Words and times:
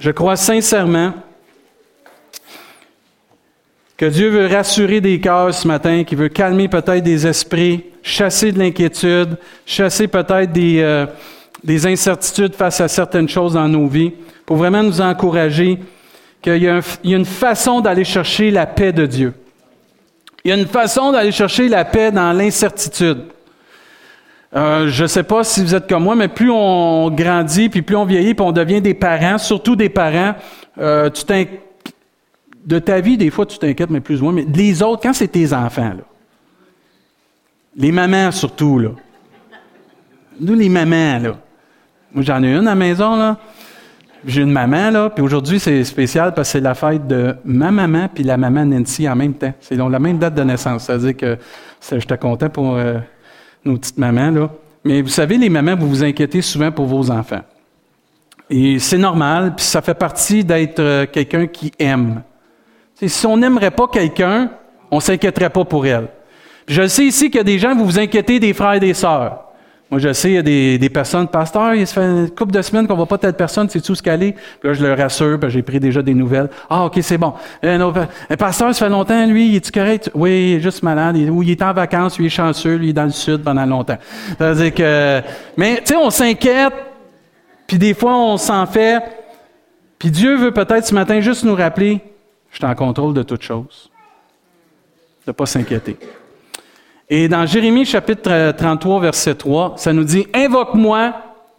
Je 0.00 0.10
crois 0.10 0.36
sincèrement 0.36 1.12
que 3.98 4.06
Dieu 4.06 4.30
veut 4.30 4.46
rassurer 4.46 5.02
des 5.02 5.20
cœurs 5.20 5.52
ce 5.52 5.68
matin, 5.68 6.04
qu'il 6.04 6.16
veut 6.16 6.30
calmer 6.30 6.68
peut-être 6.68 7.04
des 7.04 7.26
esprits, 7.26 7.84
chasser 8.02 8.50
de 8.50 8.58
l'inquiétude, 8.58 9.36
chasser 9.66 10.08
peut-être 10.08 10.52
des, 10.52 10.80
euh, 10.80 11.04
des, 11.62 11.86
incertitudes 11.86 12.54
face 12.54 12.80
à 12.80 12.88
certaines 12.88 13.28
choses 13.28 13.52
dans 13.52 13.68
nos 13.68 13.86
vies, 13.88 14.12
pour 14.46 14.56
vraiment 14.56 14.82
nous 14.82 15.02
encourager 15.02 15.78
qu'il 16.40 16.62
y, 16.62 16.68
a 16.68 16.80
une 17.04 17.26
façon 17.26 17.82
d'aller 17.82 18.04
chercher 18.04 18.50
la 18.50 18.64
paix 18.64 18.94
de 18.94 19.04
Dieu. 19.04 19.34
Il 20.42 20.48
y 20.48 20.52
a 20.52 20.56
une 20.56 20.66
façon 20.66 21.12
d'aller 21.12 21.30
chercher 21.30 21.68
la 21.68 21.84
paix 21.84 22.10
dans 22.10 22.32
l'incertitude. 22.32 23.24
Euh, 24.54 24.88
je 24.88 25.02
ne 25.04 25.08
sais 25.08 25.22
pas 25.22 25.44
si 25.44 25.62
vous 25.62 25.74
êtes 25.74 25.88
comme 25.88 26.02
moi, 26.02 26.16
mais 26.16 26.26
plus 26.26 26.50
on 26.50 27.10
grandit, 27.10 27.68
puis 27.68 27.82
plus 27.82 27.94
on 27.94 28.04
vieillit, 28.04 28.34
puis 28.34 28.44
on 28.44 28.50
devient 28.50 28.80
des 28.80 28.94
parents, 28.94 29.38
surtout 29.38 29.76
des 29.76 29.88
parents, 29.88 30.34
euh, 30.78 31.08
tu 31.10 31.24
de 32.64 32.78
ta 32.78 33.00
vie, 33.00 33.16
des 33.16 33.30
fois, 33.30 33.46
tu 33.46 33.58
t'inquiètes, 33.58 33.90
mais 33.90 34.00
plus 34.00 34.20
ou 34.20 34.24
moins, 34.24 34.32
mais 34.32 34.46
les 34.52 34.82
autres, 34.82 35.02
quand 35.02 35.12
c'est 35.12 35.28
tes 35.28 35.52
enfants, 35.52 35.94
là, 35.96 36.04
les 37.76 37.92
mamans 37.92 38.32
surtout, 38.32 38.78
là. 38.78 38.90
Nous, 40.40 40.54
les 40.54 40.68
mamans, 40.68 41.18
là. 41.18 41.36
Moi, 42.12 42.24
j'en 42.24 42.42
ai 42.42 42.52
une 42.52 42.66
à 42.66 42.70
la 42.70 42.74
maison, 42.74 43.16
là. 43.16 43.38
J'ai 44.26 44.42
une 44.42 44.50
maman, 44.50 44.90
là, 44.90 45.10
puis 45.10 45.24
aujourd'hui, 45.24 45.58
c'est 45.58 45.82
spécial 45.84 46.34
parce 46.34 46.48
que 46.48 46.52
c'est 46.52 46.60
la 46.60 46.74
fête 46.74 47.06
de 47.06 47.36
ma 47.44 47.70
maman 47.70 48.08
puis 48.12 48.22
la 48.22 48.36
maman 48.36 48.66
Nancy 48.66 49.08
en 49.08 49.16
même 49.16 49.32
temps. 49.32 49.54
C'est 49.60 49.76
la 49.76 49.98
même 49.98 50.18
date 50.18 50.34
de 50.34 50.42
naissance. 50.42 50.84
C'est-à-dire 50.84 51.16
que 51.16 51.38
j'étais 51.90 52.18
content 52.18 52.50
pour 52.50 52.76
euh, 52.76 52.98
nos 53.64 53.76
petites 53.76 53.98
mamans, 53.98 54.30
là. 54.30 54.50
Mais 54.84 55.02
vous 55.02 55.08
savez, 55.08 55.36
les 55.36 55.50
mamans, 55.50 55.76
vous 55.76 55.88
vous 55.88 56.04
inquiétez 56.04 56.40
souvent 56.40 56.72
pour 56.72 56.86
vos 56.86 57.10
enfants. 57.10 57.42
Et 58.48 58.78
c'est 58.78 58.98
normal, 58.98 59.54
puis 59.56 59.64
ça 59.64 59.82
fait 59.82 59.94
partie 59.94 60.42
d'être 60.42 60.80
euh, 60.80 61.06
quelqu'un 61.06 61.46
qui 61.46 61.72
aime. 61.78 62.22
si 63.00 63.26
on 63.26 63.36
n'aimerait 63.36 63.70
pas 63.70 63.86
quelqu'un, 63.88 64.50
on 64.90 64.98
s'inquiéterait 65.00 65.50
pas 65.50 65.64
pour 65.64 65.86
elle. 65.86 66.08
je 66.66 66.86
sais 66.88 67.04
ici 67.04 67.30
qu'il 67.30 67.36
y 67.36 67.40
a 67.40 67.44
des 67.44 67.58
gens, 67.58 67.74
vous 67.74 67.84
vous 67.84 67.98
inquiétez 67.98 68.40
des 68.40 68.52
frères 68.52 68.74
et 68.74 68.80
des 68.80 68.94
sœurs. 68.94 69.49
Moi, 69.90 69.98
je 69.98 70.12
sais, 70.12 70.30
il 70.30 70.34
y 70.34 70.38
a 70.38 70.78
des, 70.78 70.88
personnes, 70.88 71.26
pasteur, 71.26 71.74
il 71.74 71.84
se 71.84 71.94
fait 71.94 72.02
une 72.02 72.30
couple 72.30 72.52
de 72.52 72.62
semaines 72.62 72.86
qu'on 72.86 72.92
ne 72.92 72.98
voit 72.98 73.06
pas 73.06 73.18
telle 73.18 73.34
personne, 73.34 73.68
c'est 73.68 73.80
tout 73.80 73.96
ce 73.96 74.02
qu'elle 74.02 74.22
est. 74.22 74.32
Puis 74.32 74.68
là, 74.68 74.72
je 74.72 74.86
le 74.86 74.92
rassure, 74.92 75.40
puis 75.40 75.50
j'ai 75.50 75.62
pris 75.62 75.80
déjà 75.80 76.00
des 76.00 76.14
nouvelles. 76.14 76.48
Ah, 76.68 76.84
OK, 76.84 76.98
c'est 77.02 77.18
bon. 77.18 77.34
Un, 77.60 77.80
autre, 77.80 78.06
un 78.28 78.36
pasteur, 78.36 78.72
ça 78.72 78.86
fait 78.86 78.90
longtemps, 78.90 79.26
lui, 79.26 79.48
il 79.48 79.56
est-tu 79.56 79.72
correct? 79.72 80.08
Oui, 80.14 80.30
il 80.30 80.56
est 80.56 80.60
juste 80.60 80.84
malade. 80.84 81.16
ou 81.16 81.42
il 81.42 81.50
est 81.50 81.62
en 81.62 81.72
vacances, 81.72 82.18
lui, 82.18 82.24
il 82.24 82.26
est 82.28 82.30
chanceux, 82.30 82.76
lui, 82.76 82.86
il 82.86 82.90
est 82.90 82.92
dans 82.92 83.04
le 83.04 83.10
sud 83.10 83.42
pendant 83.42 83.66
longtemps. 83.66 83.98
C'est-à-dire 84.38 84.74
que, 84.74 85.22
mais, 85.56 85.78
tu 85.78 85.86
sais, 85.86 85.96
on 85.96 86.10
s'inquiète, 86.10 86.74
puis 87.66 87.78
des 87.78 87.94
fois, 87.94 88.16
on 88.16 88.36
s'en 88.36 88.66
fait. 88.66 89.02
Puis 89.98 90.12
Dieu 90.12 90.36
veut 90.36 90.52
peut-être 90.52 90.86
ce 90.86 90.94
matin 90.94 91.20
juste 91.20 91.42
nous 91.42 91.56
rappeler, 91.56 92.00
je 92.52 92.56
suis 92.58 92.64
en 92.64 92.74
contrôle 92.76 93.12
de 93.12 93.24
toutes 93.24 93.42
choses. 93.42 93.90
De 95.26 95.30
ne 95.30 95.32
pas 95.32 95.46
s'inquiéter. 95.46 95.98
Et 97.12 97.26
dans 97.26 97.44
Jérémie 97.44 97.84
chapitre 97.84 98.52
33, 98.52 99.00
verset 99.00 99.34
3, 99.34 99.74
ça 99.76 99.92
nous 99.92 100.04
dit, 100.04 100.28
Invoque-moi 100.32 101.12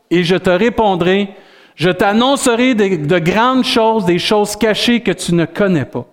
et 0.10 0.24
je 0.24 0.38
te 0.38 0.50
répondrai, 0.50 1.30
je 1.76 1.90
t'annoncerai 1.90 2.74
de, 2.74 3.20
grandes 3.20 3.66
choses, 3.66 4.06
des 4.06 4.18
choses 4.18 4.56
cachées 4.56 5.02
que 5.02 5.12
tu 5.12 5.36
ne 5.36 5.44
connais 5.44 5.84
pas. 5.84 6.06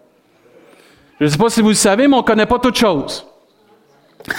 Je 1.21 1.27
ne 1.27 1.31
sais 1.31 1.39
pas 1.39 1.51
si 1.51 1.63
vous 1.63 1.69
le 1.69 1.75
savez, 1.75 2.09
mais 2.09 2.15
on 2.15 2.21
ne 2.21 2.25
connaît 2.25 2.47
pas 2.47 2.59
toutes 2.59 2.79
choses. 2.79 3.27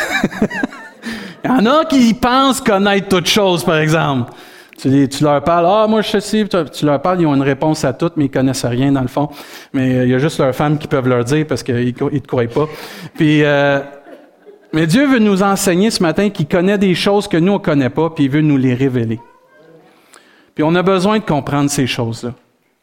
Il 1.46 1.50
y 1.50 1.54
en 1.54 1.66
a 1.66 1.86
qui 1.86 2.14
pensent 2.14 2.60
connaître 2.60 3.08
toutes 3.08 3.28
choses, 3.28 3.64
par 3.64 3.78
exemple. 3.78 4.34
Tu, 4.78 5.08
leur 5.22 5.44
parles, 5.44 5.66
ah, 5.68 5.88
moi 5.88 6.02
je 6.02 6.20
sais, 6.20 6.48
tu, 6.74 6.86
leur 6.86 7.02
parles, 7.02 7.22
ils 7.22 7.26
ont 7.26 7.36
une 7.36 7.42
réponse 7.42 7.84
à 7.84 7.92
toutes, 7.92 8.16
mais 8.16 8.26
ils 8.26 8.32
connaissent 8.32 8.66
rien 8.66 8.92
dans 8.92 9.02
le 9.02 9.08
fond. 9.08 9.30
Mais 9.74 9.94
euh, 9.94 10.06
il 10.06 10.12
y 10.12 10.14
a 10.14 10.20
juste 10.20 10.40
leurs 10.40 10.56
femmes 10.56 10.78
qui 10.78 10.88
peuvent 10.88 11.08
leur 11.08 11.24
dire 11.26 11.46
parce 11.48 11.64
qu'ils 11.64 11.94
ne 12.02 12.20
te 12.20 12.28
croient 12.28 12.48
pas. 12.48 12.68
Puis, 13.16 13.44
euh, 13.44 13.80
mais 14.72 14.86
Dieu 14.86 15.08
veut 15.08 15.20
nous 15.20 15.42
enseigner 15.42 15.90
ce 15.90 16.04
matin 16.04 16.30
qu'il 16.30 16.48
connaît 16.48 16.78
des 16.78 16.94
choses 16.94 17.28
que 17.28 17.38
nous, 17.38 17.54
on 17.54 17.60
ne 17.60 17.64
connaît 17.64 17.90
pas, 17.90 18.10
puis 18.12 18.26
il 18.26 18.30
veut 18.30 18.42
nous 18.42 18.58
les 18.58 18.74
révéler. 18.74 19.20
Puis 20.54 20.64
on 20.64 20.76
a 20.76 20.84
besoin 20.84 21.20
de 21.20 21.24
comprendre 21.24 21.70
ces 21.70 21.88
choses-là. 21.88 22.34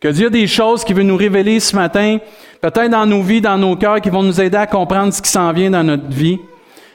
Que 0.01 0.09
Dieu 0.09 0.27
a 0.27 0.31
des 0.31 0.47
choses 0.47 0.85
qu'il 0.85 0.97
veut 0.97 1.03
nous 1.03 1.17
révéler 1.17 1.61
ce 1.61 1.77
matin, 1.77 2.19
peut-être 2.61 2.91
dans 2.91 3.07
nos 3.07 3.23
vies, 3.23 3.41
dans 3.41 3.57
nos 3.57 3.77
cœurs, 3.77 4.01
qui 4.01 4.11
vont 4.11 4.23
nous 4.23 4.41
aider 4.41 4.57
à 4.57 4.67
comprendre 4.67 5.13
ce 5.13 5.23
qui 5.23 5.31
s'en 5.31 5.53
vient 5.53 5.71
dans 5.71 5.85
notre 5.85 6.09
vie, 6.09 6.39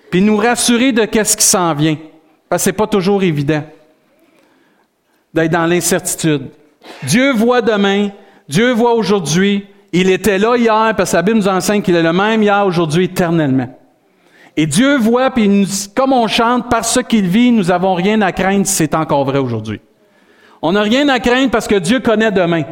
puis 0.09 0.21
nous 0.21 0.37
rassurer 0.37 0.91
de 0.91 1.05
qu'est-ce 1.05 1.37
qui 1.37 1.45
s'en 1.45 1.73
vient. 1.73 1.97
Parce 2.49 2.61
que 2.61 2.65
c'est 2.65 2.73
pas 2.73 2.87
toujours 2.87 3.23
évident 3.23 3.63
d'être 5.33 5.51
dans 5.51 5.65
l'incertitude. 5.65 6.49
Dieu 7.03 7.31
voit 7.31 7.61
demain, 7.61 8.09
Dieu 8.49 8.71
voit 8.73 8.93
aujourd'hui. 8.93 9.65
Il 9.93 10.09
était 10.09 10.37
là 10.37 10.57
hier, 10.57 10.93
parce 10.97 11.11
que 11.11 11.15
la 11.15 11.21
Bible 11.21 11.37
nous 11.37 11.47
enseigne 11.47 11.81
qu'il 11.81 11.95
est 11.95 12.03
le 12.03 12.13
même 12.13 12.43
hier, 12.43 12.65
aujourd'hui, 12.65 13.05
éternellement. 13.05 13.69
Et 14.57 14.65
Dieu 14.65 14.97
voit, 14.97 15.31
puis 15.31 15.65
comme 15.95 16.13
on 16.13 16.27
chante, 16.27 16.69
par 16.69 16.83
ce 16.85 16.99
qu'il 16.99 17.27
vit, 17.27 17.51
nous 17.51 17.65
n'avons 17.65 17.93
rien 17.93 18.21
à 18.21 18.31
craindre 18.31 18.65
si 18.65 18.73
c'est 18.73 18.95
encore 18.95 19.23
vrai 19.23 19.39
aujourd'hui. 19.39 19.79
On 20.61 20.73
n'a 20.73 20.81
rien 20.81 21.07
à 21.09 21.19
craindre 21.19 21.51
parce 21.51 21.67
que 21.67 21.75
Dieu 21.75 21.99
connaît 21.99 22.31
demain. 22.31 22.63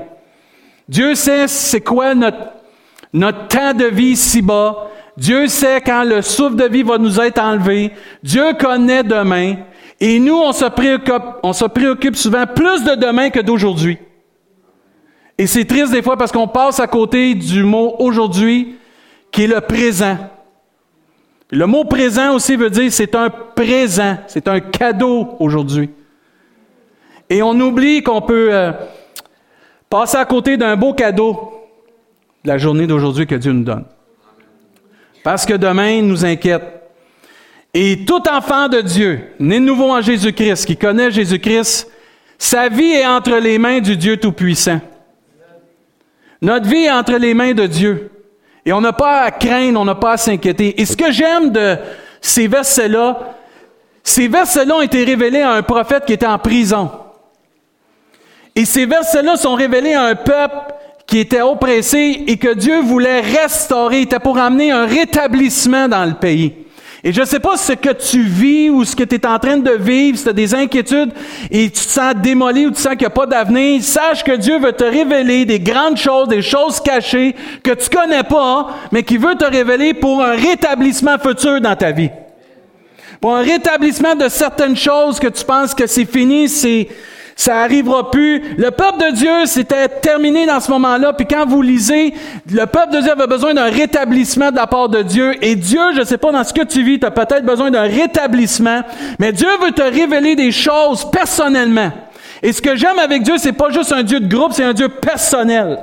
Dieu 0.88 1.16
sait 1.16 1.48
c'est 1.48 1.82
quoi 1.82 2.14
notre, 2.14 2.38
notre 3.14 3.48
temps 3.48 3.74
de 3.74 3.86
vie 3.86 4.16
si 4.16 4.42
bas. 4.42 4.90
Dieu 5.18 5.48
sait 5.48 5.82
quand 5.82 6.04
le 6.04 6.22
souffle 6.22 6.56
de 6.56 6.66
vie 6.66 6.84
va 6.84 6.98
nous 6.98 7.20
être 7.20 7.42
enlevé. 7.42 7.92
Dieu 8.24 8.54
connaît 8.60 9.04
demain. 9.04 9.56
Et 10.00 10.20
nous, 10.20 10.36
on 10.36 10.54
se 10.54 10.66
préoccupe, 10.66 11.24
on 11.44 11.52
se 11.52 11.66
préoccupe 11.66 12.16
souvent 12.16 12.46
plus 12.46 12.84
de 12.84 12.96
demain 12.96 13.30
que 13.30 13.40
d'aujourd'hui. 13.40 13.98
Et 15.38 15.48
c'est 15.48 15.66
triste 15.66 15.92
des 15.92 16.02
fois 16.02 16.18
parce 16.18 16.32
qu'on 16.32 16.48
passe 16.48 16.80
à 16.80 16.88
côté 16.88 17.34
du 17.34 17.64
mot 17.64 17.96
aujourd'hui 18.00 18.78
qui 19.32 19.44
est 19.44 19.48
le 19.48 19.62
présent. 19.62 20.18
Le 21.52 21.66
mot 21.66 21.84
présent 21.84 22.36
aussi 22.36 22.56
veut 22.56 22.70
dire 22.70 22.92
c'est 22.92 23.16
un 23.16 23.30
présent, 23.30 24.18
c'est 24.28 24.48
un 24.48 24.60
cadeau 24.60 25.36
aujourd'hui. 25.40 25.90
Et 27.30 27.42
on 27.42 27.60
oublie 27.60 28.04
qu'on 28.04 28.22
peut 28.22 28.50
euh, 28.52 28.72
passer 29.90 30.18
à 30.18 30.26
côté 30.26 30.58
d'un 30.58 30.76
beau 30.76 30.94
cadeau 30.94 31.54
de 32.44 32.50
la 32.50 32.58
journée 32.58 32.88
d'aujourd'hui 32.88 33.26
que 33.26 33.36
Dieu 33.36 33.52
nous 33.52 33.64
donne. 33.64 33.86
Parce 35.24 35.46
que 35.46 35.54
demain 35.54 36.02
nous 36.02 36.24
inquiète. 36.24 36.64
Et 37.74 38.06
tout 38.06 38.24
enfant 38.30 38.68
de 38.68 38.82
Dieu, 38.82 39.22
né 39.40 39.60
de 39.60 39.66
nouveau 39.66 39.92
en 39.92 40.02
Jésus-Christ, 40.02 40.66
qui 40.66 40.78
connaît 40.78 41.12
Jésus-Christ, 41.12 41.88
sa 42.38 42.70
vie 42.70 42.94
est 42.94 43.06
entre 43.06 43.36
les 43.38 43.58
mains 43.58 43.80
du 43.80 43.98
Dieu 43.98 44.18
Tout-Puissant. 44.18 44.80
Notre 46.42 46.68
vie 46.68 46.86
est 46.86 46.92
entre 46.92 47.16
les 47.18 47.34
mains 47.34 47.54
de 47.54 47.68
Dieu. 47.68 48.10
Et 48.66 48.74
on 48.74 48.82
n'a 48.82 48.94
pas 48.94 49.22
à 49.22 49.32
craindre, 49.32 49.80
on 49.80 49.86
n'a 49.86 49.96
pas 49.96 50.14
à 50.14 50.18
s'inquiéter. 50.18 50.80
Et 50.82 50.86
ce 50.86 50.98
que 50.98 51.12
j'aime 51.12 51.52
de 51.52 51.78
ces 52.22 52.48
versets-là, 52.48 53.20
ces 54.04 54.28
versets-là 54.28 54.76
ont 54.76 54.82
été 54.82 55.04
révélés 55.04 55.42
à 55.42 55.52
un 55.52 55.62
prophète 55.62 56.06
qui 56.06 56.14
était 56.14 56.26
en 56.26 56.40
prison. 56.40 56.92
Et 58.56 58.66
ces 58.66 58.86
versets-là 58.86 59.38
sont 59.38 59.56
révélés 59.56 59.94
à 59.94 60.04
un 60.04 60.16
peuple 60.16 60.74
qui 61.06 61.20
était 61.20 61.42
oppressé 61.42 62.24
et 62.28 62.38
que 62.38 62.54
Dieu 62.54 62.82
voulait 62.82 63.22
restaurer. 63.22 64.02
Était 64.02 64.20
pour 64.20 64.38
amener 64.38 64.72
un 64.72 64.86
rétablissement 64.86 65.88
dans 65.88 66.06
le 66.06 66.14
pays. 66.14 66.54
Et 67.04 67.14
je 67.14 67.22
ne 67.22 67.26
sais 67.26 67.40
pas 67.40 67.56
ce 67.56 67.74
que 67.74 67.94
tu 67.94 68.24
vis 68.24 68.70
ou 68.70 68.84
ce 68.84 68.94
que 68.96 69.04
tu 69.04 69.16
es 69.16 69.26
en 69.26 69.40
train 69.40 69.58
de 69.58 69.72
vivre, 69.72 70.18
si 70.18 70.24
tu 70.26 70.30
as 70.30 70.34
des 70.34 70.54
inquiétudes 70.54 71.12
et 71.50 71.66
tu 71.66 71.72
te 71.72 71.78
sens 71.78 72.14
démoli 72.16 72.68
ou 72.68 72.72
tu 72.72 72.82
sens 72.82 72.92
qu'il 72.92 73.02
n'y 73.02 73.06
a 73.06 73.12
pas 73.12 73.26
d'avenir, 73.26 73.82
sache 73.82 74.24
que 74.24 74.34
Dieu 74.34 74.60
veut 74.60 74.74
te 74.74 74.84
révéler 74.84 75.46
des 75.46 75.62
grandes 75.62 75.98
choses, 75.98 76.28
des 76.28 76.42
choses 76.42 76.82
cachées 76.82 77.36
que 77.64 77.72
tu 77.72 77.90
connais 77.90 78.24
pas, 78.24 78.68
mais 78.92 79.04
qui 79.04 79.18
veut 79.18 79.36
te 79.36 79.46
révéler 79.46 79.94
pour 79.94 80.22
un 80.22 80.36
rétablissement 80.36 81.18
futur 81.18 81.62
dans 81.62 81.76
ta 81.76 81.92
vie. 81.92 82.10
Pour 83.22 83.36
un 83.36 83.42
rétablissement 83.42 84.16
de 84.16 84.28
certaines 84.28 84.78
choses 84.78 85.20
que 85.20 85.28
tu 85.28 85.46
penses 85.46 85.74
que 85.74 85.88
c'est 85.88 86.06
fini, 86.06 86.50
c'est 86.50 86.88
ça 87.40 87.60
arrivera 87.62 88.12
plus. 88.12 88.42
Le 88.58 88.70
peuple 88.70 89.00
de 89.00 89.16
Dieu, 89.16 89.46
c'était 89.46 89.88
terminé 89.88 90.46
dans 90.46 90.60
ce 90.60 90.70
moment-là. 90.72 91.14
Puis 91.14 91.26
quand 91.26 91.46
vous 91.46 91.62
lisez, 91.62 92.14
le 92.52 92.66
peuple 92.66 92.92
de 92.92 93.00
Dieu 93.00 93.14
avait 93.14 93.28
besoin 93.28 93.54
d'un 93.54 93.70
rétablissement 93.70 94.52
de 94.52 94.58
la 94.58 94.68
part 94.68 94.90
de 94.90 95.02
Dieu. 95.04 95.34
Et 95.42 95.56
Dieu, 95.56 95.80
je 95.96 96.02
ne 96.02 96.04
sais 96.04 96.18
pas 96.18 96.34
dans 96.34 96.44
ce 96.44 96.54
que 96.54 96.66
tu 96.66 96.84
vis, 96.84 97.00
tu 97.00 97.06
as 97.06 97.12
peut-être 97.12 97.46
besoin 97.46 97.72
d'un 97.72 97.84
rétablissement. 97.84 98.82
Mais 99.20 99.32
Dieu 99.32 99.48
veut 99.64 99.72
te 99.72 99.82
révéler 99.82 100.36
des 100.36 100.52
choses 100.52 101.10
personnellement. 101.10 101.94
Et 102.44 102.52
ce 102.52 102.62
que 102.62 102.76
j'aime 102.76 103.00
avec 103.00 103.24
Dieu, 103.24 103.36
c'est 103.38 103.54
pas 103.54 103.70
juste 103.70 103.94
un 103.94 104.04
Dieu 104.04 104.20
de 104.20 104.28
groupe, 104.28 104.52
c'est 104.52 104.66
un 104.66 104.74
Dieu 104.74 104.90
personnel. 104.90 105.80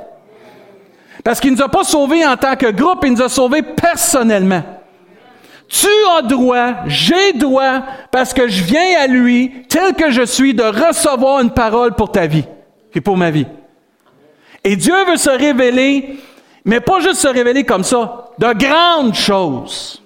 Parce 1.23 1.39
qu'il 1.39 1.53
nous 1.53 1.61
a 1.63 1.69
pas 1.69 1.83
sauvés 1.83 2.23
en 2.23 2.37
tant 2.37 2.55
que 2.55 2.69
groupe, 2.69 2.99
il 3.03 3.13
nous 3.13 3.23
a 3.23 3.29
sauvés 3.29 3.63
personnellement. 3.63 4.61
Tu 5.67 5.87
as 6.17 6.21
droit, 6.21 6.75
j'ai 6.87 7.33
droit, 7.33 7.83
parce 8.11 8.33
que 8.33 8.47
je 8.47 8.63
viens 8.63 8.99
à 8.99 9.07
lui, 9.07 9.51
tel 9.67 9.93
que 9.93 10.11
je 10.11 10.23
suis, 10.23 10.53
de 10.53 10.63
recevoir 10.63 11.41
une 11.41 11.51
parole 11.51 11.93
pour 11.93 12.11
ta 12.11 12.25
vie 12.25 12.45
et 12.93 13.01
pour 13.01 13.17
ma 13.17 13.31
vie. 13.31 13.47
Et 14.63 14.75
Dieu 14.75 14.95
veut 15.05 15.17
se 15.17 15.29
révéler, 15.29 16.17
mais 16.63 16.79
pas 16.79 16.99
juste 16.99 17.21
se 17.21 17.27
révéler 17.27 17.63
comme 17.63 17.83
ça, 17.83 18.31
de 18.37 18.53
grandes 18.53 19.13
choses. 19.13 20.01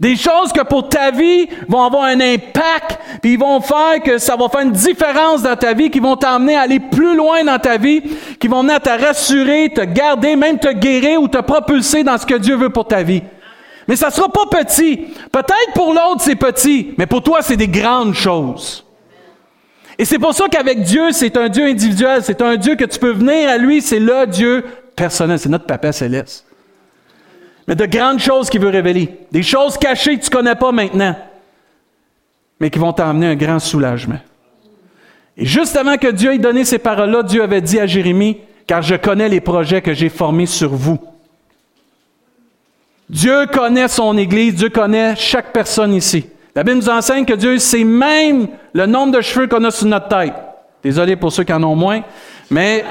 Des 0.00 0.16
choses 0.16 0.52
que 0.52 0.62
pour 0.62 0.88
ta 0.88 1.12
vie 1.12 1.46
vont 1.68 1.82
avoir 1.82 2.04
un 2.04 2.20
impact, 2.20 2.98
puis 3.22 3.34
ils 3.34 3.38
vont 3.38 3.60
faire 3.60 4.02
que 4.04 4.18
ça 4.18 4.34
va 4.34 4.48
faire 4.48 4.62
une 4.62 4.72
différence 4.72 5.42
dans 5.42 5.56
ta 5.56 5.72
vie, 5.72 5.88
qui 5.88 6.00
vont 6.00 6.16
t'emmener 6.16 6.56
à 6.56 6.62
aller 6.62 6.80
plus 6.80 7.16
loin 7.16 7.44
dans 7.44 7.58
ta 7.60 7.76
vie, 7.76 8.02
qui 8.40 8.48
vont 8.48 8.62
venir 8.62 8.80
te 8.80 8.90
rassurer, 8.90 9.70
te 9.70 9.82
garder, 9.82 10.34
même 10.34 10.58
te 10.58 10.72
guérir 10.72 11.22
ou 11.22 11.28
te 11.28 11.38
propulser 11.38 12.02
dans 12.02 12.18
ce 12.18 12.26
que 12.26 12.34
Dieu 12.34 12.56
veut 12.56 12.70
pour 12.70 12.88
ta 12.88 13.04
vie. 13.04 13.22
Mais 13.88 13.96
ça 13.96 14.10
sera 14.10 14.28
pas 14.28 14.46
petit. 14.50 14.96
Peut-être 15.32 15.72
pour 15.74 15.92
l'autre 15.92 16.20
c'est 16.20 16.36
petit, 16.36 16.94
mais 16.98 17.06
pour 17.06 17.22
toi 17.22 17.42
c'est 17.42 17.56
des 17.56 17.68
grandes 17.68 18.14
choses. 18.14 18.84
Et 19.98 20.04
c'est 20.04 20.18
pour 20.18 20.34
ça 20.34 20.48
qu'avec 20.48 20.82
Dieu, 20.82 21.12
c'est 21.12 21.36
un 21.36 21.48
Dieu 21.48 21.66
individuel, 21.66 22.20
c'est 22.24 22.42
un 22.42 22.56
Dieu 22.56 22.74
que 22.74 22.84
tu 22.84 22.98
peux 22.98 23.12
venir 23.12 23.48
à 23.48 23.58
lui, 23.58 23.80
c'est 23.80 24.00
le 24.00 24.26
Dieu 24.26 24.64
personnel, 24.96 25.38
c'est 25.38 25.48
notre 25.48 25.66
Papa 25.66 25.92
céleste 25.92 26.46
mais 27.66 27.74
de 27.74 27.86
grandes 27.86 28.20
choses 28.20 28.50
qu'il 28.50 28.60
veut 28.60 28.68
révéler. 28.68 29.08
Des 29.32 29.42
choses 29.42 29.78
cachées 29.78 30.18
que 30.18 30.24
tu 30.24 30.30
ne 30.30 30.36
connais 30.36 30.54
pas 30.54 30.72
maintenant, 30.72 31.16
mais 32.60 32.70
qui 32.70 32.78
vont 32.78 32.92
t'emmener 32.92 33.28
un 33.28 33.36
grand 33.36 33.58
soulagement. 33.58 34.20
Et 35.36 35.46
juste 35.46 35.76
avant 35.76 35.96
que 35.96 36.08
Dieu 36.08 36.34
ait 36.34 36.38
donné 36.38 36.64
ces 36.64 36.78
paroles-là, 36.78 37.22
Dieu 37.22 37.42
avait 37.42 37.60
dit 37.60 37.80
à 37.80 37.86
Jérémie, 37.86 38.38
car 38.66 38.82
je 38.82 38.94
connais 38.94 39.28
les 39.28 39.40
projets 39.40 39.82
que 39.82 39.94
j'ai 39.94 40.08
formés 40.08 40.46
sur 40.46 40.70
vous. 40.70 40.98
Dieu 43.14 43.46
connaît 43.46 43.86
son 43.86 44.18
Église, 44.18 44.56
Dieu 44.56 44.70
connaît 44.70 45.14
chaque 45.14 45.52
personne 45.52 45.94
ici. 45.94 46.26
La 46.52 46.64
Bible 46.64 46.78
nous 46.78 46.88
enseigne 46.88 47.24
que 47.24 47.34
Dieu 47.34 47.60
sait 47.60 47.84
même 47.84 48.48
le 48.72 48.86
nombre 48.86 49.12
de 49.12 49.20
cheveux 49.20 49.46
qu'on 49.46 49.62
a 49.62 49.70
sur 49.70 49.86
notre 49.86 50.08
tête. 50.08 50.34
Désolé 50.82 51.14
pour 51.14 51.30
ceux 51.30 51.44
qui 51.44 51.52
en 51.52 51.62
ont 51.62 51.76
moins, 51.76 52.00
mais 52.50 52.84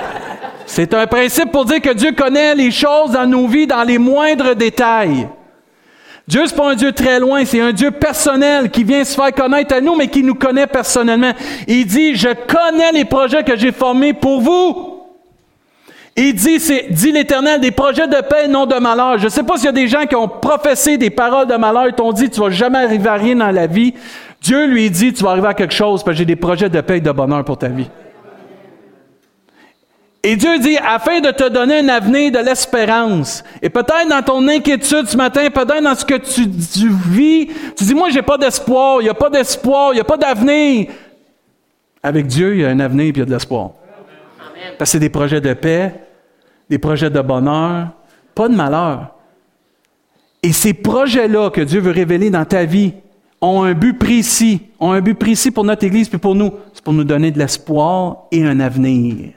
c'est 0.66 0.94
un 0.94 1.08
principe 1.08 1.52
pour 1.52 1.66
dire 1.66 1.81
que 1.81 1.92
Dieu 1.94 2.14
connaît 2.14 2.56
les 2.56 2.72
choses 2.72 3.12
dans 3.12 3.25
nos 3.25 3.48
vies 3.48 3.68
dans 3.68 3.84
les 3.84 3.98
moindres 3.98 4.56
détails. 4.56 5.28
Dieu, 6.25 6.46
n'est 6.46 6.56
pas 6.56 6.72
un 6.72 6.75
Dieu 6.75 6.94
très 6.94 7.20
loin, 7.20 7.44
c'est 7.44 7.60
un 7.60 7.74
Dieu 7.74 7.92
personnel 7.92 8.72
qui 8.72 8.86
vient 8.86 9.04
se 9.04 9.16
faire 9.16 9.34
connaître 9.34 9.75
à 9.75 9.81
nous, 9.81 9.98
mais 9.98 10.08
qui 10.08 10.24
nous 10.24 10.36
connaît 10.36 10.68
personnellement. 10.68 11.34
Il 11.68 11.86
dit, 11.86 12.16
je 12.16 12.30
connais 12.30 12.94
les 12.94 13.04
projets 13.04 13.44
que 13.44 13.58
j'ai 13.58 13.74
formés 13.74 14.14
pour 14.14 14.40
vous. 14.40 15.02
Il 16.15 16.36
dit, 16.36 16.60
dit 16.92 17.12
l'Éternel, 17.12 17.60
des 17.60 17.71
projets 17.71 18.07
de 18.07 18.21
paix, 18.21 18.48
non 18.48 18.68
de 18.68 18.75
malheur. 18.75 19.18
Je 19.18 19.25
ne 19.25 19.30
sais 19.30 19.42
pas 19.42 19.57
s'il 19.57 19.65
y 19.65 19.69
a 19.69 19.71
des 19.71 19.88
gens 19.88 20.06
qui 20.06 20.15
ont 20.15 20.27
professé 20.27 20.98
des 20.98 21.10
paroles 21.10 21.48
de 21.48 21.56
malheur, 21.56 21.88
ils 21.88 21.94
t'ont 21.94 22.12
dit, 22.12 22.30
tu 22.30 22.39
vas 22.39 22.51
jamais 22.51 22.80
arriver 22.80 23.10
à 23.10 23.15
rien 23.15 23.36
dans 23.36 23.50
la 23.50 23.65
vie. 23.65 23.95
Dieu 24.39 24.68
lui 24.68 24.92
dit, 24.92 25.12
tu 25.13 25.24
vas 25.24 25.31
arriver 25.31 25.48
à 25.48 25.54
quelque 25.56 25.74
chose, 25.74 26.04
parce 26.04 26.15
que 26.15 26.19
j'ai 26.19 26.25
des 26.25 26.36
projets 26.36 26.69
de 26.69 26.81
paix 26.81 26.98
et 26.98 27.01
de 27.01 27.12
bonheur 27.12 27.44
pour 27.44 27.57
ta 27.57 27.68
vie. 27.68 27.89
Et 30.21 30.36
Dieu 30.36 30.60
dit, 30.60 30.77
afin 30.77 31.19
de 31.19 31.31
te 31.31 31.50
donner 31.50 31.80
un 31.80 31.89
avenir 31.89 32.31
de 32.31 32.39
l'espérance. 32.39 33.44
Et 33.62 33.69
peut-être 33.69 34.07
dans 34.07 34.21
ton 34.21 34.48
inquiétude 34.48 35.07
ce 35.07 35.18
matin, 35.18 35.50
peut-être 35.50 35.83
dans 35.83 35.95
ce 35.95 36.06
que 36.06 36.15
tu, 36.15 36.48
vis, 37.10 37.48
tu 37.75 37.83
dis, 37.83 37.95
moi, 37.95 38.10
j'ai 38.10 38.21
pas 38.21 38.38
d'espoir, 38.38 39.01
il 39.01 39.06
n'y 39.06 39.10
a 39.10 39.15
pas 39.15 39.30
d'espoir, 39.30 39.92
il 39.92 39.95
n'y 39.95 40.01
a 40.01 40.06
pas 40.06 40.15
d'avenir. 40.15 40.92
Avec 42.04 42.27
Dieu, 42.27 42.56
il 42.56 42.62
y 42.62 42.65
a 42.65 42.69
un 42.69 42.80
avenir 42.80 43.06
et 43.06 43.10
il 43.10 43.18
y 43.18 43.21
a 43.21 43.25
de 43.25 43.31
l'espoir. 43.31 43.71
Parce 44.77 44.89
que 44.89 44.94
c'est 44.94 45.00
des 45.00 45.10
projets 45.10 45.42
de 45.42 45.54
paix, 45.54 45.94
des 46.69 46.77
projets 46.77 47.10
de 47.10 47.21
bonheur, 47.21 47.89
pas 48.33 48.48
de 48.48 48.56
malheur. 48.56 49.15
Et 50.42 50.51
ces 50.51 50.74
projets-là 50.74 51.50
que 51.50 51.62
Dieu 51.62 51.80
veut 51.80 51.92
révéler 51.92 52.30
dans 52.30 52.45
ta 52.45 52.65
vie 52.65 52.94
ont 53.42 53.63
un 53.63 53.74
but 53.74 53.98
précis, 53.98 54.62
ont 54.80 54.92
un 54.92 55.01
but 55.01 55.15
précis 55.15 55.51
pour 55.51 55.63
notre 55.63 55.86
Église 55.86 56.10
et 56.13 56.18
pour 56.18 56.36
nous. 56.36 56.51
C'est 56.74 56.83
pour 56.83 56.94
nous 56.94 57.04
donner 57.04 57.31
de 57.31 57.39
l'espoir 57.39 58.24
et 58.31 58.45
un 58.45 58.60
avenir. 58.60 59.31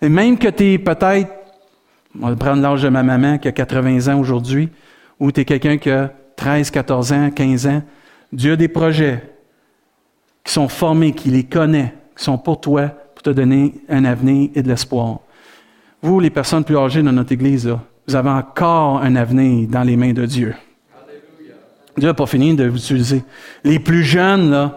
Et 0.00 0.08
même 0.08 0.38
que 0.38 0.48
tu 0.48 0.72
es 0.72 0.78
peut-être, 0.78 1.30
on 2.20 2.28
va 2.28 2.36
prendre 2.36 2.62
l'âge 2.62 2.82
de 2.82 2.88
ma 2.88 3.02
maman 3.02 3.38
qui 3.38 3.48
a 3.48 3.52
80 3.52 4.12
ans 4.12 4.18
aujourd'hui, 4.18 4.68
ou 5.18 5.32
tu 5.32 5.40
es 5.40 5.44
quelqu'un 5.44 5.76
qui 5.76 5.90
a 5.90 6.12
13, 6.36 6.70
14 6.70 7.12
ans, 7.12 7.30
15 7.30 7.66
ans, 7.66 7.82
Dieu 8.32 8.52
a 8.52 8.56
des 8.56 8.68
projets 8.68 9.22
qui 10.44 10.52
sont 10.52 10.68
formés, 10.68 11.12
qui 11.12 11.30
les 11.30 11.44
connaît, 11.44 11.94
qui 12.18 12.24
sont 12.24 12.36
pour 12.36 12.60
toi, 12.60 12.88
pour 13.14 13.22
te 13.22 13.30
donner 13.30 13.74
un 13.88 14.04
avenir 14.04 14.50
et 14.54 14.62
de 14.62 14.68
l'espoir. 14.68 15.20
Vous, 16.02 16.18
les 16.18 16.30
personnes 16.30 16.64
plus 16.64 16.76
âgées 16.76 17.02
dans 17.02 17.12
notre 17.12 17.32
Église, 17.32 17.72
vous 18.06 18.16
avez 18.16 18.30
encore 18.30 18.98
un 18.98 19.14
avenir 19.14 19.68
dans 19.68 19.84
les 19.84 19.96
mains 19.96 20.12
de 20.12 20.26
Dieu. 20.26 20.54
Dieu 21.96 22.08
n'a 22.08 22.14
pas 22.14 22.26
fini 22.26 22.54
de 22.54 22.66
vous 22.66 22.76
utiliser. 22.76 23.22
Les 23.62 23.78
plus 23.78 24.02
jeunes, 24.02 24.72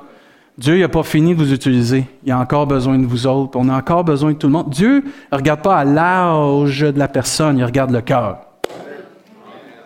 Dieu 0.58 0.80
n'a 0.80 0.90
pas 0.90 1.04
fini 1.04 1.34
de 1.34 1.40
vous 1.40 1.52
utiliser. 1.52 2.06
Il 2.24 2.32
a 2.32 2.40
encore 2.40 2.68
besoin 2.68 3.00
de 3.00 3.06
vous 3.06 3.26
autres. 3.26 3.58
On 3.60 3.70
a 3.70 3.76
encore 3.76 4.04
besoin 4.04 4.34
de 4.34 4.38
tout 4.38 4.48
le 4.48 4.54
monde. 4.54 4.70
Dieu 4.70 5.04
ne 5.32 5.38
regarde 5.38 5.62
pas 5.62 5.80
à 5.80 5.84
l'âge 5.84 6.82
de 6.82 6.98
la 7.00 7.08
personne, 7.08 7.58
il 7.58 7.66
regarde 7.66 7.92
le 7.92 8.02
cœur. 8.02 8.40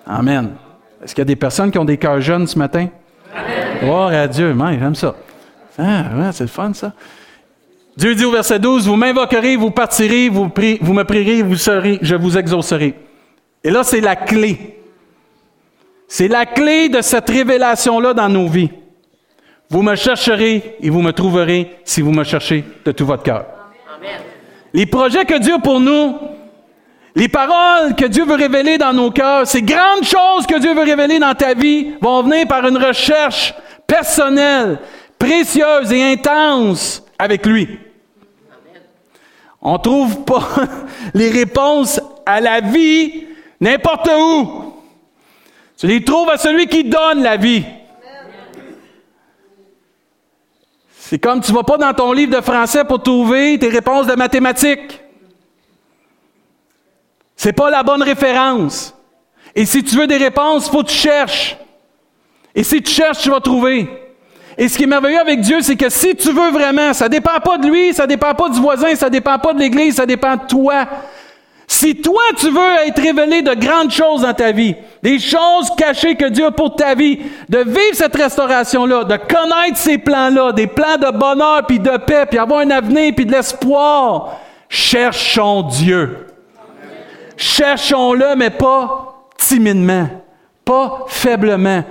Amen. 0.05 0.51
Est-ce 1.01 1.15
qu'il 1.15 1.21
y 1.21 1.23
a 1.23 1.25
des 1.25 1.35
personnes 1.35 1.71
qui 1.71 1.77
ont 1.77 1.85
des 1.85 1.97
cœurs 1.97 2.19
jeunes 2.19 2.47
ce 2.47 2.59
matin? 2.59 2.87
Gloire 3.81 4.09
à 4.09 4.27
Dieu. 4.27 4.55
j'aime 4.79 4.95
ça. 4.95 5.15
Ah, 5.77 6.03
ouais, 6.17 6.31
c'est 6.31 6.45
le 6.45 6.49
fun, 6.49 6.73
ça. 6.73 6.93
Dieu 7.97 8.13
dit 8.13 8.25
au 8.25 8.31
verset 8.31 8.59
12, 8.59 8.87
vous 8.87 8.95
m'invoquerez, 8.95 9.55
vous 9.55 9.71
partirez, 9.71 10.27
vous, 10.27 10.51
vous 10.81 10.93
me 10.93 11.03
prierez, 11.03 11.41
vous 11.41 11.55
serez, 11.55 11.97
je 12.01 12.15
vous 12.15 12.37
exaucerai. 12.37 12.93
Et 13.63 13.71
là, 13.71 13.83
c'est 13.83 14.01
la 14.01 14.15
clé. 14.15 14.79
C'est 16.07 16.27
la 16.27 16.45
clé 16.45 16.89
de 16.89 17.01
cette 17.01 17.29
révélation-là 17.29 18.13
dans 18.13 18.29
nos 18.29 18.47
vies. 18.47 18.69
Vous 19.69 19.81
me 19.81 19.95
chercherez 19.95 20.75
et 20.81 20.89
vous 20.89 21.01
me 21.01 21.11
trouverez 21.11 21.77
si 21.83 22.01
vous 22.01 22.11
me 22.11 22.23
cherchez 22.23 22.63
de 22.83 22.91
tout 22.91 23.05
votre 23.05 23.23
cœur. 23.23 23.45
Les 24.73 24.85
projets 24.85 25.25
que 25.25 25.39
Dieu 25.39 25.55
a 25.55 25.59
pour 25.59 25.79
nous, 25.79 26.15
les 27.15 27.29
paroles 27.29 27.95
que 27.95 28.05
Dieu 28.05 28.25
veut 28.25 28.35
révéler 28.35 28.77
dans 28.77 28.93
nos 28.93 29.09
cœurs, 29.09 29.47
ces 29.47 29.61
grandes 29.61 30.03
choses 30.03 30.45
que 30.45 30.59
Dieu 30.59 30.73
veut 30.73 30.83
révéler 30.83 31.17
dans 31.17 31.33
ta 31.33 31.53
vie 31.53 31.93
vont 32.01 32.23
venir 32.23 32.45
par 32.45 32.67
une 32.67 32.77
recherche 32.77 33.53
personnelle, 33.87 34.79
précieuse 35.17 35.91
et 35.93 36.03
intense 36.03 37.03
avec 37.17 37.45
lui. 37.45 37.79
On 39.67 39.79
trouve 39.79 40.23
pas 40.25 40.47
les 41.15 41.31
réponses 41.31 41.99
à 42.23 42.39
la 42.39 42.61
vie 42.61 43.25
n'importe 43.59 44.07
où. 44.15 44.75
Tu 45.75 45.87
les 45.87 46.03
trouves 46.05 46.29
à 46.29 46.37
celui 46.37 46.67
qui 46.67 46.83
donne 46.83 47.23
la 47.23 47.35
vie. 47.35 47.65
C'est 50.91 51.17
comme 51.17 51.41
tu 51.41 51.51
vas 51.51 51.63
pas 51.63 51.77
dans 51.77 51.93
ton 51.95 52.13
livre 52.13 52.37
de 52.37 52.41
français 52.41 52.85
pour 52.85 53.01
trouver 53.01 53.57
tes 53.57 53.69
réponses 53.69 54.05
de 54.05 54.13
mathématiques. 54.13 55.01
C'est 57.35 57.53
pas 57.53 57.71
la 57.71 57.81
bonne 57.81 58.03
référence. 58.03 58.95
Et 59.55 59.65
si 59.65 59.83
tu 59.83 59.95
veux 59.95 60.05
des 60.05 60.17
réponses, 60.17 60.69
faut 60.69 60.83
que 60.83 60.89
tu 60.89 60.95
cherches. 60.95 61.57
Et 62.53 62.61
si 62.61 62.83
tu 62.83 62.91
cherches, 62.91 63.23
tu 63.23 63.31
vas 63.31 63.41
trouver. 63.41 64.04
Et 64.57 64.69
ce 64.69 64.77
qui 64.77 64.83
est 64.83 64.87
merveilleux 64.87 65.19
avec 65.19 65.41
Dieu, 65.41 65.57
c'est 65.61 65.75
que 65.75 65.89
si 65.89 66.15
tu 66.15 66.31
veux 66.31 66.51
vraiment, 66.51 66.93
ça 66.93 67.09
dépend 67.09 67.39
pas 67.43 67.57
de 67.57 67.67
lui, 67.67 67.93
ça 67.93 68.07
dépend 68.07 68.33
pas 68.33 68.49
du 68.49 68.59
voisin, 68.59 68.95
ça 68.95 69.09
dépend 69.09 69.37
pas 69.37 69.53
de 69.53 69.59
l'Église, 69.59 69.95
ça 69.95 70.05
dépend 70.05 70.35
de 70.35 70.47
toi. 70.47 70.85
Si 71.67 71.95
toi, 71.95 72.21
tu 72.37 72.49
veux 72.49 72.87
être 72.87 73.01
révélé 73.01 73.41
de 73.41 73.53
grandes 73.53 73.91
choses 73.91 74.21
dans 74.21 74.33
ta 74.33 74.51
vie, 74.51 74.75
des 75.01 75.19
choses 75.19 75.71
cachées 75.75 76.15
que 76.15 76.29
Dieu 76.29 76.45
a 76.45 76.51
pour 76.51 76.75
ta 76.75 76.93
vie, 76.93 77.19
de 77.49 77.57
vivre 77.59 77.93
cette 77.93 78.15
restauration-là, 78.15 79.03
de 79.03 79.17
connaître 79.17 79.77
ces 79.77 79.97
plans-là, 79.97 80.51
des 80.51 80.67
plans 80.67 80.97
de 80.97 81.17
bonheur, 81.17 81.65
puis 81.67 81.79
de 81.79 81.97
paix, 81.97 82.25
puis 82.29 82.37
avoir 82.37 82.59
un 82.59 82.69
avenir, 82.69 83.13
puis 83.15 83.25
de 83.25 83.31
l'espoir, 83.31 84.37
cherchons 84.69 85.63
Dieu. 85.63 86.27
Cherchons-le, 87.35 88.35
mais 88.35 88.51
pas 88.51 89.25
timidement, 89.37 90.07
pas 90.63 91.05
faiblement, 91.07 91.83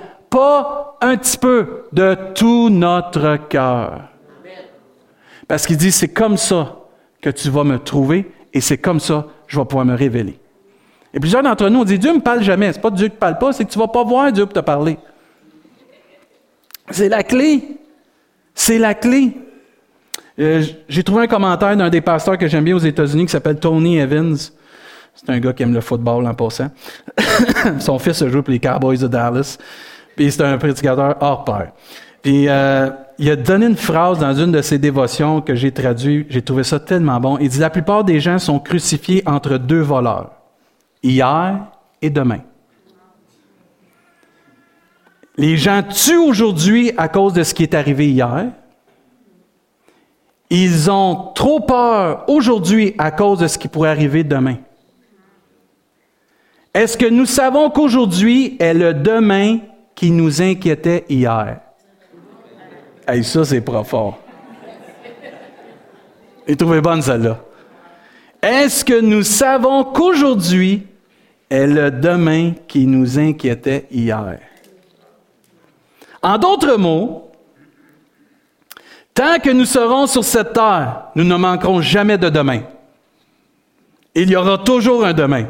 un 1.01 1.17
petit 1.17 1.37
peu, 1.37 1.83
de 1.91 2.17
tout 2.33 2.69
notre 2.69 3.37
cœur. 3.47 4.09
Parce 5.47 5.65
qu'il 5.65 5.77
dit, 5.77 5.91
c'est 5.91 6.09
comme 6.09 6.37
ça 6.37 6.77
que 7.21 7.29
tu 7.29 7.49
vas 7.49 7.63
me 7.63 7.77
trouver, 7.77 8.31
et 8.53 8.61
c'est 8.61 8.77
comme 8.77 8.99
ça 8.99 9.27
je 9.47 9.59
vais 9.59 9.65
pouvoir 9.65 9.85
me 9.85 9.95
révéler. 9.95 10.39
Et 11.13 11.19
plusieurs 11.19 11.43
d'entre 11.43 11.69
nous 11.69 11.81
ont 11.81 11.85
dit 11.85 11.99
Dieu 11.99 12.11
ne 12.11 12.17
me 12.17 12.21
parle 12.21 12.43
jamais. 12.43 12.71
Ce 12.71 12.77
n'est 12.77 12.81
pas 12.81 12.91
Dieu 12.91 13.07
qui 13.07 13.13
ne 13.13 13.19
parle 13.19 13.37
pas, 13.37 13.53
c'est 13.53 13.63
que 13.63 13.71
tu 13.71 13.77
ne 13.77 13.83
vas 13.83 13.87
pas 13.87 14.03
voir 14.03 14.31
Dieu 14.31 14.45
pour 14.45 14.53
te 14.53 14.59
parler. 14.59 14.97
C'est 16.89 17.09
la 17.09 17.23
clé. 17.23 17.63
C'est 18.53 18.77
la 18.77 18.93
clé. 18.93 19.31
Euh, 20.37 20.63
j'ai 20.89 21.03
trouvé 21.03 21.23
un 21.23 21.27
commentaire 21.27 21.75
d'un 21.77 21.89
des 21.89 22.01
pasteurs 22.01 22.37
que 22.37 22.47
j'aime 22.47 22.65
bien 22.65 22.75
aux 22.75 22.79
États-Unis 22.79 23.25
qui 23.25 23.31
s'appelle 23.31 23.59
Tony 23.59 23.97
Evans. 23.97 24.35
C'est 25.15 25.29
un 25.29 25.39
gars 25.39 25.53
qui 25.53 25.63
aime 25.63 25.73
le 25.73 25.79
football 25.79 26.27
en 26.27 26.33
passant. 26.33 26.69
Son 27.79 27.97
fils 27.97 28.25
joue 28.27 28.43
pour 28.43 28.51
les 28.51 28.59
Cowboys 28.59 28.97
de 28.97 29.07
Dallas. 29.07 29.57
Puis 30.15 30.31
c'est 30.31 30.43
un 30.43 30.57
prédicateur 30.57 31.15
hors 31.19 31.43
pair. 31.43 31.71
Puis 32.21 32.47
euh, 32.47 32.89
il 33.19 33.29
a 33.29 33.35
donné 33.35 33.67
une 33.67 33.75
phrase 33.75 34.19
dans 34.19 34.33
une 34.33 34.51
de 34.51 34.61
ses 34.61 34.79
dévotions 34.79 35.41
que 35.41 35.55
j'ai 35.55 35.71
traduit. 35.71 36.25
J'ai 36.29 36.41
trouvé 36.41 36.63
ça 36.63 36.79
tellement 36.79 37.19
bon. 37.19 37.37
Il 37.37 37.49
dit 37.49 37.59
La 37.59 37.69
plupart 37.69 38.03
des 38.03 38.19
gens 38.19 38.39
sont 38.39 38.59
crucifiés 38.59 39.21
entre 39.25 39.57
deux 39.57 39.81
voleurs, 39.81 40.31
hier 41.03 41.59
et 42.01 42.09
demain. 42.09 42.39
Les 45.37 45.57
gens 45.57 45.83
tuent 45.83 46.17
aujourd'hui 46.17 46.93
à 46.97 47.09
cause 47.09 47.33
de 47.33 47.43
ce 47.43 47.53
qui 47.53 47.63
est 47.63 47.73
arrivé 47.73 48.09
hier. 48.09 48.47
Ils 50.49 50.89
ont 50.89 51.31
trop 51.35 51.59
peur 51.59 52.23
aujourd'hui 52.27 52.95
à 52.97 53.11
cause 53.11 53.39
de 53.39 53.47
ce 53.47 53.57
qui 53.57 53.67
pourrait 53.67 53.89
arriver 53.89 54.23
demain. 54.23 54.57
Est-ce 56.73 56.97
que 56.97 57.05
nous 57.05 57.25
savons 57.25 57.69
qu'aujourd'hui 57.69 58.57
est 58.59 58.73
le 58.73 58.93
demain 58.93 59.59
qui 59.95 60.11
nous 60.11 60.41
inquiétait 60.41 61.05
hier. 61.07 61.61
Hey, 63.07 63.23
ça, 63.23 63.45
c'est 63.45 63.61
profond. 63.61 64.13
Et 66.45 66.55
trouvez 66.55 66.81
bonne 66.81 67.01
celle-là. 67.01 67.39
Est-ce 68.41 68.83
que 68.85 68.99
nous 68.99 69.23
savons 69.23 69.85
qu'aujourd'hui 69.85 70.85
est 71.49 71.65
le 71.65 71.89
demain 71.89 72.53
qui 72.67 72.85
nous 72.85 73.17
inquiétait 73.17 73.87
hier? 73.89 74.39
En 76.21 76.37
d'autres 76.37 76.75
mots, 76.75 77.31
tant 79.13 79.39
que 79.39 79.49
nous 79.49 79.65
serons 79.65 80.07
sur 80.07 80.23
cette 80.23 80.53
terre, 80.53 81.05
nous 81.15 81.23
ne 81.23 81.35
manquerons 81.35 81.81
jamais 81.81 82.17
de 82.17 82.29
demain. 82.29 82.61
Il 84.13 84.29
y 84.29 84.35
aura 84.35 84.57
toujours 84.59 85.05
un 85.05 85.13
demain. 85.13 85.47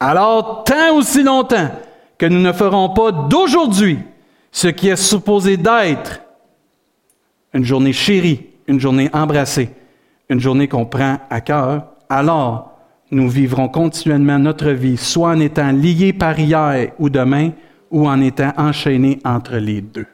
Alors, 0.00 0.64
tant 0.64 0.96
aussi 0.96 1.22
longtemps 1.22 1.70
que 2.18 2.26
nous 2.26 2.40
ne 2.40 2.52
ferons 2.52 2.90
pas 2.90 3.12
d'aujourd'hui 3.12 3.98
ce 4.52 4.68
qui 4.68 4.88
est 4.88 4.96
supposé 4.96 5.56
d'être 5.56 6.20
une 7.52 7.64
journée 7.64 7.92
chérie, 7.92 8.46
une 8.66 8.80
journée 8.80 9.10
embrassée, 9.12 9.70
une 10.28 10.40
journée 10.40 10.68
qu'on 10.68 10.86
prend 10.86 11.18
à 11.30 11.40
cœur, 11.40 11.86
alors 12.08 12.72
nous 13.10 13.28
vivrons 13.28 13.68
continuellement 13.68 14.38
notre 14.38 14.70
vie, 14.70 14.96
soit 14.96 15.30
en 15.30 15.40
étant 15.40 15.70
liés 15.70 16.12
par 16.12 16.38
hier 16.38 16.92
ou 16.98 17.10
demain, 17.10 17.50
ou 17.90 18.08
en 18.08 18.20
étant 18.20 18.52
enchaînés 18.56 19.20
entre 19.24 19.56
les 19.56 19.80
deux. 19.80 20.06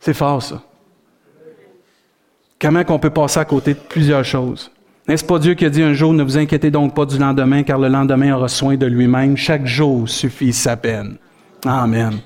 C'est 0.00 0.14
fort, 0.14 0.42
ça. 0.42 0.62
Comment 2.60 2.84
qu'on 2.84 2.98
peut 2.98 3.10
passer 3.10 3.40
à 3.40 3.44
côté 3.44 3.74
de 3.74 3.78
plusieurs 3.78 4.24
choses? 4.24 4.70
N'est-ce 5.08 5.24
pas 5.24 5.38
Dieu 5.38 5.54
qui 5.54 5.64
a 5.64 5.70
dit 5.70 5.82
un 5.82 5.94
jour, 5.94 6.12
ne 6.12 6.22
vous 6.22 6.36
inquiétez 6.36 6.70
donc 6.70 6.94
pas 6.94 7.06
du 7.06 7.16
lendemain, 7.18 7.62
car 7.62 7.78
le 7.78 7.88
lendemain 7.88 8.34
aura 8.34 8.48
soin 8.48 8.76
de 8.76 8.84
lui-même. 8.84 9.38
Chaque 9.38 9.66
jour 9.66 10.06
suffit 10.06 10.52
sa 10.52 10.76
peine. 10.76 11.16
Amen. 11.64 12.18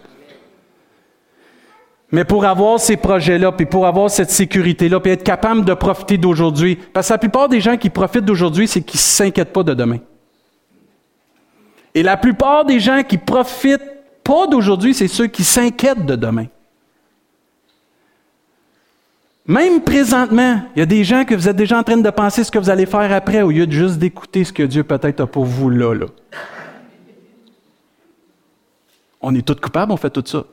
Mais 2.10 2.24
pour 2.24 2.44
avoir 2.44 2.80
ces 2.80 2.96
projets-là, 2.96 3.52
puis 3.52 3.66
pour 3.66 3.86
avoir 3.86 4.10
cette 4.10 4.30
sécurité-là, 4.30 4.98
puis 4.98 5.12
être 5.12 5.22
capable 5.22 5.64
de 5.64 5.74
profiter 5.74 6.18
d'aujourd'hui, 6.18 6.76
parce 6.92 7.06
que 7.06 7.14
la 7.14 7.18
plupart 7.18 7.48
des 7.48 7.60
gens 7.60 7.76
qui 7.76 7.88
profitent 7.88 8.24
d'aujourd'hui, 8.24 8.66
c'est 8.66 8.82
qu'ils 8.82 8.98
ne 8.98 9.02
s'inquiètent 9.02 9.52
pas 9.52 9.62
de 9.62 9.74
demain. 9.74 9.98
Et 11.94 12.02
la 12.02 12.16
plupart 12.16 12.64
des 12.64 12.80
gens 12.80 13.02
qui 13.02 13.16
profitent 13.16 13.80
pas 14.24 14.48
d'aujourd'hui, 14.48 14.92
c'est 14.92 15.08
ceux 15.08 15.28
qui 15.28 15.44
s'inquiètent 15.44 16.04
de 16.04 16.16
demain. 16.16 16.46
Même 19.46 19.80
présentement, 19.80 20.62
il 20.76 20.78
y 20.78 20.82
a 20.82 20.86
des 20.86 21.02
gens 21.02 21.24
que 21.24 21.34
vous 21.34 21.48
êtes 21.48 21.56
déjà 21.56 21.78
en 21.78 21.82
train 21.82 21.96
de 21.96 22.10
penser 22.10 22.44
ce 22.44 22.50
que 22.50 22.58
vous 22.58 22.70
allez 22.70 22.86
faire 22.86 23.12
après 23.12 23.42
au 23.42 23.50
lieu 23.50 23.66
de 23.66 23.72
juste 23.72 23.98
d'écouter 23.98 24.44
ce 24.44 24.52
que 24.52 24.62
Dieu 24.62 24.84
peut-être 24.84 25.20
a 25.20 25.26
pour 25.26 25.44
vous 25.44 25.68
là. 25.68 25.94
On 29.20 29.34
est 29.34 29.42
tous 29.46 29.56
coupables, 29.56 29.92
on 29.92 29.96
fait 29.96 30.10
tout 30.10 30.22
ça. 30.24 30.44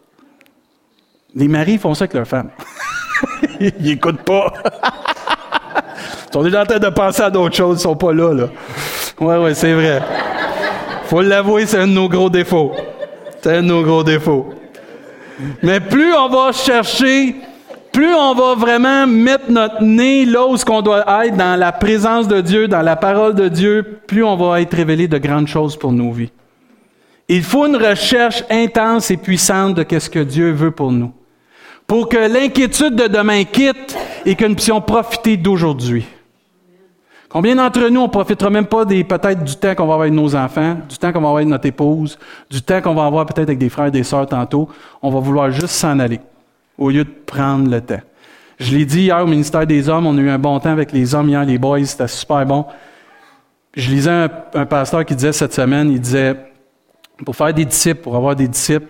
Les 1.35 1.47
maris 1.47 1.77
font 1.77 1.93
ça 1.93 2.03
avec 2.05 2.15
leurs 2.15 2.27
femmes. 2.27 2.49
ils 3.59 3.73
n'écoutent 3.79 4.23
pas. 4.23 4.53
ils 6.27 6.33
sont 6.33 6.43
déjà 6.43 6.63
en 6.63 6.65
train 6.65 6.79
de 6.79 6.89
penser 6.89 7.21
à 7.21 7.29
d'autres 7.29 7.55
choses, 7.55 7.79
ils 7.79 7.83
sont 7.83 7.95
pas 7.95 8.13
là. 8.13 8.33
là. 8.33 8.49
Oui, 9.19 9.35
oui, 9.35 9.51
c'est 9.53 9.73
vrai. 9.73 10.01
faut 11.05 11.21
l'avouer, 11.21 11.67
c'est 11.67 11.77
un 11.77 11.87
de 11.87 11.93
nos 11.93 12.09
gros 12.09 12.29
défauts. 12.29 12.73
C'est 13.41 13.57
un 13.57 13.61
de 13.61 13.67
nos 13.67 13.83
gros 13.83 14.03
défauts. 14.03 14.53
Mais 15.61 15.79
plus 15.79 16.13
on 16.13 16.29
va 16.29 16.51
chercher, 16.51 17.35
plus 17.91 18.13
on 18.13 18.33
va 18.33 18.55
vraiment 18.55 19.07
mettre 19.07 19.49
notre 19.49 19.81
nez 19.81 20.25
là 20.25 20.45
où 20.47 20.57
qu'on 20.57 20.81
doit 20.81 21.25
être, 21.25 21.35
dans 21.35 21.59
la 21.59 21.71
présence 21.71 22.27
de 22.27 22.41
Dieu, 22.41 22.67
dans 22.67 22.81
la 22.81 22.95
parole 22.95 23.35
de 23.35 23.47
Dieu, 23.47 23.99
plus 24.07 24.23
on 24.23 24.35
va 24.35 24.61
être 24.61 24.75
révélé 24.75 25.07
de 25.07 25.17
grandes 25.17 25.47
choses 25.47 25.77
pour 25.77 25.91
nos 25.91 26.11
vies. 26.11 26.31
Il 27.27 27.43
faut 27.43 27.67
une 27.67 27.75
recherche 27.75 28.43
intense 28.49 29.11
et 29.11 29.17
puissante 29.17 29.75
de 29.75 29.99
ce 29.99 30.09
que 30.09 30.19
Dieu 30.19 30.51
veut 30.51 30.71
pour 30.71 30.91
nous 30.91 31.13
pour 31.89 32.07
que 32.07 32.17
l'inquiétude 32.17 32.93
de 32.93 33.07
demain 33.07 33.43
quitte 33.45 33.97
et 34.23 34.35
que 34.35 34.45
nous 34.45 34.53
puissions 34.53 34.79
profiter 34.79 35.37
d'aujourd'hui. 35.37 36.05
Combien 37.27 37.55
d'entre 37.55 37.89
nous, 37.89 38.01
on 38.01 38.03
ne 38.03 38.11
profitera 38.11 38.51
même 38.51 38.67
pas 38.67 38.85
des, 38.85 39.03
peut-être 39.03 39.43
du 39.43 39.55
temps 39.55 39.73
qu'on 39.73 39.87
va 39.87 39.93
avoir 39.93 40.01
avec 40.01 40.13
nos 40.13 40.35
enfants, 40.35 40.77
du 40.87 40.99
temps 40.99 41.11
qu'on 41.11 41.19
va 41.19 41.29
avoir 41.29 41.37
avec 41.37 41.47
notre 41.47 41.65
épouse, 41.65 42.19
du 42.47 42.61
temps 42.61 42.79
qu'on 42.79 42.93
va 42.93 43.07
avoir 43.07 43.25
peut-être 43.25 43.49
avec 43.49 43.57
des 43.57 43.69
frères 43.69 43.87
et 43.87 43.91
des 43.91 44.03
sœurs 44.03 44.27
tantôt. 44.27 44.69
On 45.01 45.09
va 45.09 45.19
vouloir 45.19 45.49
juste 45.49 45.69
s'en 45.69 45.97
aller 45.97 46.19
au 46.79 46.89
lieu 46.89 47.03
de 47.03 47.09
prendre 47.09 47.69
le 47.69 47.81
temps. 47.81 48.01
Je 48.57 48.75
l'ai 48.75 48.85
dit 48.85 49.01
hier 49.03 49.21
au 49.21 49.27
ministère 49.27 49.67
des 49.67 49.87
Hommes, 49.87 50.07
on 50.07 50.17
a 50.17 50.21
eu 50.21 50.29
un 50.29 50.39
bon 50.39 50.59
temps 50.59 50.71
avec 50.71 50.91
les 50.91 51.13
hommes 51.13 51.29
hier, 51.29 51.45
les 51.45 51.57
boys, 51.57 51.85
c'était 51.85 52.07
super 52.07 52.45
bon. 52.45 52.65
Je 53.75 53.89
lisais 53.91 54.27
un, 54.53 54.65
pasteur 54.65 55.05
qui 55.05 55.15
disait 55.15 55.31
cette 55.31 55.53
semaine, 55.53 55.91
il 55.91 56.01
disait, 56.01 56.35
pour 57.23 57.35
faire 57.35 57.53
des 57.53 57.65
disciples, 57.65 58.01
pour 58.01 58.15
avoir 58.15 58.35
des 58.35 58.47
disciples, 58.47 58.87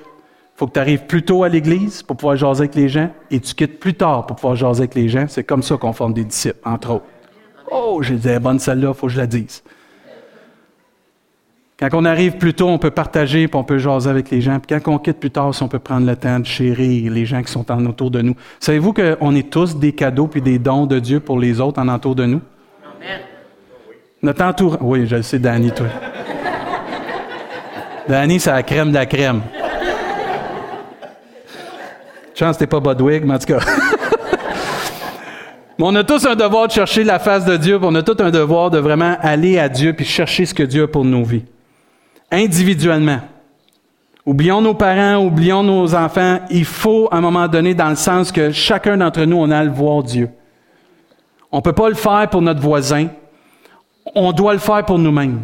faut 0.55 0.67
que 0.67 0.74
tu 0.74 0.79
arrives 0.79 1.05
plus 1.05 1.24
tôt 1.24 1.43
à 1.43 1.50
l'église 1.50 2.03
pour 2.03 2.17
pouvoir 2.17 2.36
jaser 2.36 2.62
avec 2.62 2.75
les 2.75 2.89
gens 2.89 3.10
et 3.31 3.39
tu 3.39 3.53
quittes 3.53 3.79
plus 3.79 3.93
tard 3.93 4.25
pour 4.25 4.36
pouvoir 4.36 4.55
jaser 4.55 4.81
avec 4.81 4.96
les 4.96 5.08
gens. 5.10 5.25
C'est 5.27 5.43
comme 5.43 5.63
ça 5.63 5.77
qu'on 5.77 5.93
forme 5.93 6.13
des 6.13 6.25
disciples, 6.25 6.60
entre 6.65 6.91
autres. 6.91 7.05
Oh, 7.72 8.01
j'ai 8.01 8.15
dit, 8.15 8.39
bonne 8.39 8.60
celle-là, 8.60 8.89
il 8.89 8.93
faut 8.93 9.08
que 9.08 9.13
je 9.13 9.19
la 9.19 9.27
dise. 9.27 9.63
Quand 11.79 11.88
on 11.93 12.03
arrive 12.03 12.36
plus 12.36 12.53
tôt, 12.53 12.67
on 12.67 12.77
peut 12.77 12.91
partager, 12.91 13.48
puis 13.48 13.57
on 13.57 13.63
peut 13.63 13.77
jaser 13.77 14.09
avec 14.09 14.29
les 14.31 14.41
gens. 14.41 14.59
Puis 14.59 14.77
quand 14.81 14.93
on 14.93 15.00
quitte 15.00 15.17
plus 15.17 15.31
tard, 15.31 15.51
on 15.62 15.67
peut 15.69 15.79
prendre 15.79 16.05
le 16.05 16.15
temps 16.17 16.39
de 16.39 16.45
chérir 16.45 17.09
les 17.09 17.25
gens 17.25 17.41
qui 17.41 17.50
sont 17.50 17.71
en 17.71 17.86
autour 17.86 18.12
de 18.12 18.21
nous. 18.21 18.36
Savez-vous 18.59 18.91
qu'on 18.91 19.33
est 19.33 19.50
tous 19.50 19.77
des 19.77 19.93
cadeaux 19.93 20.27
puis 20.27 20.41
des 20.41 20.59
dons 20.59 20.86
de 20.86 21.00
Dieu 21.00 21.21
pour 21.21 21.39
les 21.39 21.62
autres 21.62 21.79
en 21.79 21.88
entour 21.88 22.15
de 22.15 22.25
nous? 22.25 22.41
Amen. 22.83 23.21
Notre 24.21 24.43
entourage... 24.43 24.79
Oui, 24.81 25.07
je 25.07 25.15
le 25.15 25.21
sais, 25.21 25.39
Danny, 25.39 25.71
toi. 25.71 25.88
Danny, 28.09 28.41
c'est 28.41 28.51
la 28.51 28.63
crème 28.63 28.89
de 28.89 28.95
la 28.95 29.05
crème. 29.05 29.41
Chance, 32.36 32.57
t'es 32.57 32.67
pas 32.67 32.81
Bodwig, 32.81 33.24
mais 33.24 33.36
en 33.36 33.39
tout 33.39 33.53
cas. 33.53 33.59
mais 35.77 35.86
on 35.86 35.95
a 35.95 36.03
tous 36.03 36.25
un 36.25 36.36
devoir 36.36 36.67
de 36.67 36.74
chercher 36.74 37.05
la 37.05 37.19
face 37.19 37.45
de 37.45 37.55
Dieu, 37.55 37.79
on 37.81 37.95
a 37.95 38.03
tous 38.03 38.21
un 38.21 38.31
devoir 38.31 38.69
de 38.69 38.79
vraiment 38.79 39.15
aller 39.21 39.57
à 39.57 39.69
Dieu 39.69 39.93
puis 39.93 40.05
chercher 40.05 40.45
ce 40.45 40.53
que 40.53 40.63
Dieu 40.63 40.83
a 40.83 40.88
pour 40.88 41.05
nos 41.05 41.24
vies. 41.24 41.45
Individuellement. 42.31 43.19
Oublions 44.25 44.62
nos 44.62 44.74
parents, 44.74 45.24
oublions 45.24 45.63
nos 45.63 45.95
enfants. 45.95 46.39
Il 46.50 46.65
faut, 46.65 47.07
à 47.12 47.17
un 47.17 47.21
moment 47.21 47.48
donné, 47.48 47.74
dans 47.74 47.89
le 47.89 47.95
sens 47.95 48.31
que 48.31 48.51
chacun 48.51 48.98
d'entre 48.98 49.24
nous, 49.24 49.38
on 49.38 49.50
a 49.50 49.63
le 49.63 49.71
voir 49.71 50.03
Dieu. 50.03 50.29
On 51.51 51.57
ne 51.57 51.62
peut 51.62 51.74
pas 51.74 51.89
le 51.89 51.95
faire 51.95 52.29
pour 52.29 52.41
notre 52.41 52.62
voisin. 52.62 53.07
On 54.13 54.31
doit 54.31 54.53
le 54.53 54.59
faire 54.59 54.86
pour 54.86 55.00
nous-mêmes. 55.00 55.43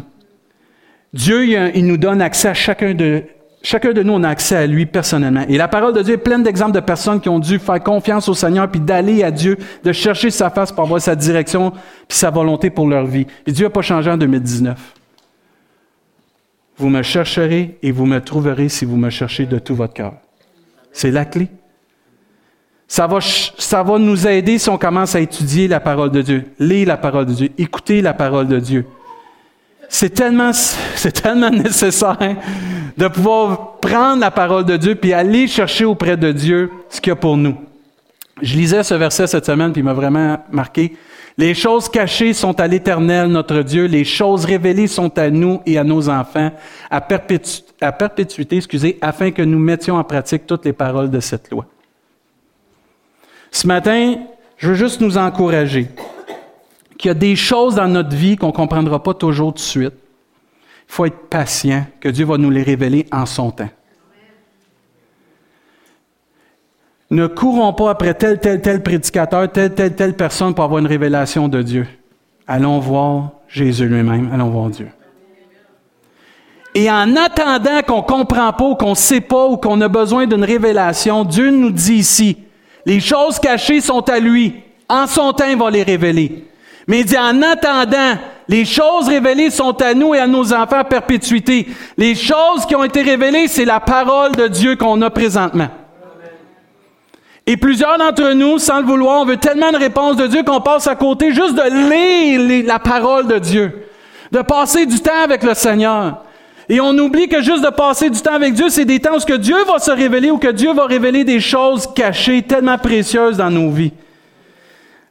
Dieu, 1.12 1.44
il 1.74 1.86
nous 1.86 1.96
donne 1.96 2.20
accès 2.20 2.48
à 2.48 2.54
chacun 2.54 2.94
de, 2.94 3.24
Chacun 3.68 3.92
de 3.92 4.00
nous, 4.00 4.12
on 4.12 4.22
a 4.22 4.28
accès 4.28 4.54
à 4.54 4.64
lui 4.64 4.86
personnellement. 4.86 5.44
Et 5.48 5.56
la 5.56 5.66
parole 5.66 5.92
de 5.92 6.00
Dieu 6.00 6.14
est 6.14 6.18
pleine 6.18 6.44
d'exemples 6.44 6.70
de 6.70 6.78
personnes 6.78 7.20
qui 7.20 7.28
ont 7.28 7.40
dû 7.40 7.58
faire 7.58 7.82
confiance 7.82 8.28
au 8.28 8.34
Seigneur, 8.34 8.70
puis 8.70 8.78
d'aller 8.78 9.24
à 9.24 9.32
Dieu, 9.32 9.58
de 9.82 9.90
chercher 9.90 10.30
sa 10.30 10.50
face 10.50 10.70
pour 10.70 10.84
avoir 10.84 11.00
sa 11.00 11.16
direction, 11.16 11.72
puis 12.06 12.16
sa 12.16 12.30
volonté 12.30 12.70
pour 12.70 12.86
leur 12.86 13.06
vie. 13.06 13.26
Et 13.44 13.50
Dieu 13.50 13.66
n'a 13.66 13.70
pas 13.70 13.82
changé 13.82 14.08
en 14.08 14.16
2019. 14.16 14.78
Vous 16.78 16.88
me 16.88 17.02
chercherez 17.02 17.78
et 17.82 17.90
vous 17.90 18.06
me 18.06 18.20
trouverez 18.20 18.68
si 18.68 18.84
vous 18.84 18.96
me 18.96 19.10
cherchez 19.10 19.46
de 19.46 19.58
tout 19.58 19.74
votre 19.74 19.94
cœur. 19.94 20.14
C'est 20.92 21.10
la 21.10 21.24
clé. 21.24 21.48
Ça 22.88 23.06
va, 23.06 23.18
ça 23.20 23.82
va 23.82 23.98
nous 23.98 24.26
aider 24.26 24.58
si 24.58 24.68
on 24.68 24.78
commence 24.78 25.14
à 25.14 25.20
étudier 25.20 25.66
la 25.66 25.80
parole 25.80 26.10
de 26.10 26.22
Dieu, 26.22 26.44
lire 26.58 26.86
la 26.86 26.96
parole 26.96 27.26
de 27.26 27.32
Dieu, 27.32 27.48
écouter 27.58 28.00
la 28.00 28.14
parole 28.14 28.46
de 28.46 28.60
Dieu. 28.60 28.86
C'est 29.88 30.10
tellement, 30.10 30.52
c'est 30.94 31.22
tellement 31.22 31.50
nécessaire 31.50 32.36
de 32.96 33.08
pouvoir 33.08 33.76
prendre 33.78 34.20
la 34.20 34.30
parole 34.30 34.64
de 34.64 34.76
Dieu 34.76 34.94
puis 34.94 35.12
aller 35.12 35.48
chercher 35.48 35.84
auprès 35.84 36.16
de 36.16 36.32
Dieu 36.32 36.70
ce 36.88 37.00
qu'il 37.00 37.10
y 37.10 37.12
a 37.12 37.16
pour 37.16 37.36
nous. 37.36 37.56
Je 38.40 38.54
lisais 38.54 38.82
ce 38.82 38.94
verset 38.94 39.26
cette 39.26 39.46
semaine 39.46 39.72
puis 39.72 39.80
il 39.80 39.84
m'a 39.84 39.92
vraiment 39.92 40.38
marqué. 40.52 40.96
Les 41.38 41.52
choses 41.52 41.88
cachées 41.90 42.32
sont 42.32 42.58
à 42.60 42.66
l'Éternel, 42.66 43.28
notre 43.28 43.60
Dieu. 43.60 43.84
Les 43.84 44.04
choses 44.04 44.46
révélées 44.46 44.86
sont 44.86 45.18
à 45.18 45.28
nous 45.28 45.60
et 45.66 45.76
à 45.76 45.84
nos 45.84 46.08
enfants, 46.08 46.50
à, 46.90 47.00
perpétuité, 47.00 48.56
excusez, 48.56 48.98
afin 49.02 49.30
que 49.30 49.42
nous 49.42 49.58
mettions 49.58 49.96
en 49.96 50.04
pratique 50.04 50.46
toutes 50.46 50.64
les 50.64 50.72
paroles 50.72 51.10
de 51.10 51.20
cette 51.20 51.50
loi. 51.50 51.66
Ce 53.50 53.66
matin, 53.66 54.16
je 54.56 54.68
veux 54.68 54.74
juste 54.74 55.00
nous 55.00 55.18
encourager 55.18 55.88
qu'il 56.98 57.10
y 57.10 57.10
a 57.10 57.14
des 57.14 57.36
choses 57.36 57.74
dans 57.74 57.88
notre 57.88 58.16
vie 58.16 58.36
qu'on 58.36 58.48
ne 58.48 58.52
comprendra 58.52 59.02
pas 59.02 59.12
toujours 59.12 59.52
de 59.52 59.58
suite. 59.58 59.94
Il 60.88 60.92
faut 60.92 61.04
être 61.04 61.28
patient, 61.28 61.84
que 62.00 62.08
Dieu 62.08 62.24
va 62.24 62.38
nous 62.38 62.50
les 62.50 62.62
révéler 62.62 63.06
en 63.12 63.26
son 63.26 63.50
temps. 63.50 63.68
Ne 67.10 67.26
courons 67.26 67.72
pas 67.72 67.90
après 67.90 68.14
tel, 68.14 68.40
tel, 68.40 68.60
tel 68.60 68.82
prédicateur, 68.82 69.50
telle, 69.50 69.74
telle, 69.74 69.94
telle 69.94 70.14
personne 70.14 70.54
pour 70.54 70.64
avoir 70.64 70.80
une 70.80 70.86
révélation 70.86 71.48
de 71.48 71.62
Dieu. 71.62 71.86
Allons 72.46 72.78
voir 72.78 73.30
Jésus 73.48 73.86
lui-même, 73.86 74.30
allons 74.32 74.50
voir 74.50 74.70
Dieu. 74.70 74.88
Et 76.74 76.90
en 76.90 77.16
attendant 77.16 77.80
qu'on 77.86 77.98
ne 77.98 78.02
comprend 78.02 78.52
pas 78.52 78.74
qu'on 78.74 78.90
ne 78.90 78.94
sait 78.94 79.20
pas 79.20 79.46
ou 79.46 79.56
qu'on 79.56 79.80
a 79.80 79.88
besoin 79.88 80.26
d'une 80.26 80.44
révélation, 80.44 81.24
Dieu 81.24 81.50
nous 81.50 81.70
dit 81.70 81.94
ici, 81.94 82.36
les 82.84 83.00
choses 83.00 83.38
cachées 83.38 83.80
sont 83.80 84.08
à 84.10 84.18
lui. 84.18 84.54
En 84.88 85.06
son 85.06 85.32
temps, 85.32 85.46
il 85.48 85.56
va 85.56 85.70
les 85.70 85.82
révéler. 85.82 86.44
Mais 86.86 87.00
il 87.00 87.06
dit, 87.06 87.18
en 87.18 87.40
attendant 87.42 88.18
Les 88.48 88.64
choses 88.64 89.08
révélées 89.08 89.50
sont 89.50 89.80
à 89.82 89.94
nous 89.94 90.14
et 90.14 90.20
à 90.20 90.26
nos 90.26 90.52
enfants 90.52 90.78
à 90.78 90.84
perpétuité. 90.84 91.66
Les 91.96 92.14
choses 92.14 92.64
qui 92.66 92.76
ont 92.76 92.84
été 92.84 93.02
révélées, 93.02 93.48
c'est 93.48 93.64
la 93.64 93.80
parole 93.80 94.32
de 94.32 94.46
Dieu 94.46 94.76
qu'on 94.76 95.00
a 95.02 95.10
présentement. 95.10 95.68
Et 97.48 97.56
plusieurs 97.56 97.96
d'entre 97.96 98.32
nous, 98.32 98.58
sans 98.58 98.80
le 98.80 98.86
vouloir, 98.86 99.22
on 99.22 99.24
veut 99.24 99.36
tellement 99.36 99.70
de 99.70 99.76
réponses 99.76 100.16
de 100.16 100.26
Dieu 100.26 100.42
qu'on 100.42 100.60
passe 100.60 100.88
à 100.88 100.96
côté 100.96 101.32
juste 101.32 101.54
de 101.54 101.90
lire 101.90 102.66
la 102.66 102.80
parole 102.80 103.28
de 103.28 103.38
Dieu, 103.38 103.86
de 104.32 104.42
passer 104.42 104.84
du 104.84 104.98
temps 104.98 105.22
avec 105.22 105.44
le 105.44 105.54
Seigneur. 105.54 106.24
Et 106.68 106.80
on 106.80 106.98
oublie 106.98 107.28
que 107.28 107.42
juste 107.42 107.64
de 107.64 107.70
passer 107.70 108.10
du 108.10 108.20
temps 108.20 108.34
avec 108.34 108.54
Dieu, 108.54 108.68
c'est 108.68 108.84
des 108.84 108.98
temps 108.98 109.16
où 109.16 109.20
que 109.20 109.36
Dieu 109.36 109.56
va 109.68 109.78
se 109.78 109.92
révéler 109.92 110.32
ou 110.32 110.38
que 110.38 110.50
Dieu 110.50 110.72
va 110.72 110.86
révéler 110.86 111.22
des 111.22 111.38
choses 111.38 111.86
cachées 111.94 112.42
tellement 112.42 112.78
précieuses 112.78 113.36
dans 113.36 113.50
nos 113.50 113.70
vies. 113.70 113.92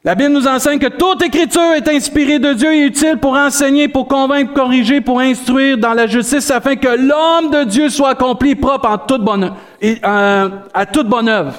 La 0.04 0.14
Bible 0.14 0.34
nous 0.34 0.46
enseigne 0.46 0.78
que 0.78 0.88
toute 0.88 1.24
écriture 1.24 1.72
est 1.74 1.88
inspirée 1.88 2.38
de 2.38 2.52
Dieu 2.52 2.74
et 2.74 2.86
utile 2.86 3.18
pour 3.18 3.36
enseigner, 3.36 3.88
pour 3.88 4.10
convaincre, 4.10 4.54
corriger, 4.54 5.00
pour 5.00 5.22
instruire 5.22 5.78
dans 5.78 5.94
la 5.94 6.06
justice, 6.06 6.52
afin 6.52 6.76
que 6.76 6.90
l'homme 6.90 7.50
de 7.50 7.64
Dieu 7.64 7.90
soit 7.90 8.10
accompli 8.10 8.56
propre 8.56 8.90
en 8.90 8.98
toute 8.98 9.24
bonne, 9.24 9.54
et, 9.82 10.00
euh, 10.06 10.50
à 10.74 10.86
toute 10.86 11.08
bonne 11.08 11.30
œuvre. 11.30 11.54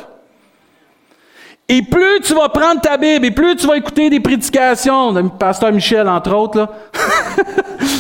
Et 1.69 1.83
plus 1.83 2.21
tu 2.23 2.33
vas 2.33 2.49
prendre 2.49 2.81
ta 2.81 2.97
Bible, 2.97 3.27
et 3.27 3.31
plus 3.33 3.57
tu 3.57 3.67
vas 3.67 3.77
écouter 3.77 4.09
des 4.09 4.21
prédications, 4.21 5.13
de 5.13 5.23
pasteur 5.23 5.73
Michel, 5.73 6.09
entre 6.09 6.33
autres, 6.33 6.59
là. 6.59 6.71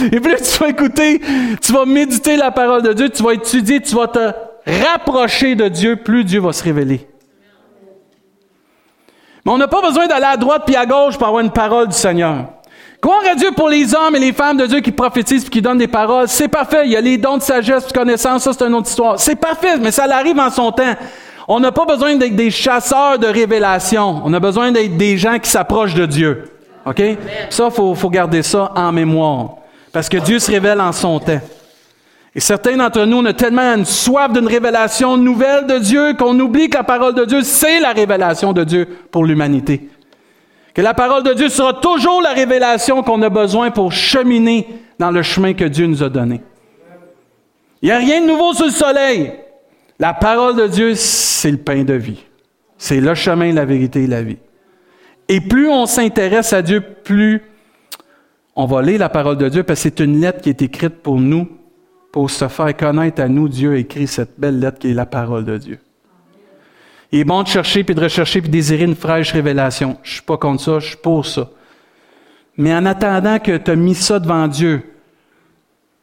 et 0.12 0.20
plus 0.20 0.36
tu 0.36 0.58
vas 0.58 0.68
écouter, 0.68 1.20
tu 1.60 1.72
vas 1.72 1.84
méditer 1.84 2.36
la 2.36 2.52
parole 2.52 2.82
de 2.82 2.92
Dieu, 2.92 3.08
tu 3.08 3.24
vas 3.24 3.32
étudier, 3.32 3.80
tu 3.80 3.96
vas 3.96 4.06
te 4.06 4.32
rapprocher 4.66 5.56
de 5.56 5.66
Dieu, 5.66 5.96
plus 5.96 6.22
Dieu 6.22 6.40
va 6.40 6.52
se 6.52 6.62
révéler. 6.62 7.08
Mais 9.44 9.52
on 9.52 9.58
n'a 9.58 9.68
pas 9.68 9.82
besoin 9.82 10.06
d'aller 10.06 10.26
à 10.26 10.36
droite 10.36 10.62
puis 10.64 10.76
à 10.76 10.86
gauche 10.86 11.16
pour 11.16 11.26
avoir 11.26 11.42
une 11.42 11.52
parole 11.52 11.88
du 11.88 11.94
Seigneur. 11.94 12.46
Croire 13.00 13.22
à 13.30 13.34
Dieu 13.34 13.50
pour 13.54 13.68
les 13.68 13.94
hommes 13.94 14.16
et 14.16 14.18
les 14.18 14.32
femmes 14.32 14.56
de 14.56 14.66
Dieu 14.66 14.80
qui 14.80 14.90
prophétisent 14.90 15.46
et 15.46 15.48
qui 15.48 15.62
donnent 15.62 15.78
des 15.78 15.88
paroles, 15.88 16.28
c'est 16.28 16.48
parfait. 16.48 16.82
Il 16.86 16.92
y 16.92 16.96
a 16.96 17.00
les 17.00 17.18
dons 17.18 17.36
de 17.36 17.42
sagesse, 17.42 17.86
de 17.88 17.92
connaissance, 17.92 18.44
ça 18.44 18.52
c'est 18.52 18.64
une 18.64 18.74
autre 18.74 18.88
histoire. 18.88 19.18
C'est 19.20 19.36
parfait, 19.36 19.76
mais 19.76 19.90
ça 19.90 20.04
arrive 20.04 20.38
en 20.38 20.50
son 20.50 20.72
temps. 20.72 20.94
On 21.48 21.60
n'a 21.60 21.72
pas 21.72 21.84
besoin 21.84 22.16
d'être 22.16 22.34
des 22.34 22.50
chasseurs 22.50 23.18
de 23.18 23.26
révélation. 23.26 24.20
On 24.24 24.32
a 24.32 24.40
besoin 24.40 24.72
d'être 24.72 24.96
des 24.96 25.16
gens 25.16 25.38
qui 25.38 25.48
s'approchent 25.48 25.94
de 25.94 26.06
Dieu. 26.06 26.50
OK? 26.84 27.02
Ça, 27.50 27.70
faut, 27.70 27.94
faut 27.94 28.10
garder 28.10 28.42
ça 28.42 28.72
en 28.74 28.92
mémoire. 28.92 29.56
Parce 29.92 30.08
que 30.08 30.16
Dieu 30.18 30.38
se 30.38 30.50
révèle 30.50 30.80
en 30.80 30.92
son 30.92 31.20
temps. 31.20 31.40
Et 32.34 32.40
certains 32.40 32.76
d'entre 32.76 33.04
nous, 33.06 33.18
on 33.18 33.24
a 33.24 33.32
tellement 33.32 33.62
une 33.62 33.86
soif 33.86 34.30
d'une 34.30 34.46
révélation 34.46 35.16
nouvelle 35.16 35.66
de 35.66 35.78
Dieu 35.78 36.14
qu'on 36.14 36.38
oublie 36.38 36.68
que 36.68 36.76
la 36.76 36.84
parole 36.84 37.14
de 37.14 37.24
Dieu, 37.24 37.42
c'est 37.42 37.80
la 37.80 37.92
révélation 37.92 38.52
de 38.52 38.62
Dieu 38.62 38.86
pour 39.10 39.24
l'humanité. 39.24 39.88
Que 40.74 40.82
la 40.82 40.92
parole 40.92 41.22
de 41.22 41.32
Dieu 41.32 41.48
sera 41.48 41.72
toujours 41.72 42.20
la 42.20 42.34
révélation 42.34 43.02
qu'on 43.02 43.22
a 43.22 43.30
besoin 43.30 43.70
pour 43.70 43.92
cheminer 43.92 44.68
dans 44.98 45.10
le 45.10 45.22
chemin 45.22 45.54
que 45.54 45.64
Dieu 45.64 45.86
nous 45.86 46.02
a 46.02 46.10
donné. 46.10 46.42
Il 47.80 47.86
n'y 47.86 47.92
a 47.92 47.98
rien 47.98 48.20
de 48.20 48.26
nouveau 48.26 48.52
sous 48.52 48.64
le 48.64 48.70
soleil. 48.70 49.32
La 49.98 50.12
parole 50.12 50.56
de 50.56 50.66
Dieu, 50.66 50.94
c'est 51.36 51.50
le 51.50 51.58
pain 51.58 51.84
de 51.84 51.94
vie. 51.94 52.24
C'est 52.78 53.00
le 53.00 53.14
chemin, 53.14 53.52
la 53.52 53.64
vérité 53.64 54.04
et 54.04 54.06
la 54.06 54.22
vie. 54.22 54.38
Et 55.28 55.40
plus 55.40 55.68
on 55.68 55.86
s'intéresse 55.86 56.52
à 56.52 56.62
Dieu, 56.62 56.80
plus 56.80 57.42
on 58.54 58.66
va 58.66 58.82
lire 58.82 59.00
la 59.00 59.08
parole 59.08 59.36
de 59.36 59.48
Dieu, 59.48 59.62
parce 59.62 59.80
que 59.80 59.82
c'est 59.84 60.00
une 60.00 60.20
lettre 60.20 60.40
qui 60.40 60.48
est 60.48 60.62
écrite 60.62 61.02
pour 61.02 61.20
nous, 61.20 61.48
pour 62.12 62.30
se 62.30 62.48
faire 62.48 62.76
connaître 62.76 63.20
à 63.20 63.28
nous. 63.28 63.48
Dieu 63.48 63.72
a 63.72 63.76
écrit 63.76 64.06
cette 64.06 64.38
belle 64.38 64.60
lettre 64.60 64.78
qui 64.78 64.90
est 64.90 64.94
la 64.94 65.06
parole 65.06 65.44
de 65.44 65.58
Dieu. 65.58 65.78
Il 67.12 67.20
est 67.20 67.24
bon 67.24 67.42
de 67.42 67.48
chercher, 67.48 67.84
puis 67.84 67.94
de 67.94 68.00
rechercher, 68.00 68.40
puis 68.40 68.48
de 68.48 68.52
désirer 68.52 68.84
une 68.84 68.96
fraîche 68.96 69.32
révélation. 69.32 69.98
Je 70.02 70.14
suis 70.14 70.22
pas 70.22 70.36
contre 70.36 70.62
ça, 70.62 70.78
je 70.78 70.88
suis 70.88 70.96
pour 70.96 71.26
ça. 71.26 71.50
Mais 72.56 72.74
en 72.74 72.86
attendant 72.86 73.38
que 73.38 73.56
tu 73.56 73.70
as 73.70 73.76
mis 73.76 73.94
ça 73.94 74.18
devant 74.18 74.48
Dieu, 74.48 74.82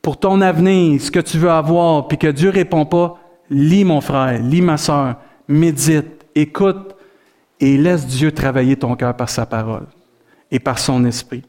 pour 0.01 0.19
ton 0.19 0.41
avenir, 0.41 1.01
ce 1.01 1.09
que 1.09 1.19
tu 1.19 1.37
veux 1.37 1.49
avoir, 1.49 2.07
puis 2.07 2.17
que 2.17 2.27
Dieu 2.27 2.49
répond 2.49 2.85
pas, 2.85 3.17
lis 3.53 3.85
mon 3.85 4.01
frère, 4.01 4.41
lis 4.41 4.61
ma 4.61 4.77
soeur, 4.77 5.15
médite, 5.47 6.25
écoute 6.35 6.95
et 7.59 7.77
laisse 7.77 8.05
Dieu 8.07 8.31
travailler 8.31 8.75
ton 8.75 8.95
cœur 8.95 9.15
par 9.15 9.29
sa 9.29 9.45
parole 9.45 9.85
et 10.51 10.59
par 10.59 10.79
son 10.79 11.05
esprit. 11.05 11.43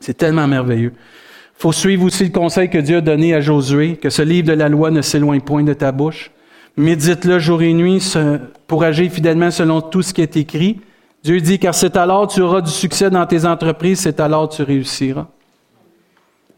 C'est 0.00 0.16
tellement 0.16 0.46
merveilleux. 0.46 0.92
Il 0.94 1.60
faut 1.60 1.72
suivre 1.72 2.04
aussi 2.04 2.24
le 2.24 2.30
conseil 2.30 2.70
que 2.70 2.78
Dieu 2.78 2.98
a 2.98 3.00
donné 3.00 3.34
à 3.34 3.40
Josué, 3.40 3.96
que 3.96 4.10
ce 4.10 4.22
livre 4.22 4.46
de 4.46 4.52
la 4.52 4.68
loi 4.68 4.92
ne 4.92 5.02
s'éloigne 5.02 5.40
point 5.40 5.64
de 5.64 5.74
ta 5.74 5.90
bouche. 5.90 6.30
Médite-le 6.76 7.40
jour 7.40 7.60
et 7.62 7.72
nuit 7.72 8.16
pour 8.68 8.84
agir 8.84 9.10
fidèlement 9.10 9.50
selon 9.50 9.80
tout 9.80 10.02
ce 10.02 10.14
qui 10.14 10.22
est 10.22 10.36
écrit. 10.36 10.80
Dieu 11.24 11.40
dit, 11.40 11.58
car 11.58 11.74
c'est 11.74 11.96
alors 11.96 12.28
tu 12.28 12.40
auras 12.40 12.60
du 12.60 12.70
succès 12.70 13.10
dans 13.10 13.26
tes 13.26 13.44
entreprises, 13.44 14.00
c'est 14.00 14.20
alors 14.20 14.48
tu 14.48 14.62
réussiras. 14.62 15.26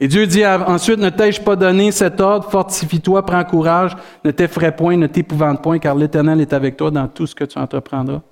Et 0.03 0.09
Dieu 0.09 0.27
dit 0.27 0.45
ensuite, 0.47 0.99
ne 0.99 1.11
t'ai-je 1.11 1.43
pas 1.43 1.57
donné 1.57 1.93
cet 1.93 2.23
ordre, 2.23 2.51
fortifie-toi, 2.51 3.25
prends 3.27 3.45
courage, 3.45 3.95
ne 4.25 4.31
t'effraie 4.31 4.75
point, 4.75 4.97
ne 4.97 5.07
t'épouvante 5.07 5.63
point, 5.63 5.79
car 5.79 5.95
l'Éternel 5.95 6.41
est 6.41 6.55
avec 6.55 6.79
toi 6.79 6.91
dans 6.91 7.07
tout 7.07 7.27
ce 7.27 7.35
que 7.35 7.45
tu 7.45 7.59
entreprendras. 7.59 8.23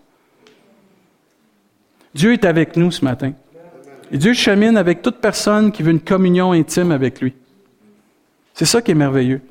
Dieu 2.14 2.32
est 2.32 2.46
avec 2.46 2.76
nous 2.76 2.90
ce 2.90 3.04
matin. 3.04 3.32
Et 4.10 4.16
Dieu 4.16 4.32
chemine 4.32 4.78
avec 4.78 5.02
toute 5.02 5.18
personne 5.18 5.70
qui 5.70 5.82
veut 5.82 5.90
une 5.90 6.00
communion 6.00 6.52
intime 6.52 6.90
avec 6.90 7.20
lui. 7.20 7.34
C'est 8.54 8.64
ça 8.64 8.80
qui 8.80 8.92
est 8.92 8.94
merveilleux. 8.94 9.42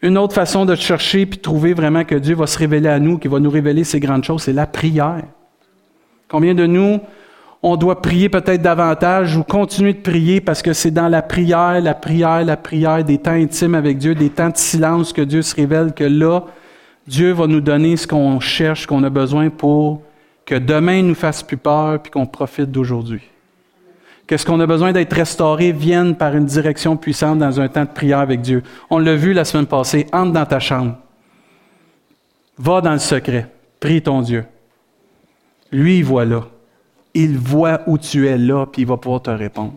Une 0.00 0.16
autre 0.16 0.34
façon 0.34 0.64
de 0.64 0.74
chercher 0.74 1.26
puis 1.26 1.36
de 1.36 1.42
trouver 1.42 1.74
vraiment 1.74 2.04
que 2.04 2.14
Dieu 2.14 2.34
va 2.34 2.46
se 2.46 2.58
révéler 2.58 2.88
à 2.88 2.98
nous, 2.98 3.18
qui 3.18 3.28
va 3.28 3.40
nous 3.40 3.50
révéler 3.50 3.84
ces 3.84 4.00
grandes 4.00 4.24
choses, 4.24 4.44
c'est 4.44 4.54
la 4.54 4.66
prière. 4.66 5.24
Combien 6.28 6.54
de 6.54 6.64
nous 6.64 7.00
on 7.62 7.76
doit 7.76 8.00
prier 8.02 8.28
peut-être 8.28 8.62
davantage 8.62 9.36
ou 9.36 9.42
continuer 9.42 9.94
de 9.94 10.00
prier 10.00 10.40
parce 10.40 10.62
que 10.62 10.72
c'est 10.72 10.90
dans 10.90 11.08
la 11.08 11.22
prière, 11.22 11.80
la 11.80 11.94
prière, 11.94 12.44
la 12.44 12.56
prière, 12.56 13.02
des 13.02 13.18
temps 13.18 13.32
intimes 13.32 13.74
avec 13.74 13.98
Dieu, 13.98 14.14
des 14.14 14.30
temps 14.30 14.50
de 14.50 14.56
silence 14.56 15.12
que 15.12 15.22
Dieu 15.22 15.42
se 15.42 15.54
révèle, 15.54 15.92
que 15.92 16.04
là, 16.04 16.44
Dieu 17.06 17.32
va 17.32 17.46
nous 17.46 17.60
donner 17.60 17.96
ce 17.96 18.06
qu'on 18.06 18.40
cherche, 18.40 18.86
qu'on 18.86 19.02
a 19.04 19.10
besoin 19.10 19.50
pour 19.50 20.02
que 20.44 20.54
demain 20.54 21.02
nous 21.02 21.14
fasse 21.14 21.42
plus 21.42 21.56
peur 21.56 22.00
puis 22.00 22.10
qu'on 22.10 22.26
profite 22.26 22.70
d'aujourd'hui. 22.70 23.22
Que 24.26 24.36
ce 24.36 24.44
qu'on 24.44 24.60
a 24.60 24.66
besoin 24.66 24.92
d'être 24.92 25.12
restauré 25.12 25.72
vienne 25.72 26.16
par 26.16 26.34
une 26.36 26.46
direction 26.46 26.96
puissante 26.96 27.38
dans 27.38 27.60
un 27.60 27.68
temps 27.68 27.84
de 27.84 27.90
prière 27.90 28.18
avec 28.18 28.40
Dieu. 28.40 28.62
On 28.90 28.98
l'a 28.98 29.14
vu 29.14 29.32
la 29.32 29.44
semaine 29.44 29.66
passée, 29.66 30.06
entre 30.12 30.32
dans 30.32 30.46
ta 30.46 30.58
chambre. 30.58 30.96
Va 32.58 32.80
dans 32.80 32.92
le 32.92 32.98
secret. 32.98 33.48
Prie 33.78 34.02
ton 34.02 34.22
Dieu. 34.22 34.44
Lui, 35.70 36.02
voilà 36.02 36.42
il 37.16 37.38
voit 37.38 37.80
où 37.86 37.96
tu 37.96 38.28
es 38.28 38.36
là, 38.36 38.66
puis 38.66 38.82
il 38.82 38.88
va 38.88 38.98
pouvoir 38.98 39.22
te 39.22 39.30
répondre. 39.30 39.72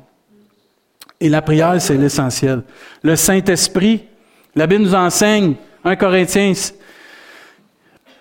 Et 1.22 1.30
la 1.30 1.42
prière, 1.42 1.74
c'est 1.80 1.96
l'essentiel. 1.96 2.64
Le 3.02 3.16
Saint-Esprit, 3.16 4.04
la 4.56 4.68
Bible 4.68 4.84
nous 4.84 4.96
enseigne, 4.96 5.56
1 5.86 5.96
Corinthiens, 5.96 6.52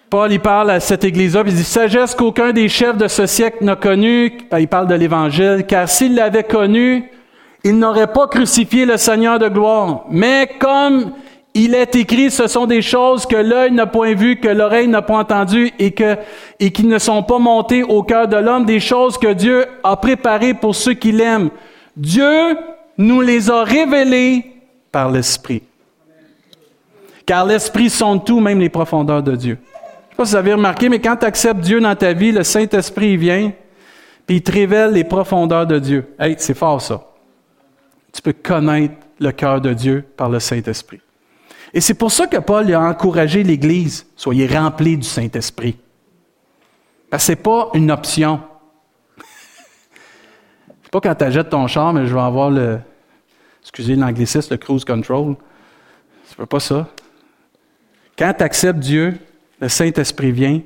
Paul, 0.08 0.32
il 0.32 0.40
parle 0.40 0.70
à 0.70 0.78
cette 0.78 1.02
église-là, 1.02 1.42
puis 1.42 1.52
il 1.52 1.56
dit, 1.56 1.64
sagesse 1.64 2.14
qu'aucun 2.14 2.52
des 2.52 2.68
chefs 2.68 2.96
de 2.96 3.08
ce 3.08 3.26
siècle 3.26 3.64
n'a 3.64 3.74
connue, 3.74 4.38
ben, 4.50 4.60
il 4.60 4.68
parle 4.68 4.86
de 4.86 4.94
l'Évangile, 4.94 5.64
car 5.66 5.88
s'il 5.88 6.14
l'avait 6.14 6.44
connu, 6.44 7.10
il 7.64 7.76
n'aurait 7.76 8.12
pas 8.12 8.28
crucifié 8.28 8.86
le 8.86 8.96
Seigneur 8.96 9.40
de 9.40 9.48
gloire. 9.48 10.04
Mais 10.10 10.48
comme 10.60 11.10
il 11.54 11.74
est 11.74 11.96
écrit, 11.96 12.30
ce 12.30 12.46
sont 12.46 12.66
des 12.66 12.82
choses 12.82 13.26
que 13.26 13.36
l'œil 13.36 13.72
n'a 13.72 13.86
point 13.86 14.14
vues, 14.14 14.38
que 14.38 14.48
l'oreille 14.48 14.86
n'a 14.86 15.02
pas 15.02 15.16
entendues 15.16 15.72
et 15.78 15.92
qui 15.92 16.86
ne 16.86 16.98
sont 16.98 17.22
pas 17.22 17.38
montées 17.38 17.82
au 17.82 18.02
cœur 18.02 18.28
de 18.28 18.36
l'homme, 18.36 18.64
des 18.64 18.80
choses 18.80 19.18
que 19.18 19.32
Dieu 19.32 19.66
a 19.82 19.96
préparées 19.96 20.54
pour 20.54 20.74
ceux 20.74 20.94
qui 20.94 21.10
l'aiment. 21.10 21.50
Dieu 21.96 22.56
nous 22.96 23.20
les 23.20 23.50
a 23.50 23.64
révélées 23.64 24.44
par 24.92 25.10
l'Esprit. 25.10 25.62
Car 27.26 27.44
l'Esprit 27.44 27.90
sonde 27.90 28.24
tout, 28.24 28.40
même 28.40 28.60
les 28.60 28.68
profondeurs 28.68 29.22
de 29.22 29.34
Dieu. 29.34 29.58
Je 29.60 29.70
ne 29.70 30.10
sais 30.10 30.16
pas 30.16 30.24
si 30.24 30.30
vous 30.30 30.36
avez 30.36 30.52
remarqué, 30.54 30.88
mais 30.88 31.00
quand 31.00 31.16
tu 31.16 31.26
acceptes 31.26 31.60
Dieu 31.60 31.80
dans 31.80 31.94
ta 31.94 32.12
vie, 32.12 32.32
le 32.32 32.44
Saint-Esprit 32.44 33.16
vient, 33.16 33.52
puis 34.26 34.36
il 34.36 34.42
te 34.42 34.52
révèle 34.52 34.92
les 34.92 35.04
profondeurs 35.04 35.66
de 35.66 35.78
Dieu. 35.78 36.14
Hey, 36.18 36.36
c'est 36.38 36.56
fort 36.56 36.80
ça. 36.80 37.04
Tu 38.12 38.22
peux 38.22 38.32
connaître 38.32 38.94
le 39.18 39.32
cœur 39.32 39.60
de 39.60 39.72
Dieu 39.72 40.04
par 40.16 40.28
le 40.28 40.38
Saint-Esprit. 40.38 41.00
Et 41.74 41.80
c'est 41.80 41.94
pour 41.94 42.12
ça 42.12 42.26
que 42.26 42.38
Paul 42.38 42.72
a 42.72 42.80
encouragé 42.80 43.42
l'Église, 43.42 44.06
soyez 44.16 44.46
remplis 44.46 44.96
du 44.96 45.06
Saint-Esprit. 45.06 45.76
Parce 47.10 47.22
que 47.22 47.26
ce 47.26 47.32
n'est 47.32 47.36
pas 47.36 47.70
une 47.74 47.90
option. 47.90 48.40
c'est 50.82 50.90
pas 50.90 51.00
quand 51.00 51.14
tu 51.14 51.24
achètes 51.24 51.50
ton 51.50 51.66
char, 51.66 51.92
mais 51.92 52.06
je 52.06 52.14
vais 52.14 52.20
avoir 52.20 52.50
le, 52.50 52.78
excusez 53.62 53.96
l'anglicisme, 53.96 54.54
le 54.54 54.56
cruise 54.58 54.84
control. 54.84 55.36
C'est 56.26 56.46
pas 56.46 56.60
ça. 56.60 56.88
Quand 58.18 58.32
tu 58.36 58.44
acceptes 58.44 58.80
Dieu, 58.80 59.18
le 59.60 59.68
Saint-Esprit 59.68 60.32
vient, 60.32 60.60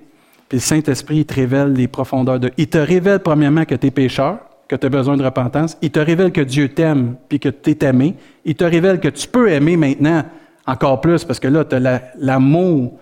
puis 0.49 0.59
le 0.59 0.61
Saint-Esprit 0.61 1.25
te 1.25 1.35
révèle 1.35 1.73
les 1.73 1.88
profondeurs 1.88 2.41
de. 2.41 2.51
Il 2.57 2.69
te 2.69 2.79
révèle 2.79 3.21
premièrement 3.21 3.65
que 3.65 3.75
tu 3.75 3.87
es 3.87 3.91
pécheur, 3.91 4.38
que 4.69 4.77
tu 4.77 4.87
as 4.87 4.91
besoin 4.91 5.17
de 5.17 5.25
repentance. 5.25 5.77
Il 5.83 5.91
te 5.91 6.01
révèle 6.01 6.33
que 6.33 6.41
Dieu 6.41 6.69
t'aime, 6.69 7.17
puis 7.29 7.41
que 7.41 7.49
tu 7.49 7.71
es 7.71 7.85
aimé. 7.85 8.15
Il 8.45 8.55
te 8.55 8.65
révèle 8.65 9.01
que 9.01 9.09
tu 9.09 9.29
peux 9.29 9.51
aimer 9.51 9.77
maintenant 9.77 10.25
encore 10.66 11.01
plus, 11.01 11.25
parce 11.25 11.40
que 11.40 11.48
là, 11.48 11.64
tu 11.64 11.77
as 11.77 12.03
l'amour 12.18 12.98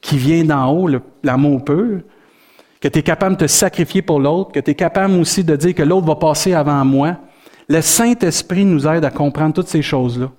qui 0.00 0.18
vient 0.18 0.44
d'en 0.44 0.70
haut, 0.70 0.88
l'amour 1.22 1.64
pur, 1.64 2.00
que 2.80 2.88
tu 2.88 2.98
es 2.98 3.02
capable 3.02 3.36
de 3.36 3.40
te 3.40 3.46
sacrifier 3.46 4.02
pour 4.02 4.20
l'autre, 4.20 4.52
que 4.52 4.60
tu 4.60 4.70
es 4.70 4.74
capable 4.74 5.14
aussi 5.14 5.42
de 5.42 5.56
dire 5.56 5.74
que 5.74 5.82
l'autre 5.82 6.06
va 6.06 6.16
passer 6.16 6.52
avant 6.52 6.84
moi. 6.84 7.16
Le 7.68 7.80
Saint-Esprit 7.80 8.64
nous 8.64 8.86
aide 8.86 9.04
à 9.04 9.10
comprendre 9.10 9.54
toutes 9.54 9.68
ces 9.68 9.80
choses-là. 9.80 10.30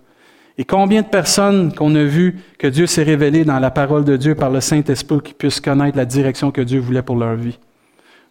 Et 0.58 0.64
combien 0.64 1.02
de 1.02 1.08
personnes 1.08 1.74
qu'on 1.74 1.94
a 1.96 2.04
vues 2.04 2.40
que 2.58 2.68
Dieu 2.68 2.86
s'est 2.86 3.04
révélé 3.04 3.44
dans 3.44 3.60
la 3.60 3.72
parole 3.72 4.06
de 4.06 4.16
Dieu 4.16 4.36
par 4.36 4.52
le 4.52 4.62
Saint-Esprit 4.62 5.22
qui 5.22 5.34
puissent 5.34 5.60
connaître 5.60 5.98
la 5.98 6.06
direction 6.06 6.52
que 6.52 6.62
Dieu 6.62 6.80
voulait 6.80 7.02
pour 7.02 7.18
leur 7.18 7.36
vie? 7.36 7.58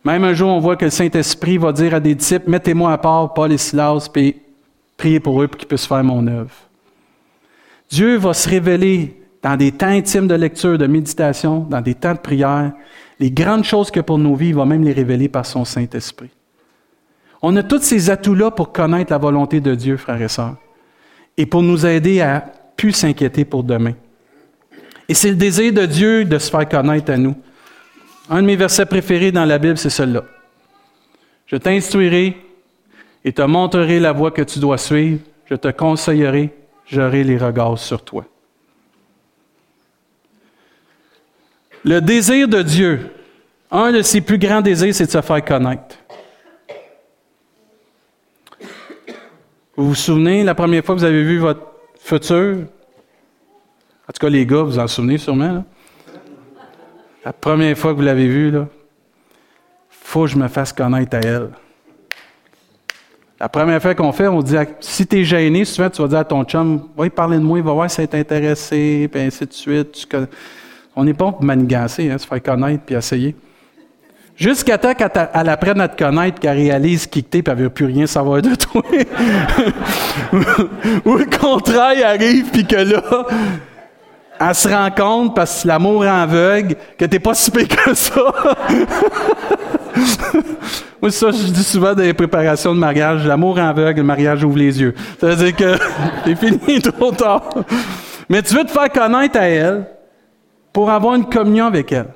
Même 0.05 0.25
un 0.25 0.33
jour, 0.33 0.51
on 0.51 0.61
voit 0.61 0.77
que 0.77 0.85
le 0.85 0.91
Saint-Esprit 0.91 1.59
va 1.59 1.73
dire 1.73 1.95
à 1.95 2.01
des 2.01 2.15
disciples, 2.15 2.49
mettez-moi 2.49 2.93
à 2.93 2.99
part 2.99 3.35
Paul 3.35 3.53
et 3.53 3.59
Silas, 3.59 4.09
puis 4.13 4.37
priez 4.97 5.19
pour 5.19 5.43
eux 5.43 5.49
pour 5.49 5.59
qu'ils 5.59 5.69
puissent 5.69 5.87
faire 5.87 6.05
mon 6.05 6.27
œuvre. 6.27 6.55
Dieu 7.95 8.17
va 8.17 8.35
se 8.35 8.49
révéler 8.49 9.23
dans 9.41 9.57
des 9.57 9.71
temps 9.71 9.87
intimes 9.87 10.27
de 10.27 10.35
lecture, 10.35 10.77
de 10.77 10.87
méditation, 10.89 11.61
dans 11.61 11.81
des 11.81 11.95
temps 11.95 12.15
de 12.15 12.19
prière. 12.19 12.73
Les 13.21 13.31
grandes 13.31 13.63
choses 13.63 13.93
que 13.93 14.01
pour 14.01 14.19
nos 14.19 14.35
vies, 14.35 14.49
il 14.49 14.55
va 14.57 14.65
même 14.65 14.83
les 14.83 14.93
révéler 14.93 15.29
par 15.29 15.47
son 15.47 15.65
Saint-Esprit. 15.65 16.31
On 17.41 17.55
a 17.55 17.63
tous 17.63 17.83
ces 17.83 18.11
atouts-là 18.11 18.51
pour 18.51 18.73
connaître 18.73 19.13
la 19.13 19.19
volonté 19.19 19.61
de 19.61 19.77
Dieu, 19.77 19.97
frères 19.97 20.21
et 20.21 20.29
sœurs 20.29 20.57
et 21.37 21.47
pour 21.47 21.63
nous 21.63 21.87
aider 21.87 22.21
à 22.21 22.45
plus 22.77 22.93
s'inquiéter 22.93 23.45
pour 23.45 23.63
demain. 23.63 23.95
Et 25.09 25.15
c'est 25.15 25.31
le 25.31 25.37
désir 25.37 25.73
de 25.73 25.87
Dieu 25.87 26.25
de 26.25 26.39
se 26.39 26.51
faire 26.51 26.69
connaître 26.69 27.13
à 27.13 27.17
nous. 27.17 27.37
Un 28.29 28.43
de 28.43 28.47
mes 28.47 28.57
versets 28.57 28.87
préférés 28.87 29.31
dans 29.31 29.45
la 29.45 29.59
Bible, 29.59 29.79
c'est 29.79 29.91
celui-là. 29.91 30.25
Je 31.47 31.57
t'instruirai 31.57 32.37
et 33.25 33.33
te 33.33 33.43
montrerai 33.43 34.01
la 34.01 34.13
voie 34.13 34.33
que 34.33 34.43
tu 34.43 34.59
dois 34.59 34.79
suivre. 34.79 35.21
Je 35.47 35.55
te 35.55 35.69
conseillerai, 35.69 36.53
j'aurai 36.95 37.25
les 37.25 37.37
regards 37.37 37.79
sur 37.79 38.03
toi. 38.03 38.25
Le 41.85 42.01
désir 42.01 42.49
de 42.49 42.63
Dieu, 42.63 43.11
un 43.71 43.93
de 43.93 44.01
ses 44.01 44.23
plus 44.23 44.39
grands 44.39 44.63
désirs, 44.63 44.95
c'est 44.95 45.07
de 45.07 45.11
se 45.11 45.21
faire 45.21 45.45
connaître. 45.45 45.97
Vous 49.77 49.89
vous 49.89 49.95
souvenez 49.95 50.45
la 50.45 50.55
première 50.55 50.85
fois 50.85 50.95
que 50.95 51.01
vous 51.01 51.07
avez 51.07 51.23
vu 51.25 51.39
votre 51.39 51.67
futur? 51.99 52.59
En 54.09 54.13
tout 54.13 54.21
cas, 54.21 54.29
les 54.29 54.47
gars, 54.47 54.63
vous 54.63 54.79
en 54.79 54.87
souvenez 54.87 55.19
sûrement. 55.19 55.65
La 57.25 57.33
première 57.33 57.77
fois 57.77 57.93
que 57.93 57.97
vous 57.97 58.03
l'avez 58.03 58.29
vu, 58.29 58.49
il 58.49 58.67
faut 59.91 60.23
que 60.23 60.29
je 60.29 60.37
me 60.37 60.49
fasse 60.49 60.73
connaître 60.73 61.17
à 61.17 61.21
elle. 61.21 61.51
La 63.41 63.49
première 63.49 63.83
fois 63.83 63.95
qu'on 63.95 64.13
fait, 64.13 64.29
on 64.29 64.43
dit, 64.43 64.55
si 64.79 65.07
tu 65.07 65.21
es 65.21 65.25
gêné, 65.25 65.65
souvent 65.65 65.91
tu 65.91 66.01
vas 66.01 66.09
dire 66.09 66.19
à 66.19 66.25
ton 66.25 66.45
chum, 66.45 66.89
va 66.97 67.11
parler 67.11 67.39
de 67.39 67.43
moi, 67.43 67.59
il 67.59 67.65
va 67.65 67.73
voir 67.73 67.91
si 67.91 68.01
est 68.01 68.15
intéressé, 68.15 69.09
puis 69.11 69.23
ainsi 69.23 69.45
de 69.45 69.53
suite. 69.53 70.09
On 70.95 71.05
n'est 71.05 71.15
pas 71.15 71.33
pour 71.33 71.43
manigancer, 71.43 72.11
hein, 72.11 72.19
se 72.19 72.27
faire 72.27 72.41
connaître 72.41 72.85
puis 72.87 72.95
essayer. 72.95 73.35
Jusqu'à 74.37 74.79
temps 74.79 74.95
qu'elle 74.95 75.49
apprenne 75.49 75.81
à 75.81 75.89
te 75.89 76.03
connaître, 76.03 76.41
qu'elle 76.41 76.57
réalise 76.57 77.07
qui 77.07 77.23
puis 77.23 77.43
elle 77.47 77.57
ne 77.57 77.63
veut 77.65 77.71
plus 77.71 77.87
rien 77.87 78.07
savoir 78.07 78.41
de 78.41 78.55
toi. 78.55 78.83
Ou 81.05 81.17
le 81.17 81.39
contraire 81.39 82.07
arrive, 82.07 82.51
puis 82.51 82.67
que 82.67 82.77
là, 82.77 83.27
elle 84.41 84.55
se 84.55 84.69
rend 84.69 84.91
compte, 84.91 85.35
parce 85.35 85.63
que 85.63 85.69
l'amour 85.69 86.05
est 86.05 86.09
aveugle, 86.09 86.77
que 86.99 87.05
t'es 87.05 87.19
pas 87.19 87.35
si 87.35 87.51
pire 87.51 87.69
que 87.69 87.95
ça. 87.95 88.21
Moi, 91.01 91.11
ça, 91.11 91.31
je 91.31 91.53
dis 91.53 91.65
souvent 91.65 91.95
dans 91.95 92.03
les 92.03 92.15
préparations 92.15 92.75
de 92.75 92.81
mariage, 92.81 93.27
l'amour 93.27 93.59
est 93.59 93.63
aveugle, 93.63 94.01
le 94.01 94.07
mariage 94.07 94.43
ouvre 94.45 94.59
les 94.59 94.81
yeux. 94.81 94.95
Ça 95.21 95.29
veut 95.29 95.37
dire 95.37 95.57
que 95.57 95.79
c'est 96.25 96.35
fini 96.35 96.81
trop 96.81 97.13
tard. 97.13 97.51
Mais 98.29 98.43
tu 98.43 98.55
veux 98.55 98.65
te 98.65 98.71
faire 98.71 98.91
connaître 98.91 99.39
à 99.39 99.47
elle 99.47 99.87
pour 100.73 100.91
avoir 100.91 101.15
une 101.15 101.27
communion 101.27 101.67
avec 101.67 101.93
elle 101.93 102.09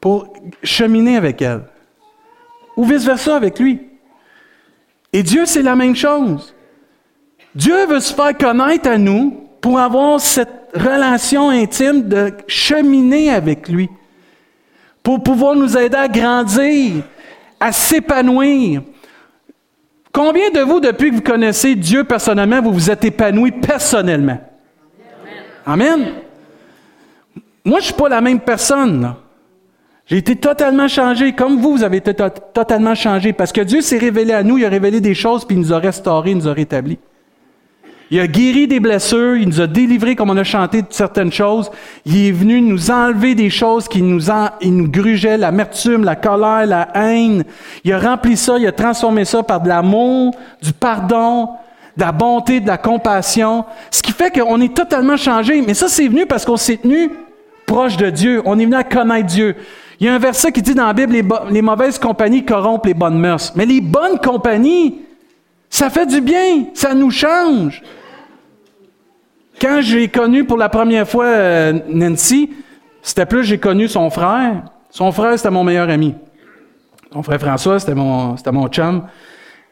pour 0.00 0.32
cheminer 0.62 1.16
avec 1.16 1.42
elle. 1.42 1.62
Ou 2.76 2.84
vice-versa 2.84 3.36
avec 3.36 3.58
lui. 3.58 3.80
Et 5.12 5.22
Dieu, 5.22 5.44
c'est 5.44 5.62
la 5.62 5.76
même 5.76 5.94
chose. 5.94 6.54
Dieu 7.54 7.86
veut 7.86 8.00
se 8.00 8.14
faire 8.14 8.36
connaître 8.36 8.88
à 8.88 8.96
nous 8.96 9.48
pour 9.60 9.78
avoir 9.78 10.20
cette 10.20 10.59
relation 10.74 11.50
intime 11.50 12.08
de 12.08 12.32
cheminer 12.46 13.30
avec 13.30 13.68
lui, 13.68 13.88
pour 15.02 15.22
pouvoir 15.22 15.56
nous 15.56 15.76
aider 15.76 15.96
à 15.96 16.08
grandir, 16.08 17.02
à 17.58 17.72
s'épanouir. 17.72 18.82
Combien 20.12 20.50
de 20.50 20.60
vous, 20.60 20.80
depuis 20.80 21.10
que 21.10 21.16
vous 21.16 21.22
connaissez 21.22 21.74
Dieu 21.74 22.04
personnellement, 22.04 22.60
vous 22.60 22.72
vous 22.72 22.90
êtes 22.90 23.04
épanoui 23.04 23.52
personnellement? 23.52 24.38
Amen. 25.64 26.14
Moi, 27.64 27.78
je 27.78 27.84
ne 27.84 27.86
suis 27.86 27.94
pas 27.94 28.08
la 28.08 28.20
même 28.20 28.40
personne. 28.40 29.14
J'ai 30.06 30.16
été 30.16 30.34
totalement 30.34 30.88
changé, 30.88 31.32
comme 31.32 31.60
vous, 31.60 31.76
vous 31.76 31.84
avez 31.84 31.98
été 31.98 32.12
totalement 32.14 32.94
changé, 32.94 33.32
parce 33.32 33.52
que 33.52 33.60
Dieu 33.60 33.80
s'est 33.80 33.98
révélé 33.98 34.32
à 34.32 34.42
nous, 34.42 34.58
il 34.58 34.64
a 34.64 34.68
révélé 34.68 35.00
des 35.00 35.14
choses, 35.14 35.44
puis 35.44 35.56
il 35.56 35.60
nous 35.60 35.72
a 35.72 35.78
restaurés, 35.78 36.32
il 36.32 36.38
nous 36.38 36.48
a 36.48 36.52
rétablis. 36.52 36.98
Il 38.10 38.18
a 38.18 38.26
guéri 38.26 38.66
des 38.66 38.80
blessures, 38.80 39.36
il 39.36 39.48
nous 39.48 39.60
a 39.60 39.68
délivrés, 39.68 40.16
comme 40.16 40.30
on 40.30 40.36
a 40.36 40.42
chanté, 40.42 40.82
de 40.82 40.88
certaines 40.90 41.32
choses. 41.32 41.70
Il 42.04 42.26
est 42.26 42.32
venu 42.32 42.60
nous 42.60 42.90
enlever 42.90 43.36
des 43.36 43.50
choses 43.50 43.86
qui 43.86 44.02
nous, 44.02 44.22
il 44.60 44.76
nous 44.76 44.88
grugeaient, 44.88 45.38
l'amertume, 45.38 46.02
la 46.02 46.16
colère, 46.16 46.66
la 46.66 46.88
haine. 46.94 47.44
Il 47.84 47.92
a 47.92 48.00
rempli 48.00 48.36
ça, 48.36 48.58
il 48.58 48.66
a 48.66 48.72
transformé 48.72 49.24
ça 49.24 49.44
par 49.44 49.60
de 49.60 49.68
l'amour, 49.68 50.34
du 50.60 50.72
pardon, 50.72 51.50
de 51.96 52.02
la 52.02 52.10
bonté, 52.10 52.58
de 52.58 52.66
la 52.66 52.78
compassion. 52.78 53.64
Ce 53.92 54.02
qui 54.02 54.10
fait 54.10 54.36
qu'on 54.36 54.60
est 54.60 54.74
totalement 54.74 55.16
changé. 55.16 55.62
Mais 55.64 55.74
ça, 55.74 55.86
c'est 55.86 56.08
venu 56.08 56.26
parce 56.26 56.44
qu'on 56.44 56.56
s'est 56.56 56.78
tenu 56.78 57.10
proche 57.64 57.96
de 57.96 58.10
Dieu. 58.10 58.42
On 58.44 58.58
est 58.58 58.64
venu 58.64 58.74
à 58.74 58.82
connaître 58.82 59.26
Dieu. 59.26 59.54
Il 60.00 60.06
y 60.06 60.08
a 60.08 60.14
un 60.14 60.18
verset 60.18 60.50
qui 60.50 60.62
dit 60.62 60.74
dans 60.74 60.86
la 60.86 60.94
Bible, 60.94 61.14
les, 61.50 61.62
mauvaises 61.62 61.98
compagnies 61.98 62.44
corrompent 62.44 62.86
les 62.86 62.94
bonnes 62.94 63.18
mœurs. 63.18 63.52
Mais 63.54 63.66
les 63.66 63.80
bonnes 63.80 64.18
compagnies, 64.18 65.02
ça 65.68 65.90
fait 65.90 66.06
du 66.06 66.20
bien, 66.20 66.64
ça 66.74 66.94
nous 66.94 67.10
change. 67.10 67.82
Quand 69.60 69.82
j'ai 69.82 70.08
connu 70.08 70.44
pour 70.44 70.56
la 70.56 70.70
première 70.70 71.06
fois 71.06 71.26
euh, 71.26 71.78
Nancy, 71.88 72.50
c'était 73.02 73.26
plus 73.26 73.44
j'ai 73.44 73.58
connu 73.58 73.88
son 73.88 74.08
frère. 74.08 74.64
Son 74.88 75.12
frère, 75.12 75.36
c'était 75.36 75.50
mon 75.50 75.64
meilleur 75.64 75.90
ami. 75.90 76.14
Son 77.12 77.22
frère 77.22 77.40
François, 77.40 77.78
c'était 77.78 77.94
mon, 77.94 78.36
c'était 78.36 78.52
mon 78.52 78.68
chum. 78.68 79.04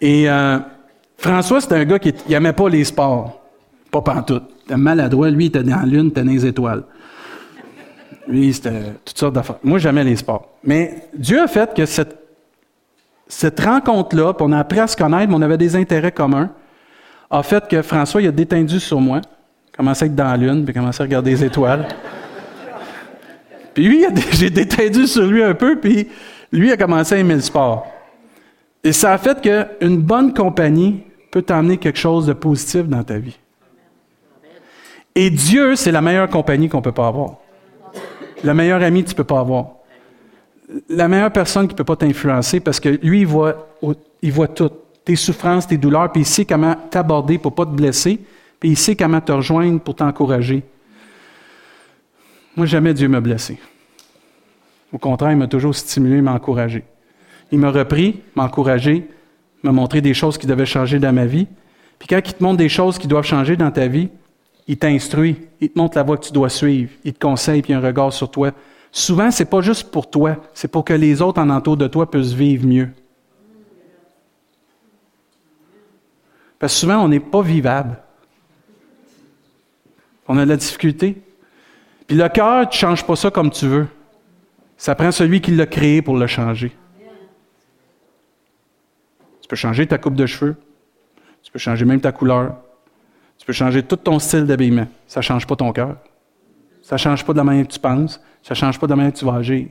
Et 0.01 0.29
euh, 0.29 0.59
François, 1.17 1.61
c'était 1.61 1.77
un 1.77 1.85
gars 1.85 1.99
qui 1.99 2.13
n'aimait 2.29 2.53
pas 2.53 2.69
les 2.69 2.85
sports. 2.85 3.41
Pas 3.91 4.03
pantoute. 4.03 4.45
Il 4.61 4.65
était 4.65 4.77
maladroit. 4.77 5.31
Lui, 5.31 5.47
il 5.47 5.49
était 5.49 5.63
dans 5.63 5.77
la 5.77 5.87
lune, 5.87 6.07
il 6.07 6.09
était 6.09 6.23
dans 6.23 6.31
les 6.31 6.47
étoiles. 6.47 6.85
Lui, 8.27 8.53
c'était 8.53 8.93
toutes 9.05 9.19
sortes 9.19 9.35
d'affaires. 9.35 9.57
Moi, 9.65 9.79
j'aimais 9.79 10.05
les 10.05 10.17
sports. 10.17 10.51
Mais 10.63 11.09
Dieu 11.15 11.41
a 11.41 11.47
fait 11.47 11.73
que 11.73 11.87
cette, 11.87 12.15
cette 13.27 13.59
rencontre-là, 13.59 14.35
puis 14.35 14.45
on 14.47 14.53
a 14.53 14.59
appris 14.59 14.81
à 14.81 14.87
se 14.87 14.97
connaître, 14.97 15.31
mais 15.31 15.37
on 15.37 15.43
avait 15.43 15.57
des 15.57 15.75
intérêts 15.77 16.13
communs, 16.13 16.51
a 17.31 17.43
fait 17.43 17.67
que 17.67 17.81
François, 17.81 18.21
il 18.21 18.29
a 18.29 18.33
détendu 18.33 18.81
sur 18.81 19.01
moi, 19.01 19.23
commencé 19.79 20.03
à 20.03 20.07
être 20.07 20.15
dans 20.17 20.25
la 20.25 20.37
lune, 20.37 20.65
puis 20.65 20.75
commencé 20.75 21.01
à 21.01 21.05
regarder 21.05 21.31
les 21.31 21.45
étoiles. 21.45 21.87
puis 23.73 23.87
lui, 23.87 24.05
j'ai 24.33 24.51
détendu 24.51 25.07
sur 25.07 25.25
lui 25.25 25.43
un 25.43 25.55
peu, 25.55 25.79
puis 25.79 26.09
lui 26.53 26.73
a 26.73 26.77
commencé 26.77 27.15
à 27.15 27.19
aimer 27.19 27.37
le 27.37 27.41
sport. 27.41 27.87
Et 28.83 28.93
ça 28.93 29.13
a 29.13 29.19
fait 29.19 29.41
qu'une 29.41 29.99
bonne 29.99 30.35
compagnie 30.35 31.05
peut 31.31 31.43
t'amener 31.43 31.77
quelque 31.77 31.99
chose 31.99 32.27
de 32.27 32.33
positif 32.33 32.89
dans 32.89 33.05
ta 33.05 33.19
vie. 33.19 33.39
Et 35.15 35.31
Dieu, 35.31 35.77
c'est 35.77 35.93
la 35.93 36.01
meilleure 36.01 36.29
compagnie 36.29 36.69
qu'on 36.69 36.83
peut 36.83 36.93
pas 36.93 37.07
avoir. 37.07 37.37
Le 38.43 38.55
meilleur 38.55 38.83
ami 38.83 39.03
que 39.03 39.09
tu 39.09 39.15
ne 39.15 39.17
peux 39.17 39.25
pas 39.25 39.41
avoir. 39.41 39.67
La 40.89 41.07
meilleure 41.07 41.33
personne 41.33 41.67
qui 41.69 41.75
ne 41.75 41.79
peut 41.79 41.85
pas 41.85 41.97
t'influencer 41.97 42.61
parce 42.61 42.81
que 42.81 42.89
lui, 42.89 43.21
il 43.21 43.27
voit, 43.27 43.69
il 44.23 44.33
voit 44.33 44.49
tout. 44.49 44.71
Tes 45.05 45.17
souffrances, 45.17 45.67
tes 45.67 45.77
douleurs, 45.79 46.13
puis 46.13 46.23
il 46.23 46.27
sait 46.27 46.45
comment 46.45 46.75
t'aborder 46.91 47.39
pour 47.39 47.53
ne 47.53 47.57
pas 47.57 47.65
te 47.65 47.71
blesser, 47.71 48.21
puis 48.61 48.71
il 48.71 48.77
sait 48.77 48.97
comment 48.97 49.21
te 49.21 49.33
rejoindre 49.33 49.81
pour 49.81 49.95
t'encourager. 49.95 50.63
Moi, 52.57 52.67
jamais 52.67 52.95
Dieu 52.95 53.09
m'a 53.09 53.21
blessé. 53.21 53.59
Au 54.93 54.99
contraire, 54.99 55.33
il 55.33 55.37
m'a 55.37 55.47
toujours 55.47 55.75
stimulé, 55.75 56.21
m'a 56.21 56.33
encouragé. 56.33 56.85
Il 57.53 57.59
m'a 57.59 57.71
repris, 57.71 58.21
m'a 58.35 58.45
encouragé, 58.45 59.09
m'a 59.63 59.73
montré 59.73 60.01
des 60.01 60.15
choses 60.15 60.39
qui 60.39 60.47
devaient 60.47 60.67
changer 60.67 60.99
dans 60.99 61.13
ma 61.13 61.27
vie. 61.27 61.47
Puis 61.99 62.09
quand 62.09 62.21
il 62.25 62.35
te 62.35 62.43
montre 62.43 62.59
des 62.59 62.69
choses 62.69 62.99
qui 62.99 63.07
doivent 63.07 63.25
changer 63.25 63.57
dans 63.57 63.71
ta 63.71 63.87
vie, 63.87 64.09
il 64.67 64.77
t'instruit, 64.77 65.37
il 65.61 65.71
te 65.71 65.79
montre 65.79 65.97
la 65.97 66.03
voie 66.03 66.17
que 66.17 66.27
tu 66.27 66.33
dois 66.33 66.51
suivre, 66.51 66.91
il 67.05 67.15
te 67.15 67.19
conseille, 67.19 67.63
puis 67.63 67.73
il 67.73 67.77
a 67.77 67.79
un 67.79 67.83
regard 67.83 68.13
sur 68.13 68.31
toi. 68.31 68.53
Souvent, 68.93 69.31
c'est 69.31 69.49
pas 69.49 69.61
juste 69.61 69.91
pour 69.91 70.11
toi, 70.11 70.37
c'est 70.53 70.69
pour 70.69 70.85
que 70.85 70.93
les 70.93 71.23
autres 71.23 71.41
en 71.41 71.51
entour 71.51 71.77
de 71.77 71.87
toi 71.87 72.11
puissent 72.11 72.33
vivre 72.33 72.67
mieux. 72.67 72.89
Parce 76.59 76.75
que 76.75 76.81
souvent, 76.81 76.99
on 77.05 77.09
n'est 77.09 77.21
pas 77.21 77.43
vivable. 77.43 77.99
On 80.29 80.37
a 80.39 80.45
de 80.45 80.51
la 80.51 80.57
difficulté. 80.57 81.21
Puis 82.07 82.17
le 82.17 82.29
cœur, 82.29 82.69
tu 82.69 82.77
ne 82.77 82.81
changes 82.81 83.05
pas 83.05 83.17
ça 83.17 83.31
comme 83.31 83.51
tu 83.51 83.67
veux. 83.67 83.87
Ça 84.77 84.95
prend 84.95 85.11
celui 85.11 85.41
qui 85.41 85.51
l'a 85.51 85.67
créé 85.67 86.03
pour 86.03 86.17
le 86.17 86.27
changer. 86.27 86.73
Tu 89.41 89.49
peux 89.49 89.57
changer 89.57 89.87
ta 89.87 89.99
coupe 89.99 90.15
de 90.15 90.27
cheveux. 90.27 90.57
Tu 91.43 91.51
peux 91.51 91.59
changer 91.59 91.85
même 91.85 92.01
ta 92.01 92.13
couleur. 92.13 92.57
Tu 93.39 93.47
peux 93.47 93.53
changer 93.53 93.83
tout 93.83 93.97
ton 93.97 94.19
style 94.19 94.45
d'habillement. 94.45 94.87
Ça 95.07 95.21
ne 95.21 95.23
change 95.23 95.47
pas 95.47 95.57
ton 95.57 95.73
cœur. 95.73 95.97
Ça 96.83 96.97
ne 96.97 96.99
change 96.99 97.25
pas 97.25 97.33
de 97.33 97.39
la 97.39 97.45
manière 97.45 97.67
que 97.67 97.73
tu 97.73 97.81
penses. 97.81 98.21
Ça 98.43 98.55
ne 98.55 98.57
change 98.57 98.79
pas 98.79 98.87
de 98.87 98.93
la 98.93 98.97
manière 98.97 99.13
que 99.13 99.19
tu 99.19 99.25
vas 99.25 99.35
agir. 99.35 99.69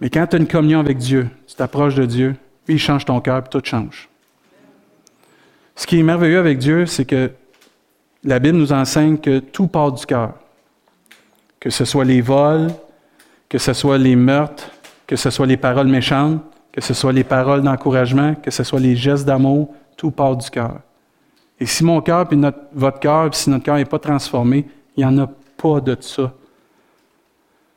Mais 0.00 0.10
quand 0.10 0.26
tu 0.26 0.36
as 0.36 0.38
une 0.38 0.46
communion 0.46 0.80
avec 0.80 0.98
Dieu, 0.98 1.28
tu 1.46 1.54
t'approches 1.54 1.94
de 1.94 2.04
Dieu, 2.04 2.36
Lui, 2.66 2.74
il 2.74 2.78
change 2.78 3.04
ton 3.04 3.20
cœur, 3.20 3.42
puis 3.42 3.50
tout 3.50 3.64
change. 3.64 4.08
Ce 5.74 5.86
qui 5.86 5.98
est 5.98 6.02
merveilleux 6.02 6.38
avec 6.38 6.58
Dieu, 6.58 6.86
c'est 6.86 7.04
que 7.04 7.30
la 8.26 8.40
Bible 8.40 8.58
nous 8.58 8.72
enseigne 8.72 9.16
que 9.16 9.38
tout 9.38 9.68
part 9.68 9.92
du 9.92 10.04
cœur. 10.04 10.34
Que 11.60 11.70
ce 11.70 11.84
soit 11.84 12.04
les 12.04 12.20
vols, 12.20 12.68
que 13.48 13.56
ce 13.56 13.72
soit 13.72 13.98
les 13.98 14.16
meurtres, 14.16 14.70
que 15.06 15.16
ce 15.16 15.30
soit 15.30 15.46
les 15.46 15.56
paroles 15.56 15.86
méchantes, 15.86 16.42
que 16.72 16.80
ce 16.80 16.92
soit 16.92 17.12
les 17.12 17.24
paroles 17.24 17.62
d'encouragement, 17.62 18.34
que 18.34 18.50
ce 18.50 18.64
soit 18.64 18.80
les 18.80 18.96
gestes 18.96 19.24
d'amour, 19.24 19.72
tout 19.96 20.10
part 20.10 20.36
du 20.36 20.50
cœur. 20.50 20.80
Et 21.58 21.66
si 21.66 21.84
mon 21.84 22.00
cœur, 22.02 22.28
puis 22.28 22.38
votre 22.74 22.98
cœur, 22.98 23.30
puis 23.30 23.38
si 23.38 23.48
notre 23.48 23.64
cœur 23.64 23.76
n'est 23.76 23.84
pas 23.84 23.98
transformé, 23.98 24.66
il 24.96 25.00
n'y 25.00 25.04
en 25.06 25.16
a 25.18 25.30
pas 25.56 25.80
de 25.80 25.96
ça, 26.00 26.32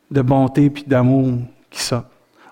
de 0.10 0.22
bonté 0.22 0.70
puis 0.70 0.84
d'amour 0.86 1.38
qui 1.70 1.82
sort. 1.82 2.04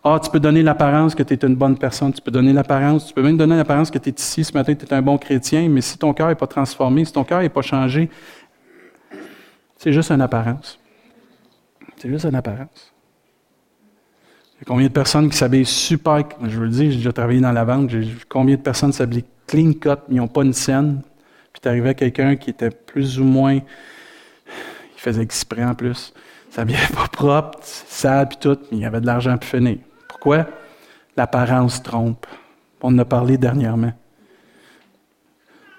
Ah, 0.09 0.21
tu 0.23 0.29
peux 0.29 0.39
donner 0.39 0.63
l'apparence 0.63 1.15
que 1.15 1.23
tu 1.23 1.33
es 1.33 1.45
une 1.45 1.55
bonne 1.55 1.77
personne, 1.77 2.13
tu 2.13 2.21
peux 2.21 2.31
donner 2.31 2.53
l'apparence, 2.53 3.07
tu 3.07 3.13
peux 3.13 3.21
même 3.21 3.35
donner 3.35 3.57
l'apparence 3.57 3.91
que 3.91 3.97
tu 3.97 4.07
es 4.07 4.13
ici 4.13 4.41
ce 4.41 4.53
matin, 4.53 4.73
tu 4.73 4.85
es 4.85 4.93
un 4.93 5.01
bon 5.01 5.17
chrétien, 5.17 5.67
mais 5.67 5.81
si 5.81 5.97
ton 5.97 6.13
cœur 6.13 6.29
n'est 6.29 6.35
pas 6.35 6.47
transformé, 6.47 7.03
si 7.03 7.11
ton 7.11 7.25
cœur 7.25 7.41
n'est 7.41 7.49
pas 7.49 7.61
changé, 7.61 8.09
c'est 9.75 9.91
juste 9.91 10.09
une 10.09 10.21
apparence. 10.21 10.79
C'est 11.97 12.07
juste 12.07 12.23
une 12.23 12.35
apparence. 12.35 12.93
Il 14.55 14.59
y 14.59 14.61
a 14.61 14.65
combien 14.65 14.87
de 14.87 14.93
personnes 14.93 15.29
qui 15.29 15.35
s'habillent 15.35 15.65
super, 15.65 16.23
je 16.41 16.57
veux 16.57 16.67
le 16.67 16.71
dire, 16.71 16.89
j'ai 16.89 16.97
déjà 16.99 17.11
travaillé 17.11 17.41
dans 17.41 17.51
la 17.51 17.65
vente, 17.65 17.89
j'ai 17.89 18.07
combien 18.29 18.55
de 18.55 18.61
personnes 18.61 18.93
s'habillent 18.93 19.25
clean 19.45 19.73
cut, 19.73 19.99
ils 20.07 20.15
n'ont 20.15 20.29
pas 20.29 20.43
une 20.43 20.53
scène, 20.53 21.01
puis 21.51 21.59
tu 21.61 21.67
arrivais 21.67 21.89
à 21.89 21.93
quelqu'un 21.95 22.37
qui 22.37 22.51
était 22.51 22.71
plus 22.71 23.19
ou 23.19 23.25
moins, 23.25 23.55
il 23.55 23.61
faisait 24.95 25.21
exprès 25.21 25.65
en 25.65 25.75
plus, 25.75 26.13
s'habillait 26.49 26.77
pas 26.95 27.09
propre, 27.11 27.59
sale, 27.61 28.29
puis 28.29 28.37
tout, 28.39 28.57
mais 28.71 28.77
il 28.77 28.83
y 28.83 28.85
avait 28.85 29.01
de 29.01 29.05
l'argent 29.05 29.37
pour 29.37 29.49
finir. 29.49 29.79
L'apparence 31.15 31.81
trompe. 31.81 32.25
On 32.81 32.93
en 32.93 32.99
a 32.99 33.05
parlé 33.05 33.37
dernièrement. 33.37 33.93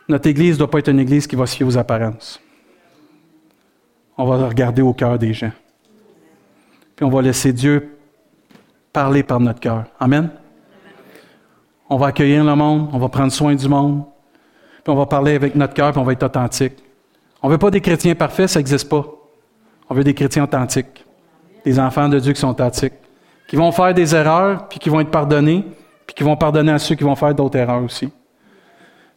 Notre 0.08 0.28
Église 0.28 0.54
ne 0.54 0.58
doit 0.58 0.70
pas 0.70 0.78
être 0.78 0.88
une 0.88 1.00
Église 1.00 1.26
qui 1.26 1.36
va 1.36 1.46
se 1.46 1.54
fier 1.54 1.66
aux 1.66 1.76
apparences. 1.76 2.40
On 4.16 4.24
va 4.24 4.48
regarder 4.48 4.82
au 4.82 4.92
cœur 4.92 5.18
des 5.18 5.32
gens. 5.32 5.52
Puis 6.96 7.04
on 7.04 7.10
va 7.10 7.22
laisser 7.22 7.52
Dieu 7.52 7.96
parler 8.92 9.22
par 9.22 9.38
notre 9.38 9.60
cœur. 9.60 9.84
Amen? 10.00 10.30
On 11.88 11.96
va 11.96 12.08
accueillir 12.08 12.44
le 12.44 12.54
monde, 12.54 12.88
on 12.92 12.98
va 12.98 13.08
prendre 13.08 13.32
soin 13.32 13.54
du 13.54 13.68
monde, 13.68 14.04
puis 14.82 14.92
on 14.92 14.96
va 14.96 15.06
parler 15.06 15.34
avec 15.34 15.54
notre 15.54 15.74
cœur, 15.74 15.92
puis 15.92 16.00
on 16.00 16.04
va 16.04 16.12
être 16.12 16.24
authentique. 16.24 16.74
On 17.42 17.48
ne 17.48 17.52
veut 17.52 17.58
pas 17.58 17.70
des 17.70 17.80
chrétiens 17.80 18.14
parfaits, 18.14 18.48
ça 18.48 18.58
n'existe 18.58 18.88
pas. 18.88 19.06
On 19.88 19.94
veut 19.94 20.04
des 20.04 20.14
chrétiens 20.14 20.44
authentiques, 20.44 21.04
des 21.64 21.78
enfants 21.78 22.08
de 22.08 22.18
Dieu 22.18 22.32
qui 22.32 22.40
sont 22.40 22.50
authentiques 22.50 22.94
qui 23.48 23.56
vont 23.56 23.72
faire 23.72 23.94
des 23.94 24.14
erreurs, 24.14 24.68
puis 24.68 24.78
qui 24.78 24.90
vont 24.90 25.00
être 25.00 25.10
pardonnés, 25.10 25.64
puis 26.06 26.14
qui 26.14 26.22
vont 26.22 26.36
pardonner 26.36 26.70
à 26.70 26.78
ceux 26.78 26.94
qui 26.94 27.02
vont 27.02 27.16
faire 27.16 27.34
d'autres 27.34 27.58
erreurs 27.58 27.82
aussi. 27.82 28.10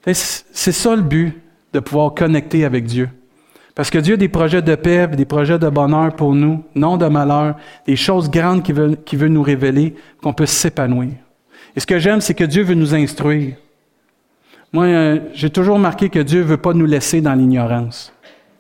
C'est 0.04 0.72
ça 0.72 0.96
le 0.96 1.04
but 1.04 1.39
de 1.74 1.80
pouvoir 1.80 2.15
connecter 2.15 2.65
avec 2.65 2.86
Dieu. 2.86 3.10
Parce 3.76 3.89
que 3.89 4.00
Dieu 4.00 4.15
a 4.15 4.17
des 4.17 4.30
projets 4.30 4.62
de 4.62 4.76
paix, 4.76 5.08
des 5.08 5.26
projets 5.26 5.60
de 5.60 5.70
bonheur 5.70 6.15
pour 6.15 6.34
nous, 6.34 6.63
non 6.76 6.98
de 6.98 7.06
malheur, 7.06 7.56
des 7.86 7.96
choses 7.96 8.30
grandes 8.30 8.63
qu'il 8.63 8.76
veut, 8.76 9.28
nous 9.28 9.44
révéler, 9.44 9.96
qu'on 10.22 10.34
peut 10.34 10.46
s'épanouir. 10.46 11.12
Et 11.76 11.80
ce 11.80 11.86
que 11.86 12.00
j'aime, 12.00 12.20
c'est 12.20 12.34
que 12.34 12.44
Dieu 12.44 12.63
veut 12.63 12.74
nous 12.74 12.96
instruire. 12.96 13.56
Moi, 14.74 14.86
euh, 14.86 15.20
j'ai 15.34 15.50
toujours 15.50 15.80
marqué 15.80 16.10
que 16.10 16.20
Dieu 16.20 16.39
ne 16.39 16.46
veut 16.46 16.58
pas 16.58 16.74
nous 16.74 16.86
laisser 16.86 17.22
dans 17.22 17.34
l'ignorance. 17.34 18.13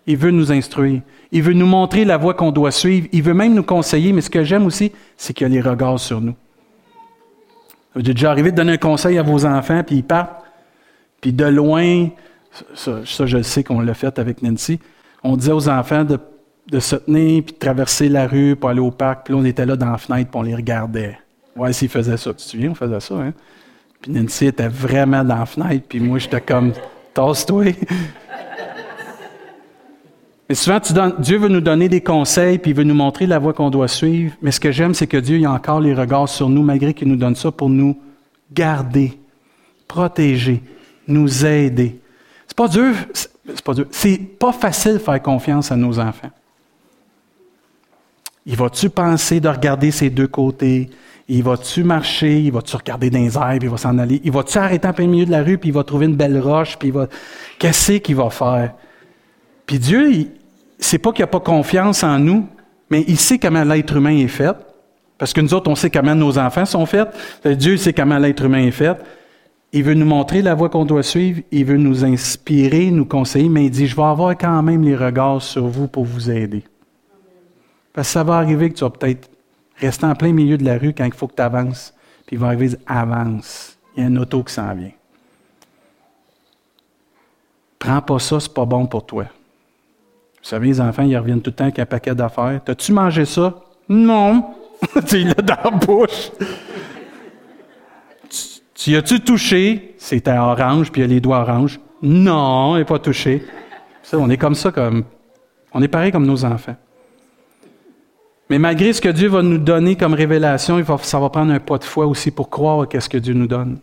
Il 0.07 0.17
veut 0.17 0.31
nous 0.31 0.51
instruire. 0.51 1.01
Il 1.31 1.43
veut 1.43 1.53
nous 1.53 1.65
montrer 1.65 2.05
la 2.05 2.17
voie 2.17 2.33
qu'on 2.33 2.51
doit 2.51 2.71
suivre. 2.71 3.07
Il 3.11 3.23
veut 3.23 3.33
même 3.33 3.53
nous 3.53 3.63
conseiller. 3.63 4.13
Mais 4.13 4.21
ce 4.21 4.29
que 4.29 4.43
j'aime 4.43 4.65
aussi, 4.65 4.91
c'est 5.17 5.33
qu'il 5.33 5.47
y 5.47 5.51
a 5.51 5.53
les 5.53 5.61
regards 5.61 5.99
sur 5.99 6.19
nous. 6.21 6.35
J'ai 7.95 8.13
déjà 8.13 8.31
arrivé 8.31 8.51
de 8.51 8.55
donner 8.55 8.73
un 8.73 8.77
conseil 8.77 9.17
à 9.17 9.23
vos 9.23 9.45
enfants, 9.45 9.83
puis 9.83 9.97
ils 9.97 10.03
partent. 10.03 10.43
Puis 11.19 11.33
de 11.33 11.45
loin, 11.45 12.09
ça, 12.73 13.01
je 13.03 13.37
le 13.37 13.43
sais 13.43 13.63
qu'on 13.63 13.81
l'a 13.81 13.93
fait 13.93 14.17
avec 14.17 14.41
Nancy, 14.41 14.79
on 15.23 15.37
disait 15.37 15.51
aux 15.51 15.69
enfants 15.69 16.03
de, 16.05 16.79
se 16.79 16.95
tenir, 16.95 17.43
puis 17.43 17.53
de 17.53 17.59
traverser 17.59 18.09
la 18.09 18.27
rue 18.27 18.55
pour 18.55 18.69
aller 18.69 18.79
au 18.79 18.91
parc. 18.91 19.25
Puis 19.25 19.33
là, 19.33 19.39
on 19.39 19.45
était 19.45 19.65
là 19.65 19.75
dans 19.75 19.91
la 19.91 19.97
fenêtre, 19.97 20.31
puis 20.31 20.39
on 20.39 20.43
les 20.43 20.55
regardait. 20.55 21.19
Ouais, 21.55 21.73
s'ils 21.73 21.89
faisaient 21.89 22.17
ça. 22.17 22.31
Tu 22.31 22.37
te 22.37 22.41
souviens, 22.41 22.71
on 22.71 22.75
faisait 22.75 22.99
ça, 22.99 23.15
hein? 23.15 23.33
Puis 24.01 24.11
Nancy 24.11 24.47
était 24.47 24.69
vraiment 24.69 25.23
dans 25.23 25.37
la 25.37 25.45
fenêtre, 25.45 25.85
puis 25.87 25.99
moi, 25.99 26.17
j'étais 26.17 26.41
comme, 26.41 26.73
tasse-toi. 27.13 27.65
Souvent, 30.53 30.79
Dieu 31.19 31.37
veut 31.37 31.49
nous 31.49 31.61
donner 31.61 31.89
des 31.89 32.01
conseils, 32.01 32.57
puis 32.57 32.71
il 32.71 32.77
veut 32.77 32.83
nous 32.83 32.95
montrer 32.95 33.27
la 33.27 33.39
voie 33.39 33.53
qu'on 33.53 33.69
doit 33.69 33.87
suivre. 33.87 34.33
Mais 34.41 34.51
ce 34.51 34.59
que 34.59 34.71
j'aime, 34.71 34.93
c'est 34.93 35.07
que 35.07 35.17
Dieu 35.17 35.37
il 35.37 35.45
a 35.45 35.51
encore 35.51 35.79
les 35.79 35.93
regards 35.93 36.29
sur 36.29 36.49
nous, 36.49 36.63
malgré 36.63 36.93
qu'il 36.93 37.07
nous 37.07 37.15
donne 37.15 37.35
ça 37.35 37.51
pour 37.51 37.69
nous 37.69 37.97
garder, 38.51 39.17
protéger, 39.87 40.61
nous 41.07 41.45
aider. 41.45 41.99
C'est 42.47 42.57
pas 42.57 42.67
dur, 42.67 42.93
c'est 43.13 43.61
pas. 43.63 43.73
C'est 43.91 44.17
pas 44.17 44.51
facile 44.51 44.93
de 44.93 44.97
faire 44.97 45.21
confiance 45.21 45.71
à 45.71 45.75
nos 45.75 45.99
enfants. 45.99 46.31
Il 48.45 48.55
va-tu 48.55 48.89
penser 48.89 49.39
de 49.39 49.47
regarder 49.47 49.91
ses 49.91 50.09
deux 50.09 50.27
côtés? 50.27 50.89
Il 51.27 51.43
va-tu 51.43 51.83
marcher? 51.83 52.41
Il 52.41 52.51
va-tu 52.51 52.75
regarder 52.75 53.09
dans 53.09 53.19
les 53.19 53.37
airs, 53.37 53.57
puis 53.59 53.67
il 53.67 53.69
va 53.69 53.77
s'en 53.77 53.97
aller? 53.99 54.19
Il 54.23 54.31
va-tu 54.31 54.57
arrêter 54.57 54.87
en 54.87 54.93
plein 54.93 55.07
milieu 55.07 55.25
de 55.25 55.31
la 55.31 55.43
rue, 55.43 55.57
puis 55.57 55.69
il 55.69 55.73
va 55.73 55.83
trouver 55.83 56.07
une 56.07 56.15
belle 56.15 56.39
roche, 56.39 56.77
puis 56.77 56.89
il 56.89 56.93
va. 56.93 57.07
Qu'est-ce 57.59 57.93
qu'il 57.93 58.15
va 58.15 58.29
faire? 58.29 58.73
Puis 59.65 59.79
Dieu, 59.79 60.27
c'est 60.81 60.97
pas 60.97 61.13
qu'il 61.13 61.23
n'a 61.23 61.27
pas 61.27 61.39
confiance 61.39 62.03
en 62.03 62.19
nous, 62.19 62.47
mais 62.89 63.05
il 63.07 63.17
sait 63.17 63.39
comment 63.39 63.63
l'être 63.63 63.95
humain 63.95 64.17
est 64.17 64.27
fait. 64.27 64.55
Parce 65.17 65.33
que 65.33 65.39
nous 65.39 65.53
autres, 65.53 65.69
on 65.69 65.75
sait 65.75 65.91
comment 65.91 66.15
nos 66.15 66.37
enfants 66.39 66.65
sont 66.65 66.85
faits. 66.85 67.07
Dieu 67.45 67.77
sait 67.77 67.93
comment 67.93 68.17
l'être 68.17 68.43
humain 68.43 68.63
est 68.63 68.71
fait. 68.71 68.97
Il 69.71 69.83
veut 69.83 69.93
nous 69.93 70.05
montrer 70.05 70.41
la 70.41 70.55
voie 70.55 70.69
qu'on 70.69 70.83
doit 70.83 71.03
suivre. 71.03 71.41
Il 71.51 71.63
veut 71.65 71.77
nous 71.77 72.03
inspirer, 72.03 72.89
nous 72.89 73.05
conseiller, 73.05 73.47
mais 73.47 73.65
il 73.65 73.69
dit, 73.69 73.87
je 73.87 73.95
vais 73.95 74.01
avoir 74.01 74.31
quand 74.31 74.61
même 74.63 74.81
les 74.81 74.95
regards 74.95 75.41
sur 75.41 75.67
vous 75.67 75.87
pour 75.87 76.03
vous 76.03 76.29
aider. 76.29 76.63
Parce 77.93 78.07
que 78.07 78.13
ça 78.13 78.23
va 78.23 78.37
arriver 78.37 78.69
que 78.69 78.75
tu 78.75 78.83
vas 78.83 78.89
peut-être 78.89 79.29
rester 79.77 80.05
en 80.05 80.15
plein 80.15 80.33
milieu 80.33 80.57
de 80.57 80.65
la 80.65 80.77
rue 80.77 80.93
quand 80.93 81.05
il 81.05 81.13
faut 81.13 81.27
que 81.27 81.35
tu 81.35 81.41
avances. 81.41 81.93
Puis 82.25 82.35
il 82.35 82.39
va 82.39 82.47
arriver, 82.47 82.75
avance. 82.87 83.77
Il 83.95 84.03
y 84.03 84.05
a 84.05 84.09
un 84.09 84.15
auto 84.17 84.43
qui 84.43 84.53
s'en 84.53 84.73
vient. 84.73 84.91
Prends 87.77 88.01
pas 88.01 88.19
ça, 88.19 88.39
c'est 88.39 88.53
pas 88.53 88.65
bon 88.65 88.87
pour 88.87 89.05
toi. 89.05 89.25
Vous 90.41 90.49
savez, 90.49 90.67
les 90.67 90.81
enfants, 90.81 91.03
ils 91.03 91.17
reviennent 91.17 91.41
tout 91.41 91.51
le 91.51 91.55
temps 91.55 91.65
avec 91.65 91.79
un 91.79 91.85
paquet 91.85 92.15
d'affaires. 92.15 92.61
T'as-tu 92.65 92.91
mangé 92.93 93.25
ça? 93.25 93.61
Non. 93.87 94.45
tu 95.07 95.23
l'as 95.23 95.33
dans 95.35 95.57
la 95.63 95.71
bouche. 95.71 96.31
tu, 98.73 98.91
y 98.91 98.95
as-tu 98.95 99.19
touché? 99.19 99.95
C'était 99.97 100.37
orange, 100.37 100.91
puis 100.91 101.01
il 101.01 101.05
a 101.05 101.07
les 101.07 101.19
doigts 101.19 101.41
oranges. 101.41 101.79
Non, 102.01 102.75
il 102.75 102.79
n'est 102.79 102.85
pas 102.85 102.97
touché. 102.97 103.43
On 104.13 104.29
est 104.29 104.37
comme 104.37 104.55
ça, 104.55 104.71
comme. 104.71 105.03
On 105.73 105.81
est 105.81 105.87
pareil 105.87 106.11
comme 106.11 106.25
nos 106.25 106.43
enfants. 106.43 106.75
Mais 108.49 108.59
malgré 108.59 108.91
ce 108.91 108.99
que 108.99 109.09
Dieu 109.09 109.29
va 109.29 109.41
nous 109.41 109.59
donner 109.59 109.95
comme 109.95 110.13
révélation, 110.13 110.83
ça 111.03 111.19
va 111.19 111.29
prendre 111.29 111.53
un 111.53 111.59
pas 111.59 111.77
de 111.77 111.85
foi 111.85 112.05
aussi 112.05 112.31
pour 112.31 112.49
croire 112.49 112.85
à 112.91 112.99
ce 112.99 113.07
que 113.07 113.17
Dieu 113.17 113.33
nous 113.33 113.47
donne. 113.47 113.79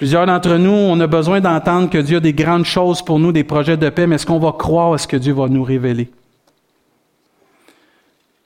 Plusieurs 0.00 0.24
d'entre 0.24 0.56
nous, 0.56 0.70
on 0.70 0.98
a 1.00 1.06
besoin 1.06 1.42
d'entendre 1.42 1.90
que 1.90 1.98
Dieu 1.98 2.16
a 2.16 2.20
des 2.20 2.32
grandes 2.32 2.64
choses 2.64 3.02
pour 3.02 3.18
nous, 3.18 3.32
des 3.32 3.44
projets 3.44 3.76
de 3.76 3.90
paix, 3.90 4.06
mais 4.06 4.14
est-ce 4.14 4.24
qu'on 4.24 4.38
va 4.38 4.52
croire 4.52 4.94
à 4.94 4.96
ce 4.96 5.06
que 5.06 5.18
Dieu 5.18 5.34
va 5.34 5.46
nous 5.46 5.62
révéler? 5.62 6.10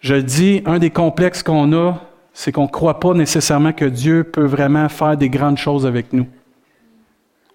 Je 0.01 0.15
le 0.15 0.25
dis, 0.25 0.63
un 0.67 0.81
des 0.81 0.91
complexes 0.91 1.45
qu'on 1.45 1.73
a, 1.73 2.01
c'est 2.33 2.51
qu'on 2.51 2.65
ne 2.65 2.69
croit 2.69 2.99
pas 2.99 3.15
nécessairement 3.15 3.73
que 3.73 3.85
Dieu 3.85 4.25
peut 4.25 4.47
vraiment 4.47 4.89
faire 4.89 5.17
des 5.17 5.29
grandes 5.29 5.57
choses 5.57 5.87
avec 5.87 6.13
nous. 6.13 6.27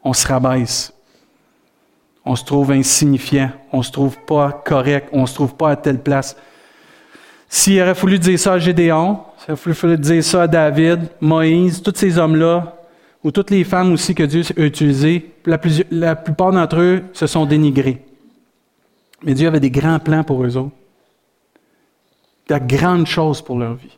On 0.01 0.13
se 0.13 0.25
rabaisse. 0.25 0.93
On 2.23 2.37
se 2.37 2.45
trouve 2.45 2.71
insignifiant. 2.71 3.51
On 3.73 3.79
ne 3.79 3.83
se 3.83 3.91
trouve 3.91 4.17
pas 4.19 4.63
correct. 4.63 5.09
On 5.11 5.23
ne 5.23 5.27
se 5.27 5.33
trouve 5.33 5.55
pas 5.55 5.71
à 5.71 5.75
telle 5.75 5.99
place. 5.99 6.37
S'il 7.49 7.81
aurait 7.81 7.95
fallu 7.95 8.17
dire 8.17 8.39
ça 8.39 8.53
à 8.53 8.59
Gédéon, 8.59 9.19
s'il 9.39 9.55
aurait 9.55 9.73
fallu 9.73 9.97
dire 9.97 10.23
ça 10.23 10.43
à 10.43 10.47
David, 10.47 11.01
Moïse, 11.19 11.81
tous 11.81 11.95
ces 11.97 12.17
hommes-là, 12.17 12.78
ou 13.23 13.31
toutes 13.31 13.51
les 13.51 13.63
femmes 13.63 13.91
aussi 13.91 14.15
que 14.15 14.23
Dieu 14.23 14.43
a 14.57 14.61
utilisées, 14.61 15.31
la, 15.45 16.15
plupart 16.15 16.51
d'entre 16.51 16.79
eux 16.79 17.03
se 17.13 17.27
sont 17.27 17.45
dénigrés. 17.45 18.05
Mais 19.23 19.33
Dieu 19.33 19.47
avait 19.47 19.59
des 19.59 19.71
grands 19.71 19.99
plans 19.99 20.23
pour 20.23 20.43
eux 20.43 20.55
autres. 20.55 20.75
De 22.47 22.57
grandes 22.57 23.05
choses 23.05 23.41
pour 23.41 23.59
leur 23.59 23.75
vie. 23.75 23.97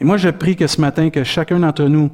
Et 0.00 0.04
moi, 0.04 0.16
je 0.16 0.28
prie 0.28 0.56
que 0.56 0.66
ce 0.66 0.80
matin, 0.80 1.10
que 1.10 1.22
chacun 1.22 1.60
d'entre 1.60 1.84
nous, 1.84 2.10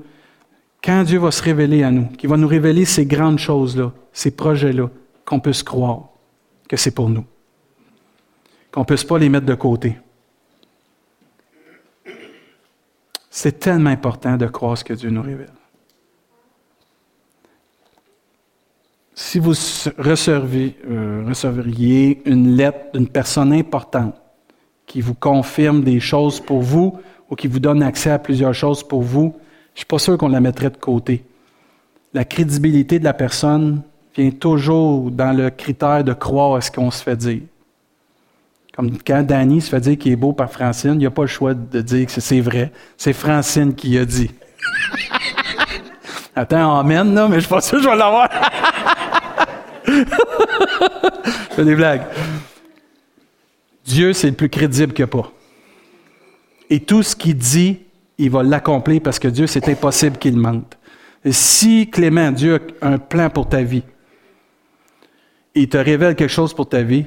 quand 0.84 1.02
Dieu 1.04 1.18
va 1.18 1.30
se 1.30 1.42
révéler 1.42 1.82
à 1.82 1.90
nous, 1.90 2.06
qu'il 2.06 2.28
va 2.28 2.36
nous 2.36 2.46
révéler 2.46 2.84
ces 2.84 3.06
grandes 3.06 3.38
choses-là, 3.38 3.92
ces 4.12 4.30
projets-là, 4.30 4.88
qu'on 5.24 5.40
puisse 5.40 5.62
croire 5.62 6.08
que 6.68 6.76
c'est 6.76 6.94
pour 6.94 7.08
nous. 7.08 7.24
Qu'on 8.70 8.80
ne 8.80 8.84
puisse 8.84 9.04
pas 9.04 9.18
les 9.18 9.28
mettre 9.28 9.46
de 9.46 9.54
côté. 9.54 9.96
C'est 13.30 13.58
tellement 13.58 13.90
important 13.90 14.36
de 14.36 14.46
croire 14.46 14.76
ce 14.76 14.84
que 14.84 14.92
Dieu 14.92 15.10
nous 15.10 15.22
révèle. 15.22 15.50
Si 19.22 19.38
vous 19.38 19.52
euh, 19.52 21.24
recevriez 21.28 22.22
une 22.24 22.56
lettre 22.56 22.92
d'une 22.94 23.06
personne 23.06 23.52
importante 23.52 24.14
qui 24.86 25.02
vous 25.02 25.14
confirme 25.14 25.84
des 25.84 26.00
choses 26.00 26.40
pour 26.40 26.62
vous 26.62 26.98
ou 27.28 27.36
qui 27.36 27.46
vous 27.46 27.60
donne 27.60 27.82
accès 27.82 28.10
à 28.10 28.18
plusieurs 28.18 28.54
choses 28.54 28.82
pour 28.82 29.02
vous, 29.02 29.36
je 29.74 29.80
suis 29.80 29.86
pas 29.86 29.98
sûr 29.98 30.16
qu'on 30.16 30.28
la 30.28 30.40
mettrait 30.40 30.70
de 30.70 30.78
côté. 30.78 31.22
La 32.14 32.24
crédibilité 32.24 32.98
de 32.98 33.04
la 33.04 33.12
personne 33.12 33.82
vient 34.16 34.30
toujours 34.30 35.10
dans 35.10 35.36
le 35.36 35.50
critère 35.50 36.02
de 36.02 36.14
croire 36.14 36.56
à 36.56 36.60
ce 36.62 36.70
qu'on 36.70 36.90
se 36.90 37.02
fait 37.02 37.16
dire. 37.16 37.42
Comme 38.74 38.96
quand 39.06 39.22
Danny 39.22 39.60
se 39.60 39.68
fait 39.68 39.80
dire 39.80 39.98
qu'il 39.98 40.12
est 40.12 40.16
beau 40.16 40.32
par 40.32 40.50
Francine, 40.50 40.94
il 40.94 40.98
n'y 40.98 41.06
a 41.06 41.10
pas 41.10 41.22
le 41.22 41.28
choix 41.28 41.52
de 41.52 41.80
dire 41.82 42.06
que 42.06 42.20
c'est 42.20 42.40
vrai. 42.40 42.72
C'est 42.96 43.12
Francine 43.12 43.74
qui 43.74 43.98
a 43.98 44.06
dit. 44.06 44.30
Attends, 46.34 46.78
amène, 46.78 47.14
là, 47.14 47.28
mais 47.28 47.36
je 47.36 47.40
suis 47.40 47.50
pas 47.50 47.60
sûr 47.60 47.78
que 47.78 47.84
je 47.84 47.88
vais 47.88 47.96
l'avoir. 47.96 48.28
je 51.56 51.62
des 51.62 51.74
blagues. 51.74 52.02
Dieu, 53.84 54.12
c'est 54.12 54.28
le 54.28 54.36
plus 54.36 54.48
crédible 54.48 55.02
a 55.02 55.06
pas. 55.06 55.32
Et 56.68 56.80
tout 56.80 57.02
ce 57.02 57.16
qu'il 57.16 57.36
dit, 57.36 57.80
il 58.18 58.30
va 58.30 58.42
l'accomplir 58.42 59.00
parce 59.02 59.18
que 59.18 59.28
Dieu, 59.28 59.46
c'est 59.46 59.68
impossible 59.68 60.18
qu'il 60.18 60.36
mente. 60.36 60.78
Si 61.30 61.90
Clément, 61.90 62.30
Dieu 62.30 62.60
a 62.80 62.88
un 62.88 62.98
plan 62.98 63.28
pour 63.28 63.48
ta 63.48 63.62
vie, 63.62 63.82
il 65.54 65.68
te 65.68 65.76
révèle 65.76 66.14
quelque 66.14 66.30
chose 66.30 66.54
pour 66.54 66.68
ta 66.68 66.82
vie, 66.82 67.04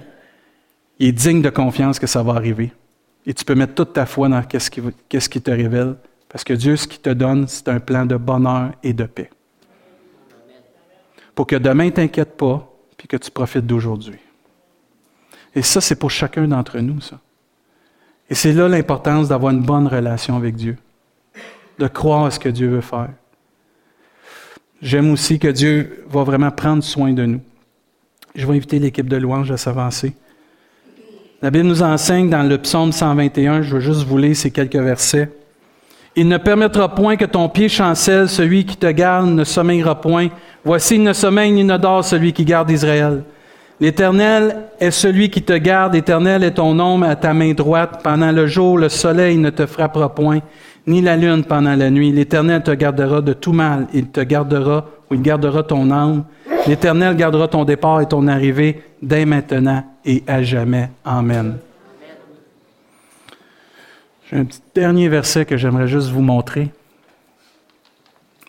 il 1.00 1.08
est 1.08 1.12
digne 1.12 1.42
de 1.42 1.50
confiance 1.50 1.98
que 1.98 2.08
ça 2.08 2.22
va 2.22 2.34
arriver. 2.34 2.72
Et 3.26 3.34
tu 3.34 3.46
peux 3.46 3.56
mettre 3.56 3.74
toute 3.74 3.94
ta 3.94 4.06
foi 4.06 4.28
dans 4.28 4.44
qu'est-ce 4.44 4.70
qu'il 4.70 4.92
qui 5.10 5.42
te 5.42 5.52
révèle. 5.52 5.96
Parce 6.28 6.44
que 6.44 6.54
Dieu, 6.54 6.76
ce 6.76 6.88
qu'il 6.88 7.00
te 7.00 7.12
donne, 7.12 7.48
c'est 7.48 7.70
un 7.70 7.80
plan 7.80 8.06
de 8.06 8.18
bonheur 8.18 8.72
et 8.84 8.92
de 8.92 9.06
paix. 9.06 9.30
Pour 11.34 11.48
que 11.48 11.56
demain 11.56 11.90
t'inquiète 11.90 12.36
pas, 12.36 12.73
puis 13.04 13.10
que 13.10 13.18
tu 13.18 13.30
profites 13.32 13.68
d'aujourd'hui. 13.68 14.18
Et 15.54 15.62
ça, 15.62 15.82
c'est 15.82 15.98
pour 15.98 16.10
chacun 16.10 16.48
d'entre 16.48 16.80
nous, 16.80 17.02
ça. 17.02 17.20
Et 18.30 18.34
c'est 18.34 18.54
là 18.54 18.70
l'importance 18.70 19.28
d'avoir 19.28 19.52
une 19.52 19.62
bonne 19.62 19.88
relation 19.88 20.38
avec 20.38 20.56
Dieu, 20.56 20.78
de 21.80 21.88
croire 21.88 22.24
à 22.24 22.32
ce 22.32 22.40
que 22.40 22.48
Dieu 22.48 22.70
veut 22.70 22.80
faire. 22.80 23.10
J'aime 24.82 25.12
aussi 25.12 25.38
que 25.38 25.50
Dieu 25.50 26.06
va 26.08 26.24
vraiment 26.24 26.50
prendre 26.50 26.82
soin 26.82 27.12
de 27.12 27.26
nous. 27.26 27.42
Je 28.36 28.48
vais 28.48 28.56
inviter 28.56 28.80
l'équipe 28.80 29.10
de 29.10 29.18
louange 29.18 29.52
à 29.52 29.58
s'avancer. 29.58 30.16
La 31.42 31.52
Bible 31.52 31.68
nous 31.68 31.84
enseigne 31.84 32.30
dans 32.30 32.44
le 32.44 32.58
psaume 32.58 32.94
121, 32.94 33.64
je 33.64 33.76
veux 33.76 33.82
juste 33.82 34.04
vous 34.04 34.18
lire 34.18 34.38
ces 34.38 34.50
quelques 34.50 34.78
versets. 34.78 35.30
Il 36.16 36.28
ne 36.28 36.38
permettra 36.38 36.90
point 36.90 37.16
que 37.16 37.26
ton 37.26 37.50
pied 37.50 37.70
chancelle, 37.70 38.30
celui 38.30 38.66
qui 38.66 38.78
te 38.78 38.92
garde 38.92 39.30
ne 39.30 39.44
sommeillera 39.44 40.00
point. 40.00 40.28
Voici, 40.64 40.96
il 40.96 41.04
ne 41.04 41.14
sommeille 41.14 41.52
ni 41.52 41.64
ne 41.64 41.78
dort 41.78 42.06
celui 42.06 42.34
qui 42.34 42.46
garde 42.46 42.70
Israël. 42.70 43.24
L'Éternel 43.80 44.58
est 44.80 44.92
celui 44.92 45.30
qui 45.30 45.42
te 45.42 45.54
garde, 45.54 45.94
l'Éternel 45.94 46.44
est 46.44 46.52
ton 46.52 46.80
ombre 46.80 47.08
à 47.08 47.16
ta 47.16 47.34
main 47.34 47.54
droite. 47.54 48.02
Pendant 48.04 48.32
le 48.32 48.46
jour, 48.46 48.78
le 48.78 48.90
soleil 48.90 49.38
ne 49.38 49.50
te 49.50 49.66
frappera 49.66 50.14
point, 50.14 50.40
ni 50.86 51.02
la 51.02 51.18
lune 51.18 51.44
pendant 51.44 51.76
la 51.76 51.90
nuit. 51.90 52.12
L'Éternel 52.12 52.62
te 52.62 52.72
gardera 52.72 53.20
de 53.22 53.34
tout 53.34 53.52
mal. 53.52 53.88
Il 53.94 54.08
te 54.10 54.22
gardera, 54.22 54.86
ou 55.10 55.16
il 55.16 55.22
gardera 55.22 55.64
ton 55.64 55.90
âme. 55.90 56.26
L'Éternel 56.68 57.16
gardera 57.16 57.48
ton 57.48 57.66
départ 57.66 58.02
et 58.02 58.06
ton 58.06 58.28
arrivée 58.28 58.84
dès 59.02 59.26
maintenant 59.26 59.84
et 60.06 60.24
à 60.28 60.44
jamais. 60.44 60.92
Amen. 61.04 61.58
J'ai 64.30 64.38
un 64.38 64.46
petit 64.46 64.62
dernier 64.74 65.10
verset 65.10 65.46
que 65.46 65.58
j'aimerais 65.58 65.88
juste 65.88 66.10
vous 66.10 66.22
montrer. 66.22 66.72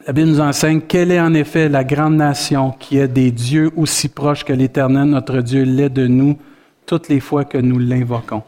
La 0.07 0.13
Bible 0.13 0.29
nous 0.29 0.41
enseigne 0.41 0.83
quelle 0.83 1.11
est 1.11 1.21
en 1.21 1.33
effet 1.35 1.69
la 1.69 1.83
grande 1.83 2.17
nation 2.17 2.73
qui 2.73 2.99
est 2.99 3.09
des 3.09 3.31
dieux 3.31 3.71
aussi 3.77 4.09
proches 4.09 4.45
que 4.45 4.53
l'Éternel, 4.53 5.07
notre 5.07 5.41
Dieu, 5.41 5.63
l'est 5.63 5.89
de 5.89 6.07
nous 6.07 6.39
toutes 6.85 7.09
les 7.09 7.21
fois 7.21 7.45
que 7.45 7.59
nous 7.59 7.79
l'invoquons. 7.79 8.43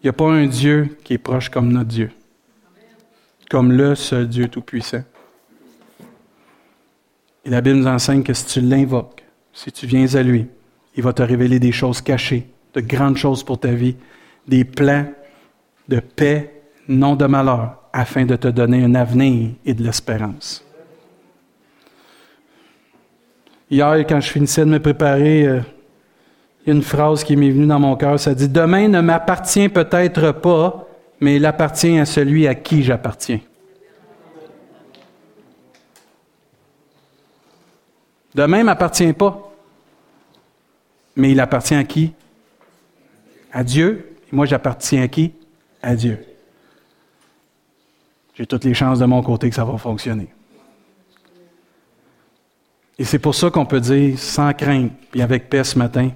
Il 0.00 0.06
n'y 0.06 0.10
a 0.10 0.12
pas 0.12 0.30
un 0.30 0.46
Dieu 0.46 0.98
qui 1.02 1.14
est 1.14 1.18
proche 1.18 1.48
comme 1.48 1.72
notre 1.72 1.88
Dieu, 1.88 2.10
comme 3.48 3.72
le 3.72 3.94
seul 3.94 4.28
Dieu 4.28 4.48
Tout-Puissant. 4.48 5.04
Et 7.44 7.50
la 7.50 7.60
Bible 7.60 7.78
nous 7.78 7.86
enseigne 7.86 8.22
que 8.22 8.34
si 8.34 8.46
tu 8.46 8.60
l'invoques, 8.60 9.24
si 9.52 9.72
tu 9.72 9.86
viens 9.86 10.12
à 10.14 10.22
lui, 10.22 10.46
il 10.96 11.02
va 11.02 11.12
te 11.12 11.22
révéler 11.22 11.58
des 11.58 11.72
choses 11.72 12.00
cachées, 12.00 12.46
de 12.74 12.80
grandes 12.80 13.16
choses 13.16 13.42
pour 13.42 13.58
ta 13.58 13.72
vie, 13.72 13.96
des 14.46 14.64
plans 14.64 15.06
de 15.88 16.00
paix, 16.00 16.62
non 16.88 17.16
de 17.16 17.26
malheur, 17.26 17.76
afin 17.92 18.24
de 18.24 18.36
te 18.36 18.48
donner 18.48 18.84
un 18.84 18.94
avenir 18.94 19.50
et 19.64 19.74
de 19.74 19.82
l'espérance. 19.82 20.64
Hier, 23.70 24.06
quand 24.06 24.20
je 24.20 24.30
finissais 24.30 24.64
de 24.64 24.70
me 24.70 24.80
préparer, 24.80 25.46
euh, 25.46 25.60
il 26.64 26.68
y 26.68 26.72
a 26.72 26.74
une 26.74 26.82
phrase 26.82 27.24
qui 27.24 27.36
m'est 27.36 27.50
venue 27.50 27.66
dans 27.66 27.80
mon 27.80 27.96
cœur, 27.96 28.20
ça 28.20 28.34
dit, 28.34 28.48
Demain 28.48 28.88
ne 28.88 29.00
m'appartient 29.00 29.68
peut-être 29.68 30.32
pas, 30.32 30.86
mais 31.20 31.36
il 31.36 31.46
appartient 31.46 31.98
à 31.98 32.04
celui 32.04 32.46
à 32.46 32.54
qui 32.54 32.82
j'appartiens. 32.82 33.40
Demain 38.34 38.58
ne 38.58 38.64
m'appartient 38.64 39.12
pas, 39.12 39.51
mais 41.16 41.32
il 41.32 41.40
appartient 41.40 41.74
à 41.74 41.84
qui? 41.84 42.12
À 43.52 43.64
Dieu. 43.64 44.16
Et 44.30 44.34
moi, 44.34 44.46
j'appartiens 44.46 45.02
à 45.02 45.08
qui? 45.08 45.32
à 45.82 45.96
Dieu. 45.96 46.24
J'ai 48.34 48.46
toutes 48.46 48.64
les 48.64 48.74
chances 48.74 49.00
de 49.00 49.04
mon 49.04 49.22
côté 49.22 49.50
que 49.50 49.54
ça 49.54 49.64
va 49.64 49.76
fonctionner. 49.76 50.28
Et 52.98 53.04
c'est 53.04 53.18
pour 53.18 53.34
ça 53.34 53.50
qu'on 53.50 53.66
peut 53.66 53.80
dire 53.80 54.18
sans 54.18 54.52
crainte, 54.52 54.92
et 55.14 55.22
avec 55.22 55.50
paix 55.50 55.64
ce 55.64 55.78
matin, 55.78 56.10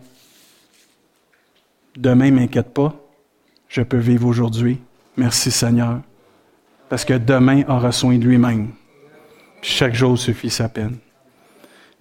demain, 1.96 2.30
ne 2.30 2.36
m'inquiète 2.36 2.72
pas, 2.72 2.94
je 3.68 3.82
peux 3.82 3.98
vivre 3.98 4.26
aujourd'hui. 4.26 4.80
Merci 5.16 5.50
Seigneur. 5.50 6.00
Parce 6.88 7.04
que 7.04 7.14
demain 7.14 7.64
aura 7.68 7.90
soin 7.90 8.16
de 8.16 8.24
lui-même. 8.24 8.70
Chaque 9.60 9.94
jour 9.94 10.16
suffit 10.16 10.50
sa 10.50 10.68
peine. 10.68 10.98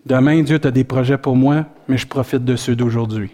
Demain, 0.05 0.43
Dieu 0.43 0.59
a 0.63 0.71
des 0.71 0.83
projets 0.83 1.17
pour 1.17 1.35
moi, 1.35 1.65
mais 1.87 1.97
je 1.97 2.05
profite 2.05 2.45
de 2.45 2.55
ceux 2.55 2.75
d'aujourd'hui. 2.75 3.31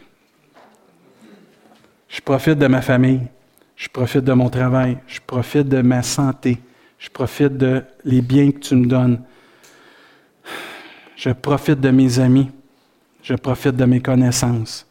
Je 2.08 2.22
profite 2.22 2.58
de 2.58 2.68
ma 2.68 2.82
famille. 2.82 3.22
Je 3.76 3.90
profite 3.90 4.24
de 4.24 4.32
mon 4.32 4.50
travail. 4.50 4.98
Je 5.08 5.20
profite 5.26 5.68
de 5.68 5.82
ma 5.82 6.02
santé. 6.02 6.60
Je 6.98 7.10
profite 7.10 7.58
de 7.58 7.84
les 8.06 8.22
biens 8.22 8.52
que 8.52 8.60
tu 8.60 8.76
me 8.76 8.86
donnes. 8.86 9.22
Je 11.18 11.32
profite 11.32 11.82
de 11.82 11.90
mes 11.90 12.20
amis. 12.20 12.50
Je 13.22 13.34
profite 13.34 13.76
de 13.76 13.86
mes 13.86 14.00
connaissances. 14.00 14.88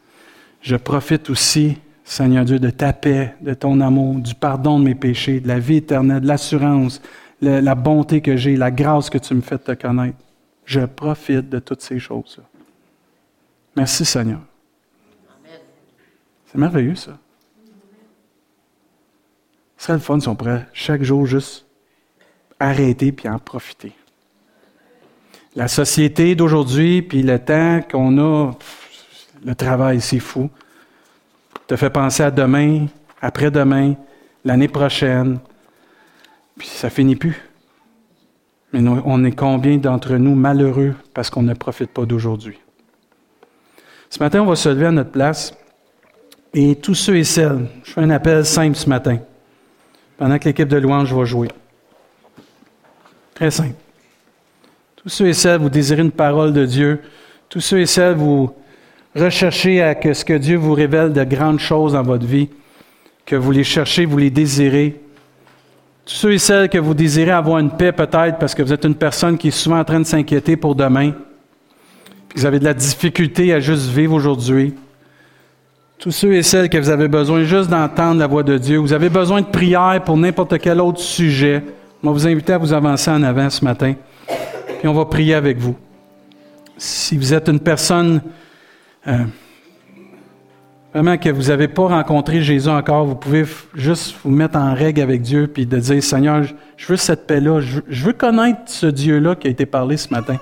Je 0.61 0.75
profite 0.75 1.31
aussi, 1.31 1.77
Seigneur 2.03 2.45
Dieu, 2.45 2.59
de 2.59 2.69
ta 2.69 2.93
paix, 2.93 3.33
de 3.41 3.55
ton 3.55 3.81
amour, 3.81 4.15
du 4.15 4.35
pardon 4.35 4.79
de 4.79 4.85
mes 4.85 4.95
péchés, 4.95 5.39
de 5.39 5.47
la 5.47 5.57
vie 5.57 5.77
éternelle, 5.77 6.21
de 6.21 6.27
l'assurance, 6.27 7.01
la 7.41 7.75
bonté 7.75 8.21
que 8.21 8.37
j'ai, 8.37 8.55
la 8.55 8.69
grâce 8.69 9.09
que 9.09 9.17
tu 9.17 9.33
me 9.33 9.41
fais 9.41 9.57
te 9.57 9.71
connaître. 9.71 10.17
Je 10.65 10.81
profite 10.81 11.49
de 11.49 11.59
toutes 11.59 11.81
ces 11.81 11.99
choses-là. 11.99 12.43
Merci, 13.75 14.05
Seigneur. 14.05 14.41
C'est 16.45 16.57
merveilleux, 16.57 16.95
ça. 16.95 17.17
Ce 19.77 19.85
serait 19.85 19.93
le 19.93 19.99
fun 19.99 20.19
si 20.19 20.27
on 20.27 20.35
pourrait 20.35 20.67
chaque 20.73 21.01
jour 21.01 21.25
juste 21.25 21.65
arrêter 22.59 23.11
puis 23.11 23.27
en 23.27 23.39
profiter. 23.39 23.93
La 25.55 25.67
société 25.67 26.35
d'aujourd'hui, 26.35 27.01
puis 27.01 27.23
le 27.23 27.39
temps 27.39 27.81
qu'on 27.89 28.17
a, 28.19 28.51
le 29.43 29.55
travail, 29.55 29.99
c'est 29.99 30.19
fou. 30.19 30.49
Te 31.67 31.75
fait 31.75 31.89
penser 31.89 32.23
à 32.23 32.31
demain, 32.31 32.87
après-demain, 33.21 33.95
l'année 34.45 34.67
prochaine, 34.67 35.39
puis 36.57 36.67
ça 36.67 36.89
finit 36.89 37.15
plus. 37.15 37.41
Mais 38.73 38.79
on 38.87 39.23
est 39.23 39.31
combien 39.31 39.77
d'entre 39.77 40.15
nous 40.15 40.35
malheureux 40.35 40.95
parce 41.13 41.29
qu'on 41.29 41.43
ne 41.43 41.53
profite 41.53 41.91
pas 41.91 42.05
d'aujourd'hui? 42.05 42.59
Ce 44.09 44.19
matin, 44.19 44.41
on 44.41 44.45
va 44.45 44.55
se 44.55 44.69
lever 44.69 44.85
à 44.85 44.91
notre 44.91 45.11
place 45.11 45.53
et 46.53 46.75
tous 46.75 46.95
ceux 46.95 47.17
et 47.17 47.23
celles, 47.23 47.67
je 47.83 47.91
fais 47.91 48.01
un 48.01 48.09
appel 48.09 48.45
simple 48.45 48.75
ce 48.75 48.89
matin 48.89 49.19
pendant 50.17 50.37
que 50.37 50.45
l'équipe 50.45 50.67
de 50.67 50.77
louange 50.77 51.13
va 51.13 51.25
jouer. 51.25 51.47
Très 53.33 53.51
simple. 53.51 53.75
Tous 54.97 55.09
ceux 55.09 55.27
et 55.27 55.33
celles, 55.33 55.59
vous 55.59 55.69
désirez 55.69 56.03
une 56.03 56.11
parole 56.11 56.53
de 56.53 56.65
Dieu. 56.65 57.01
Tous 57.49 57.59
ceux 57.59 57.79
et 57.79 57.85
celles, 57.85 58.15
vous 58.15 58.53
recherchez 59.15 59.81
à 59.81 59.95
ce 60.13 60.23
que 60.23 60.33
Dieu 60.33 60.57
vous 60.57 60.73
révèle 60.73 61.11
de 61.11 61.23
grandes 61.23 61.59
choses 61.59 61.93
dans 61.93 62.03
votre 62.03 62.25
vie, 62.25 62.49
que 63.25 63.35
vous 63.35 63.51
les 63.51 63.63
cherchez, 63.63 64.05
vous 64.05 64.17
les 64.17 64.29
désirez. 64.29 65.00
Tous 66.05 66.15
ceux 66.15 66.33
et 66.33 66.37
celles 66.39 66.69
que 66.69 66.77
vous 66.77 66.93
désirez 66.93 67.31
avoir 67.31 67.59
une 67.59 67.71
paix 67.71 67.91
peut-être 67.91 68.37
parce 68.39 68.55
que 68.55 68.63
vous 68.63 68.73
êtes 68.73 68.85
une 68.85 68.95
personne 68.95 69.37
qui 69.37 69.49
est 69.49 69.51
souvent 69.51 69.79
en 69.79 69.83
train 69.83 69.99
de 69.99 70.05
s'inquiéter 70.05 70.55
pour 70.57 70.75
demain, 70.75 71.13
vous 72.35 72.45
avez 72.45 72.59
de 72.59 72.65
la 72.65 72.73
difficulté 72.73 73.53
à 73.53 73.59
juste 73.59 73.87
vivre 73.89 74.13
aujourd'hui. 74.13 74.73
Tous 75.99 76.11
ceux 76.11 76.33
et 76.33 76.41
celles 76.41 76.69
que 76.69 76.77
vous 76.77 76.89
avez 76.89 77.07
besoin 77.07 77.43
juste 77.43 77.69
d'entendre 77.69 78.19
la 78.19 78.27
voix 78.27 78.41
de 78.41 78.57
Dieu, 78.57 78.77
vous 78.77 78.93
avez 78.93 79.09
besoin 79.09 79.41
de 79.41 79.45
prière 79.45 80.01
pour 80.03 80.17
n'importe 80.17 80.57
quel 80.57 80.81
autre 80.81 80.99
sujet, 80.99 81.63
je 82.01 82.07
vais 82.07 82.13
vous 82.13 82.27
inviter 82.27 82.53
à 82.53 82.57
vous 82.57 82.73
avancer 82.73 83.11
en 83.11 83.21
avant 83.21 83.49
ce 83.49 83.63
matin, 83.63 83.93
puis 84.79 84.87
on 84.87 84.93
va 84.93 85.05
prier 85.05 85.35
avec 85.35 85.59
vous. 85.59 85.75
Si 86.77 87.15
vous 87.15 87.33
êtes 87.33 87.47
une 87.47 87.59
personne 87.59 88.21
euh, 89.07 89.25
vraiment 90.93 91.17
que 91.17 91.29
vous 91.29 91.43
n'avez 91.43 91.67
pas 91.67 91.87
rencontré 91.87 92.41
Jésus 92.41 92.69
encore, 92.69 93.05
vous 93.05 93.15
pouvez 93.15 93.45
juste 93.73 94.15
vous 94.23 94.31
mettre 94.31 94.57
en 94.57 94.73
règle 94.73 95.01
avec 95.01 95.21
Dieu 95.21 95.47
puis 95.47 95.65
de 95.65 95.77
dire 95.77 96.03
Seigneur, 96.03 96.43
je 96.77 96.87
veux 96.87 96.97
cette 96.97 97.27
paix-là, 97.27 97.61
je 97.61 98.05
veux 98.05 98.13
connaître 98.13 98.61
ce 98.65 98.87
Dieu-là 98.87 99.35
qui 99.35 99.47
a 99.47 99.51
été 99.51 99.65
parlé 99.65 99.97
ce 99.97 100.09
matin. 100.13 100.37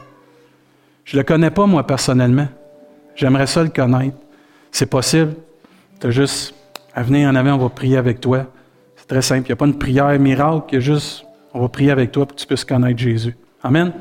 Je 1.06 1.18
ne 1.18 1.22
le 1.22 1.26
connais 1.26 1.50
pas, 1.50 1.66
moi, 1.66 1.86
personnellement. 1.86 2.48
J'aimerais 3.16 3.48
ça 3.48 3.64
le 3.64 3.70
connaître. 3.70 4.18
C'est 4.72 4.86
possible. 4.86 5.34
Tu 6.00 6.08
as 6.08 6.12
juste 6.12 6.54
à 6.94 7.02
venir 7.02 7.30
en 7.30 7.36
avant, 7.36 7.56
on 7.56 7.58
va 7.58 7.70
prier 7.70 7.98
avec 7.98 8.22
toi. 8.22 8.46
C'est 8.96 9.08
très 9.08 9.22
simple. 9.22 9.48
Il 9.48 9.50
n'y 9.50 9.54
a 9.54 9.56
pas 9.56 9.66
une 9.66 9.78
prière 9.78 10.20
miracle, 10.20 10.68
il 10.72 10.76
y 10.76 10.78
a 10.78 10.82
juste, 10.82 11.26
on 11.54 11.62
va 11.62 11.68
prier 11.68 11.92
avec 11.92 12.12
toi 12.12 12.26
pour 12.26 12.36
que 12.36 12.42
tu 12.42 12.48
puisses 12.48 12.64
connaître 12.64 13.00
Jésus. 13.00 13.36
Amen. 13.64 13.92